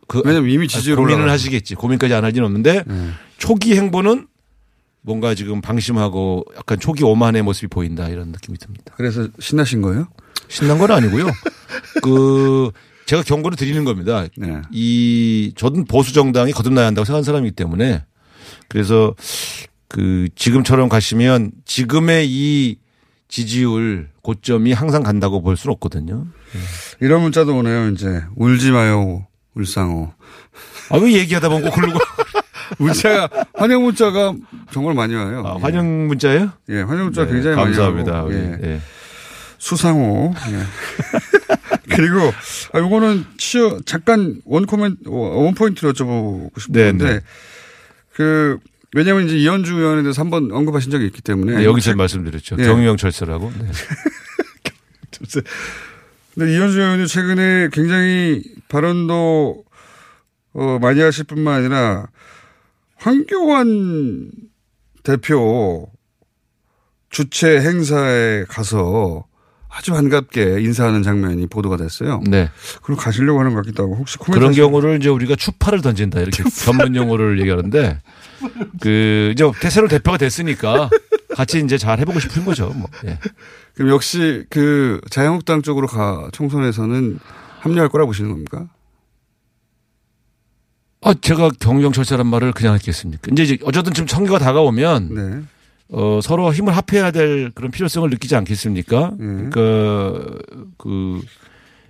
그, 0.08 0.22
왜냐면 0.26 0.50
이미 0.50 0.68
지지율 0.68 0.98
고민을 0.98 1.16
올라가고. 1.16 1.34
하시겠지. 1.34 1.76
고민까지 1.76 2.14
안 2.14 2.26
하지는 2.26 2.46
없는데 2.46 2.84
네. 2.86 3.10
초기 3.38 3.76
행보는 3.76 4.28
뭔가 5.02 5.36
지금 5.36 5.62
방심하고 5.62 6.46
약간 6.58 6.80
초기 6.80 7.04
오만의 7.04 7.44
모습이 7.44 7.68
보인다 7.68 8.08
이런 8.10 8.30
느낌이 8.30 8.58
듭니다. 8.58 8.94
그래서 8.98 9.28
신나신 9.40 9.82
거예요? 9.82 10.08
신난 10.48 10.78
건 10.78 10.92
아니고요. 10.92 11.28
그 12.02 12.72
제가 13.06 13.22
경고를 13.22 13.56
드리는 13.56 13.84
겁니다. 13.84 14.26
네. 14.36 14.62
이 14.72 15.54
저는 15.56 15.86
보수 15.86 16.14
정당이 16.14 16.52
거듭나야 16.54 16.88
한다고 16.88 17.06
생각하는 17.06 17.24
사람이기 17.24 17.56
때문에 17.56 18.04
그래서 18.68 19.14
그 19.88 20.28
지금처럼 20.36 20.90
가시면 20.90 21.52
지금의 21.66 22.28
이 22.30 22.78
지지율 23.28 24.10
고점이 24.22 24.74
항상 24.74 25.04
간다고 25.04 25.42
볼 25.42 25.58
수는 25.58 25.74
없거든요. 25.74 26.26
이런 27.02 27.22
문자도 27.22 27.56
오네요. 27.58 27.90
이제 27.90 28.24
울지 28.36 28.72
마요 28.72 29.28
울상호. 29.56 30.14
아 30.90 30.98
왜 30.98 31.14
얘기하다 31.14 31.50
보면 31.50 31.70
꼭 31.70 31.76
그러고 31.76 32.00
문자가 32.78 33.30
환영 33.56 33.84
문자가 33.84 34.34
정말 34.72 34.94
많이 34.94 35.16
와요. 35.16 35.44
아, 35.46 35.58
환영 35.62 36.08
문자예요? 36.08 36.52
예, 36.70 36.82
환영 36.82 37.06
문자 37.06 37.26
네, 37.26 37.32
굉장히 37.34 37.56
감사합니다. 37.56 38.12
많이 38.24 38.36
와요. 38.36 38.58
우리. 38.60 38.68
예. 38.68 38.74
예. 38.76 38.82
수상호. 39.58 40.34
예. 40.52 40.64
그리고 41.96 42.32
아 42.74 42.80
요거는 42.80 43.26
치어 43.38 43.80
잠깐 43.86 44.42
원 44.46 44.66
코멘트 44.66 45.08
원 45.08 45.54
포인트로 45.56 45.94
여쭤보고 45.94 46.60
싶은데 46.60 46.92
네, 46.92 47.14
네. 47.16 47.20
그 48.14 48.60
왜냐하면 48.96 49.26
이제 49.28 49.36
이현주 49.38 49.76
의원에 49.76 50.02
대해서 50.04 50.22
한 50.22 50.30
번 50.30 50.52
언급하신 50.52 50.90
적이 50.90 51.06
있기 51.08 51.22
때문에 51.22 51.58
네, 51.58 51.66
여기서 51.66 51.92
책- 51.92 51.98
말씀드렸죠. 51.98 52.56
예. 52.60 52.64
경유형 52.66 52.96
철수라고. 52.98 53.52
네. 53.60 53.68
근데 56.34 56.54
이현주 56.54 56.80
의원이 56.80 57.08
최근에 57.08 57.70
굉장히 57.72 58.42
발언도 58.68 59.64
어, 60.54 60.80
많이 60.82 61.00
하실 61.02 61.24
뿐만 61.26 61.56
아니라 61.56 62.08
황교안 62.96 64.32
대표 65.04 65.90
주최 67.10 67.62
행사에 67.62 68.46
가서 68.46 69.26
아주 69.78 69.92
반갑게 69.92 70.62
인사하는 70.62 71.04
장면이 71.04 71.48
보도가 71.48 71.76
됐어요. 71.76 72.22
네. 72.28 72.50
그리고 72.82 73.02
가시려고 73.02 73.40
하는 73.40 73.54
것 73.54 73.58
같기도 73.58 73.84
하고 73.84 73.96
혹시 73.96 74.18
그런 74.18 74.54
경우를 74.54 74.98
이제 74.98 75.10
우리가 75.10 75.36
추파를 75.36 75.82
던진다 75.82 76.22
이렇게 76.22 76.44
전문 76.50 76.96
용어를 76.96 77.42
얘기하는데 77.42 78.00
그 78.80 79.34
이제 79.34 79.70
새로 79.70 79.90
대표가 79.90 80.18
됐으니까 80.18 80.90
같이 81.36 81.60
이제 81.60 81.78
잘 81.78 82.00
해보고 82.00 82.22
싶은 82.22 82.46
거죠. 82.46 82.70
뭐. 82.70 82.90
예. 83.06 83.20
그럼 83.74 83.90
역시 83.90 84.46
그 84.50 85.02
자유한국당 85.10 85.62
쪽으로 85.62 85.88
가 85.88 86.30
총선에서는 86.32 87.20
합류할 87.60 87.90
거라 87.90 88.06
보시는 88.06 88.30
겁니까? 88.30 88.68
아, 91.02 91.14
제가 91.14 91.50
경영 91.60 91.92
철사란 91.92 92.26
말을 92.28 92.54
그냥 92.54 92.76
했겠습니까? 92.76 93.30
이제 93.34 93.58
어쨌든 93.64 93.94
지금 93.94 94.08
선거가 94.08 94.40
다가오면 94.40 95.14
네. 95.14 95.44
어, 95.90 96.20
서로 96.22 96.52
힘을 96.54 96.74
합해야 96.76 97.12
될 97.12 97.52
그런 97.52 97.72
필요성을 97.72 98.10
느끼지 98.10 98.36
않겠습니까? 98.36 99.12
음. 99.20 99.50
그러니까 99.52 100.38
그 100.78 101.22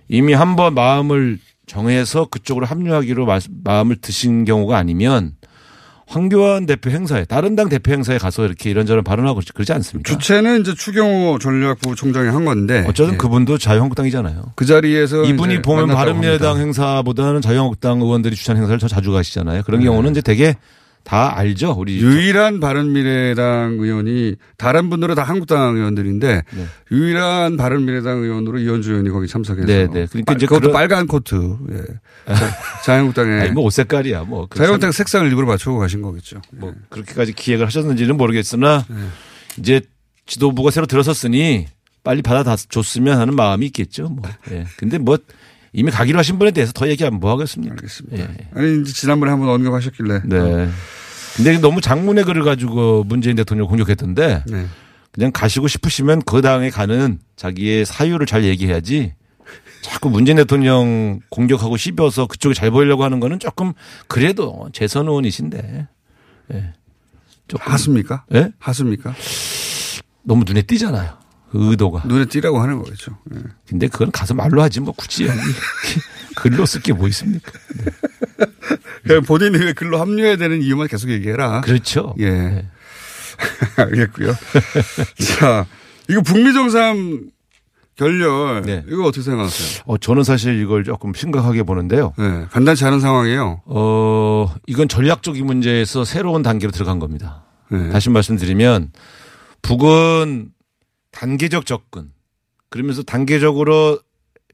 이미 0.08 0.32
한 0.34 0.54
번 0.56 0.74
마음을 0.74 1.38
정해서 1.66 2.26
그쪽으로 2.26 2.66
합류하기로 2.66 3.26
마, 3.26 3.40
마음을 3.64 3.96
드신 3.96 4.44
경우가 4.44 4.76
아니면 4.78 5.32
황교안 6.08 6.66
대표 6.66 6.90
행사에 6.90 7.24
다른 7.24 7.56
당 7.56 7.68
대표 7.68 7.90
행사에 7.90 8.16
가서 8.18 8.44
이렇게 8.46 8.70
이런저런 8.70 9.02
발언하고 9.02 9.40
그러지 9.52 9.72
않습니까? 9.72 10.08
주체는 10.12 10.60
이제 10.60 10.72
추경호 10.74 11.40
전략부 11.40 11.96
총장이 11.96 12.28
한 12.28 12.44
건데 12.44 12.84
어쨌든 12.88 13.14
예. 13.14 13.18
그분도 13.18 13.58
자유한국당이잖아요. 13.58 14.52
그 14.54 14.64
자리에서 14.64 15.24
이분이 15.24 15.62
보면 15.62 15.88
바른미래당. 15.88 16.58
행사보다는 16.58 17.40
자유한국당 17.40 18.00
의원들이 18.00 18.36
주최한 18.36 18.58
행사를 18.58 18.78
더 18.78 18.86
자주 18.86 19.10
가시잖아요. 19.10 19.62
그런 19.64 19.80
네. 19.80 19.86
경우는 19.86 20.12
이제 20.12 20.20
되게 20.20 20.54
다 21.06 21.38
알죠. 21.38 21.70
우리 21.78 21.98
유일한 22.00 22.58
바른미래당 22.58 23.76
의원이 23.78 24.34
다른 24.58 24.90
분들은 24.90 25.14
다 25.14 25.22
한국당 25.22 25.76
의원들인데 25.76 26.42
네. 26.52 26.66
유일한 26.90 27.56
바른미래당 27.56 28.18
의원으로 28.24 28.58
이현주 28.58 28.90
의원이 28.90 29.10
거기 29.10 29.28
참석해서 29.28 29.66
네, 29.68 29.86
네. 29.86 30.06
그러니까 30.10 30.32
이제 30.32 30.46
그것도 30.46 30.62
그런- 30.62 30.72
빨간 30.72 31.06
코트 31.06 31.36
예. 31.70 31.82
자유한국당에 32.84 33.40
아니 33.40 33.50
뭐옷 33.52 33.72
색깔이야. 33.72 34.24
뭐 34.24 34.48
그 34.48 34.58
자유한국당 34.58 34.90
색상을 34.90 35.28
일부러 35.28 35.46
맞추고 35.46 35.78
가신 35.78 36.02
거겠죠. 36.02 36.42
뭐 36.52 36.74
그렇게까지 36.90 37.34
기획을 37.34 37.66
하셨는지는 37.66 38.16
모르겠으나 38.16 38.84
이제 39.58 39.82
지도부가 40.26 40.72
새로 40.72 40.86
들어섰으니 40.86 41.66
빨리 42.02 42.20
받아줬으면 42.22 43.16
하는 43.18 43.36
마음이 43.36 43.66
있겠죠. 43.66 44.08
뭐. 44.08 44.28
예. 44.50 44.66
근데 44.76 44.98
뭐 44.98 45.18
이미 45.76 45.90
가기로 45.90 46.18
하신 46.18 46.38
분에 46.38 46.52
대해서 46.52 46.72
더 46.72 46.88
얘기하면 46.88 47.20
뭐 47.20 47.30
하겠습니까? 47.32 47.74
알겠습니다. 47.74 48.18
예. 48.18 48.48
아니 48.54 48.80
이제 48.80 48.92
지난번에 48.94 49.30
한번 49.30 49.50
언급하셨길래 49.50 50.22
네. 50.24 50.68
근데 51.36 51.58
너무 51.58 51.82
장문의 51.82 52.24
글을 52.24 52.44
가지고 52.44 53.04
문재인 53.04 53.36
대통령 53.36 53.66
공격했던데 53.68 54.44
네. 54.46 54.66
그냥 55.12 55.32
가시고 55.32 55.68
싶으시면 55.68 56.22
그 56.22 56.40
당에 56.40 56.70
가는 56.70 57.18
자기의 57.36 57.84
사유를 57.84 58.26
잘 58.26 58.44
얘기해야지 58.44 59.12
자꾸 59.82 60.08
문재인 60.08 60.36
대통령 60.36 61.20
공격하고 61.28 61.76
씹어서 61.76 62.26
그쪽에 62.26 62.54
잘 62.54 62.70
보이려고 62.70 63.04
하는 63.04 63.20
거는 63.20 63.38
조금 63.38 63.74
그래도 64.08 64.68
재선 64.72 65.08
의원이신데. 65.08 65.88
예. 66.54 66.72
조금 67.48 67.72
하십니까? 67.72 68.24
예? 68.34 68.50
하십니까? 68.58 69.14
너무 70.22 70.44
눈에 70.44 70.62
띄잖아요. 70.62 71.18
그 71.50 71.70
의도가. 71.70 72.02
눈에 72.06 72.24
띄라고 72.26 72.60
하는 72.60 72.78
거겠죠. 72.82 73.16
예. 73.34 73.38
근데 73.68 73.88
그건 73.88 74.10
가서 74.10 74.34
말로 74.34 74.62
하지 74.62 74.80
뭐 74.80 74.92
굳이 74.96 75.26
글로 76.36 76.66
쓸 76.66 76.80
게 76.82 76.92
뭐 76.92 77.08
있습니까? 77.08 77.52
그냥 79.04 79.22
본인이 79.22 79.56
왜 79.58 79.72
글로 79.72 79.98
합류해야 80.00 80.36
되는 80.36 80.60
이유만 80.62 80.88
계속 80.88 81.10
얘기해라. 81.10 81.60
그렇죠. 81.62 82.14
예. 82.20 82.66
알겠고요. 83.76 84.34
자, 85.38 85.66
이거 86.08 86.20
북미 86.22 86.52
정상 86.52 87.20
결렬 87.96 88.62
네. 88.62 88.84
이거 88.88 89.04
어떻게 89.04 89.22
생각하세요? 89.22 89.82
어, 89.86 89.96
저는 89.98 90.22
사실 90.24 90.60
이걸 90.60 90.84
조금 90.84 91.14
심각하게 91.14 91.62
보는데요. 91.62 92.12
네, 92.18 92.46
간단치 92.50 92.84
않은 92.84 93.00
상황이에요. 93.00 93.62
어, 93.64 94.54
이건 94.66 94.88
전략적인 94.88 95.46
문제에서 95.46 96.04
새로운 96.04 96.42
단계로 96.42 96.72
들어간 96.72 96.98
겁니다. 96.98 97.44
네. 97.70 97.90
다시 97.90 98.10
말씀드리면 98.10 98.92
북은 99.62 100.50
단계적 101.16 101.64
접근 101.64 102.10
그러면서 102.68 103.02
단계적으로 103.02 103.98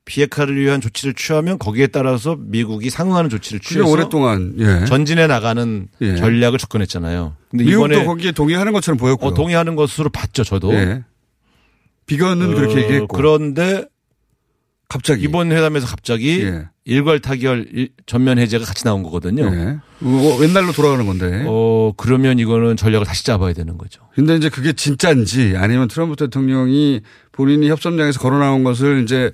비핵화를 0.05 0.57
위한 0.57 0.81
조치를 0.81 1.15
취하면 1.15 1.59
거기에 1.59 1.89
따라서 1.89 2.37
미국이 2.39 2.89
상응하는 2.89 3.31
조치를 3.31 3.61
취해서 3.61 3.89
오랫동안 3.89 4.55
예. 4.59 4.85
전진해 4.87 5.27
나가는 5.27 5.89
예. 6.01 6.17
전략을 6.17 6.59
접근했잖아요. 6.59 7.37
근데 7.51 7.65
미국도 7.65 7.95
이번에 7.95 8.05
거기에 8.05 8.33
동의하는 8.33 8.73
것처럼 8.73 8.97
보였고요. 8.99 9.31
어, 9.31 9.35
동의하는 9.35 9.75
것으로 9.77 10.11
봤죠, 10.11 10.45
저도. 10.45 10.73
예. 10.75 11.05
비건은 12.07 12.53
어, 12.53 12.55
그렇게 12.55 12.83
얘기했고. 12.83 13.17
그런데 13.17 13.85
갑자기 14.89 15.25
이번 15.25 15.53
회담에서 15.53 15.87
갑자기 15.87 16.43
예. 16.43 16.69
일괄 16.85 17.21
타결 17.21 17.69
일- 17.73 17.91
전면 18.07 18.39
해제가 18.39 18.65
같이 18.65 18.83
나온 18.85 19.03
거거든요. 19.05 19.45
예. 19.55 19.79
어, 20.05 20.39
옛날로 20.43 20.73
돌아가는 20.73 21.07
건데. 21.07 21.45
어, 21.47 21.93
그러면 21.97 22.39
이거는 22.41 22.77
전략을 22.77 23.07
다시 23.07 23.25
잡아야 23.25 23.53
되는 23.53 23.79
거죠. 23.79 24.03
근데 24.15 24.35
이제 24.37 24.49
그게 24.49 24.73
진짜인지 24.73 25.55
아니면 25.57 25.87
트럼프 25.89 26.17
대통령이 26.17 27.01
본인이 27.31 27.69
협상장에서 27.69 28.19
걸어 28.19 28.39
나온 28.39 28.65
것을 28.65 29.03
이제 29.05 29.31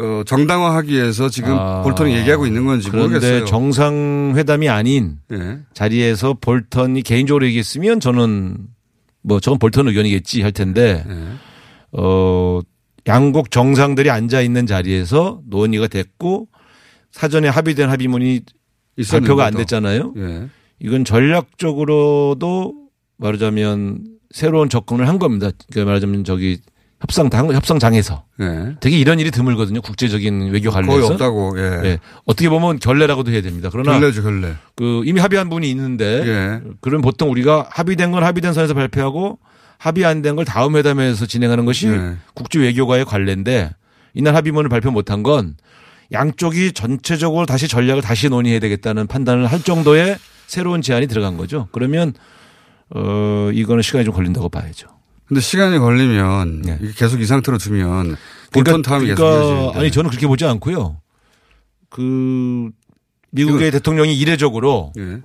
어, 0.00 0.22
정당화하기 0.26 0.92
위해서 0.92 1.28
지금 1.28 1.56
아, 1.56 1.82
볼턴이 1.82 2.16
얘기하고 2.16 2.46
있는 2.48 2.64
건지 2.64 2.90
그런데 2.90 3.14
모르겠어요. 3.14 3.44
정상회담이 3.44 4.68
아닌 4.68 5.18
예. 5.32 5.60
자리에서 5.72 6.34
볼턴이 6.40 7.02
개인적으로 7.02 7.46
얘기했으면 7.46 8.00
저는 8.00 8.56
뭐 9.22 9.38
저건 9.38 9.60
볼턴 9.60 9.86
의견이겠지 9.86 10.42
할 10.42 10.50
텐데 10.50 11.04
예. 11.08 11.14
어 11.92 12.60
양국 13.06 13.50
정상들이 13.50 14.10
앉아 14.10 14.40
있는 14.40 14.66
자리에서 14.66 15.40
논의가 15.48 15.88
됐고 15.88 16.48
사전에 17.10 17.48
합의된 17.48 17.88
합의문이 17.90 18.40
발표가 19.10 19.46
안. 19.46 19.54
됐잖아요. 19.54 20.14
예. 20.16 20.48
이건 20.80 21.04
전략적으로도 21.04 22.74
말하자면 23.18 24.04
새로운 24.30 24.68
접근을 24.68 25.06
한 25.08 25.18
겁니다. 25.18 25.50
그러니까 25.70 25.88
말하자면 25.90 26.24
저기 26.24 26.58
협상당 27.00 27.52
협상장에서 27.52 28.24
예. 28.40 28.76
되게 28.80 28.98
이런 28.98 29.20
일이 29.20 29.30
드물거든요. 29.30 29.82
국제적인 29.82 30.50
외교 30.50 30.70
관련해서 30.70 31.00
거의 31.00 31.12
없다고. 31.12 31.58
예. 31.58 31.62
예. 31.84 31.98
어떻게 32.24 32.48
보면 32.48 32.78
결례라고도 32.78 33.30
해야 33.30 33.42
됩니다. 33.42 33.68
그러나 33.70 33.98
결례죠, 33.98 34.22
결례. 34.22 34.54
그 34.74 35.02
이미 35.04 35.20
합의한 35.20 35.50
분이 35.50 35.68
있는데 35.70 36.22
예. 36.26 36.60
그럼 36.80 37.02
보통 37.02 37.30
우리가 37.30 37.68
합의된 37.70 38.10
건 38.12 38.24
합의된 38.24 38.52
선에서 38.54 38.74
발표하고 38.74 39.38
합의 39.78 40.04
안 40.04 40.22
된 40.22 40.36
걸 40.36 40.44
다음 40.44 40.76
회담에서 40.76 41.26
진행하는 41.26 41.64
것이 41.64 41.88
예. 41.88 42.16
국제 42.34 42.58
외교가의 42.58 43.04
관례인데 43.04 43.70
이날 44.14 44.34
합의문을 44.36 44.68
발표 44.70 44.90
못한 44.90 45.22
건 45.22 45.56
양쪽이 46.12 46.72
전체적으로 46.72 47.46
다시 47.46 47.66
전략을 47.68 48.02
다시 48.02 48.28
논의해야 48.28 48.60
되겠다는 48.60 49.06
판단을 49.06 49.46
할 49.46 49.62
정도의 49.62 50.16
새로운 50.46 50.82
제안이 50.82 51.06
들어간 51.06 51.36
거죠. 51.36 51.68
그러면 51.72 52.12
어 52.94 53.50
이거는 53.52 53.82
시간이 53.82 54.04
좀 54.04 54.14
걸린다고 54.14 54.48
봐야죠. 54.50 54.88
근데 55.26 55.40
시간이 55.40 55.78
걸리면 55.78 56.62
이게 56.82 56.92
계속 56.96 57.20
이 57.20 57.26
상태로 57.26 57.56
두면 57.58 58.16
볼턴 58.52 58.82
타임이 58.82 59.06
계속 59.06 59.22
네. 59.24 59.26
그러니까 59.26 59.44
이어지는데. 59.54 59.78
아니 59.78 59.90
저는 59.90 60.10
그렇게 60.10 60.26
보지 60.26 60.44
않고요. 60.44 60.98
그 61.88 62.70
미국의 63.30 63.70
대통령이 63.72 64.16
이례적으로 64.16 64.92
예. 64.98 65.20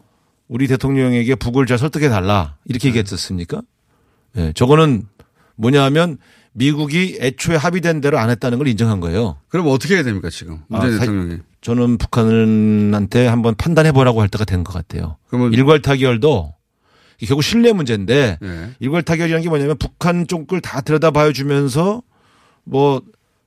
우리 0.47 0.67
대통령에게 0.67 1.35
북을 1.35 1.65
잘 1.67 1.77
설득해 1.77 2.09
달라 2.09 2.55
이렇게 2.65 2.87
얘기했었습니까? 2.87 3.61
예, 4.37 4.53
저거는 4.53 5.07
뭐냐 5.55 5.83
하면 5.85 6.17
미국이 6.53 7.17
애초에 7.21 7.55
합의된 7.55 8.01
대로 8.01 8.17
안 8.19 8.29
했다는 8.29 8.57
걸 8.57 8.67
인정한 8.67 8.99
거예요. 8.99 9.37
그럼 9.49 9.67
어떻게 9.67 9.95
해야 9.95 10.03
됩니까 10.03 10.29
지금 10.29 10.59
문재인 10.67 10.93
아, 10.93 10.97
사- 10.97 10.99
대통령이? 11.01 11.39
저는 11.61 11.97
북한한테 11.97 13.27
한번 13.27 13.55
판단해 13.55 13.91
보라고 13.91 14.21
할 14.21 14.29
때가 14.29 14.45
된 14.45 14.63
것 14.63 14.73
같아요. 14.73 15.17
그러면- 15.27 15.53
일괄 15.53 15.81
타결도 15.81 16.53
결국 17.25 17.41
신뢰 17.43 17.73
문제인데 17.73 18.37
예. 18.41 18.69
일괄 18.79 19.03
타결이라는 19.03 19.43
게 19.43 19.49
뭐냐면 19.49 19.77
북한 19.77 20.25
쪽을 20.27 20.61
다 20.61 20.81
들여다봐 20.81 21.33
주면서 21.33 22.01
뭐 22.63 23.01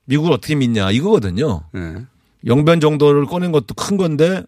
미국을 0.05 0.33
어떻게 0.33 0.55
믿냐 0.55 0.91
이거거든요. 0.91 1.63
예. 1.77 2.05
영변 2.47 2.81
정도를 2.81 3.25
꺼낸 3.27 3.51
것도 3.53 3.75
큰 3.75 3.97
건데 3.97 4.43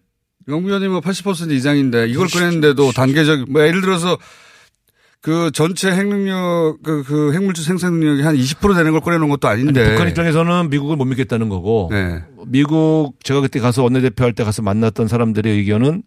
영부연이 0.47 0.87
뭐 0.89 0.99
80% 1.01 1.51
이상인데 1.51 2.07
이걸 2.09 2.27
꺼냈는데도 2.27 2.91
단계적 2.91 3.49
뭐 3.49 3.61
예를 3.65 3.81
들어서 3.81 4.17
그 5.25 5.49
전체 5.51 5.89
핵능력 5.91 6.83
그, 6.83 7.01
그 7.01 7.33
핵물질 7.33 7.65
생산 7.65 7.93
능력이 7.93 8.21
한 8.21 8.35
20% 8.35 8.75
되는 8.75 8.91
걸 8.91 9.01
꺼내놓은 9.01 9.27
것도 9.29 9.47
아닌데 9.47 9.89
북한 9.89 10.07
입장에서는 10.07 10.69
미국을 10.69 10.97
못 10.97 11.05
믿겠다는 11.05 11.49
거고 11.49 11.87
네. 11.91 12.21
미국 12.45 13.13
제가 13.23 13.41
그때 13.41 13.59
가서 13.59 13.81
원내대표 13.81 14.23
할 14.23 14.33
때 14.33 14.43
가서 14.43 14.61
만났던 14.61 15.07
사람들의 15.07 15.51
의견은 15.51 16.03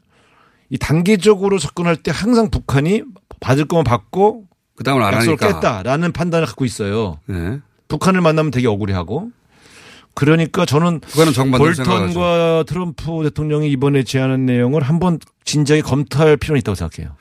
이 0.70 0.78
단계적으로 0.78 1.58
접근할 1.58 1.96
때 1.96 2.12
항상 2.14 2.48
북한이 2.48 3.02
받을 3.40 3.64
거만 3.64 3.82
받고 3.82 4.44
그다음은 4.76 5.04
안 5.04 5.14
약속을 5.14 5.36
하니까. 5.40 5.60
깼다라는 5.60 6.12
판단을 6.12 6.46
갖고 6.46 6.64
있어요. 6.64 7.18
네. 7.26 7.58
북한을 7.88 8.20
만나면 8.20 8.52
되게 8.52 8.68
억울해하고 8.68 9.32
그러니까 10.14 10.64
저는 10.64 11.00
볼턴과 11.58 12.64
트럼프 12.68 13.24
대통령이 13.24 13.68
이번에 13.70 14.04
제안한 14.04 14.46
내용을 14.46 14.82
한번 14.82 15.18
진작에 15.44 15.80
검토할 15.80 16.36
필요는 16.36 16.60
있다고 16.60 16.76
생각해요. 16.76 17.16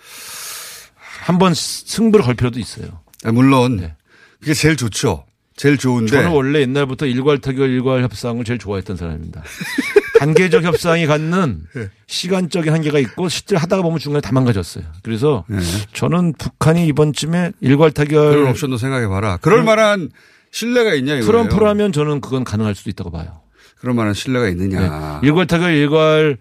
한 1.28 1.38
번 1.40 1.54
승부를 1.54 2.24
걸 2.26 2.36
필요도 2.36 2.58
있어요. 2.58 2.88
아, 3.26 3.34
물론 3.34 3.92
그게 4.40 4.54
제일 4.54 4.78
좋죠. 4.78 5.26
제일 5.58 5.78
좋은데 5.78 6.10
저는 6.12 6.30
원래 6.32 6.62
옛날부터 6.62 7.06
일괄 7.06 7.40
타결 7.40 7.70
일괄 7.70 8.02
협상을 8.04 8.42
제일 8.46 8.58
좋아했던 8.60 8.96
사람입니다. 8.96 9.44
단계적 10.20 10.64
협상이 10.64 11.06
갖는 11.06 11.64
네. 11.76 11.90
시간적인 12.08 12.72
한계가 12.72 13.00
있고 13.00 13.28
실제 13.28 13.58
하다가 13.58 13.82
보면 13.84 14.00
중간에 14.00 14.22
다 14.22 14.32
망가졌어요. 14.32 14.86
그래서 15.04 15.44
네. 15.50 15.58
저는 15.94 16.34
북한이 16.40 16.88
이번쯤에 16.88 17.52
일괄 17.60 17.92
타결 17.92 18.32
그런 18.32 18.50
옵션도 18.52 18.78
생각해 18.78 19.08
봐라. 19.08 19.38
그럴 19.42 19.64
만한 19.64 20.10
신뢰가 20.52 20.94
있냐 20.96 21.16
이거예요. 21.16 21.26
트럼프라면 21.26 21.92
저는 21.92 22.22
그건 22.22 22.46
가능할 22.46 22.74
수도 22.74 22.90
있다고 22.90 23.12
봐요. 23.12 23.42
그럴 23.80 23.94
만한 23.96 24.14
신뢰가 24.14 24.48
있느냐. 24.50 25.20
네. 25.22 25.28
일괄 25.28 25.46
타결 25.46 25.74
일괄 25.74 26.38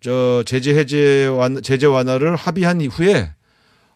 저 0.00 0.42
제재 0.46 0.74
해제 0.74 1.26
완 1.26 1.60
제재 1.62 1.86
완화를 1.86 2.34
합의한 2.36 2.80
이후에 2.80 3.32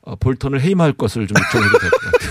어, 0.03 0.17
볼턴을 0.17 0.61
해임할 0.61 0.93
것을 0.95 1.27
좀 1.27 1.37
요청해도 1.39 1.79
될 1.79 1.91
것 1.91 2.01
같아요. 2.01 2.31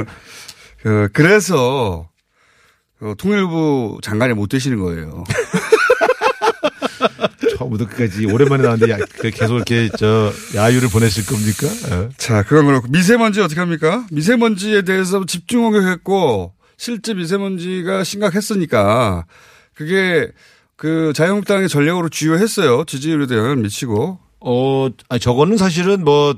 그, 0.82 1.08
그래서 1.12 2.08
그 2.98 3.14
통일부 3.18 3.98
장관이 4.02 4.34
못 4.34 4.48
되시는 4.48 4.78
거예요. 4.78 5.24
처음부터 7.58 7.86
끝까지 7.86 8.26
오랜만에 8.26 8.62
나왔는데 8.62 8.92
야, 8.92 8.98
그 9.18 9.30
계속 9.30 9.56
이렇게 9.56 9.90
저 9.98 10.32
야유를 10.54 10.88
보내실 10.88 11.26
겁니까? 11.26 11.66
예. 11.90 12.08
자, 12.16 12.42
그건 12.42 12.66
그렇고 12.66 12.88
미세먼지 12.88 13.40
어떻게 13.40 13.60
합니까? 13.60 14.06
미세먼지에 14.10 14.82
대해서 14.82 15.24
집중호격했고 15.26 16.54
실제 16.78 17.12
미세먼지가 17.14 18.04
심각했으니까 18.04 19.26
그게 19.74 20.30
그 20.80 21.12
자유한국당의 21.14 21.68
전략으로 21.68 22.08
주요했어요. 22.08 22.84
지지율에도 22.86 23.36
영향을 23.36 23.56
미치고. 23.56 24.18
어, 24.40 24.88
아니 25.10 25.20
저거는 25.20 25.58
사실은 25.58 26.02
뭐 26.04 26.34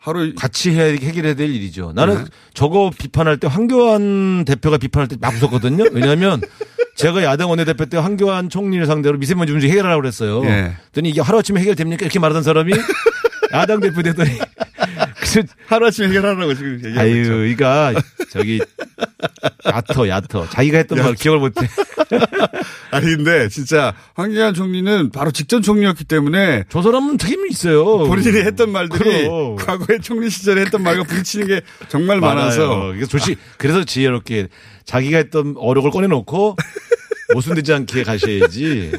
하루 0.00 0.34
같이 0.34 0.70
해, 0.70 0.94
해결해야 0.94 1.34
될 1.34 1.54
일이죠. 1.54 1.92
나는 1.94 2.24
네. 2.24 2.30
저거 2.54 2.90
비판할 2.98 3.36
때 3.38 3.46
황교안 3.46 4.44
대표가 4.44 4.78
비판할 4.78 5.06
때 5.06 5.14
막 5.20 5.32
웃었거든요. 5.32 5.84
왜냐하면 5.92 6.40
제가 6.96 7.22
야당 7.22 7.50
원내대표 7.50 7.86
때 7.86 7.98
황교안 7.98 8.48
총리를 8.50 8.84
상대로 8.86 9.16
미세먼지 9.16 9.52
문제 9.52 9.68
해결하라고 9.68 10.00
그랬어요. 10.02 10.42
예. 10.46 10.74
그랬더니 10.90 11.10
이게 11.10 11.20
하루아침에 11.20 11.60
해결됩니까? 11.60 12.02
이렇게 12.04 12.18
말하던 12.18 12.42
사람이 12.42 12.72
야당 13.54 13.78
대표 13.78 14.02
되더니 14.02 14.30
그래서 15.32 15.48
하루아침에 15.66 16.08
해결하라고 16.08 16.54
지금 16.54 16.74
얘기하고 16.76 17.00
아유, 17.00 17.20
있죠. 17.22 17.44
이가 17.44 17.92
저기 18.30 18.60
얕어, 19.66 20.08
얕어. 20.08 20.48
자기가 20.50 20.78
했던 20.78 20.98
말 20.98 21.14
기억을 21.14 21.40
못해. 21.40 21.66
아니 22.90 23.06
근데 23.16 23.48
진짜 23.48 23.94
황교안 24.14 24.54
총리는 24.54 25.10
바로 25.10 25.30
직전 25.30 25.60
총리였기 25.62 26.04
때문에 26.04 26.64
저 26.70 26.82
사람은 26.82 27.18
책임이 27.18 27.50
있어요. 27.50 27.98
본인이 27.98 28.38
했던 28.38 28.70
말들이 28.72 29.24
그럼. 29.26 29.56
과거에 29.56 29.98
총리 30.00 30.30
시절에 30.30 30.62
했던 30.62 30.82
말과 30.82 31.02
부딪히는 31.04 31.46
게 31.46 31.60
정말 31.88 32.20
많아서. 32.20 32.92
그래서 32.92 33.06
조시 33.06 33.36
그래서 33.58 33.84
지혜롭게 33.84 34.48
자기가 34.84 35.18
했던 35.18 35.54
어록을 35.58 35.90
꺼내놓고 35.90 36.56
모순되지 37.34 37.72
않게 37.74 38.04
가셔야지. 38.04 38.92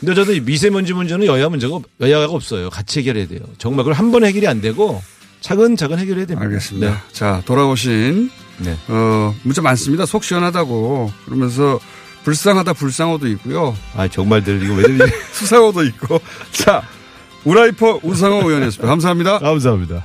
근데 0.00 0.14
저도 0.14 0.32
이 0.32 0.40
미세먼지 0.40 0.92
문제는 0.92 1.26
여야 1.26 1.48
문제가 1.48 1.76
없- 1.76 1.84
여야가 2.00 2.26
없어요. 2.32 2.68
같이 2.70 2.98
해결해야 3.00 3.28
돼요. 3.28 3.40
정말 3.58 3.84
그걸 3.84 3.94
한 3.94 4.10
번 4.10 4.24
해결이 4.24 4.48
안 4.48 4.60
되고 4.60 5.00
차근차근 5.40 5.98
해결해야 5.98 6.26
됩니다. 6.26 6.44
알겠습니다. 6.46 6.90
네. 6.90 6.96
자 7.12 7.42
돌아오신 7.44 8.30
네. 8.58 8.76
어 8.88 9.34
문자 9.42 9.62
많습니다. 9.62 10.06
속 10.06 10.24
시원하다고 10.24 11.12
그러면서 11.24 11.80
불쌍하다 12.24 12.74
불쌍호도 12.74 13.26
있고요. 13.28 13.76
아 13.96 14.06
정말들 14.08 14.62
이거 14.62 14.74
왜 14.74 14.84
이러지? 14.84 15.12
수상호도 15.32 15.84
있고 15.84 16.20
자 16.52 16.82
우라이퍼 17.44 18.00
우상호 18.02 18.48
의원이었습니다. 18.48 18.86
감사합니다. 18.86 19.38
감사합니다. 19.38 20.04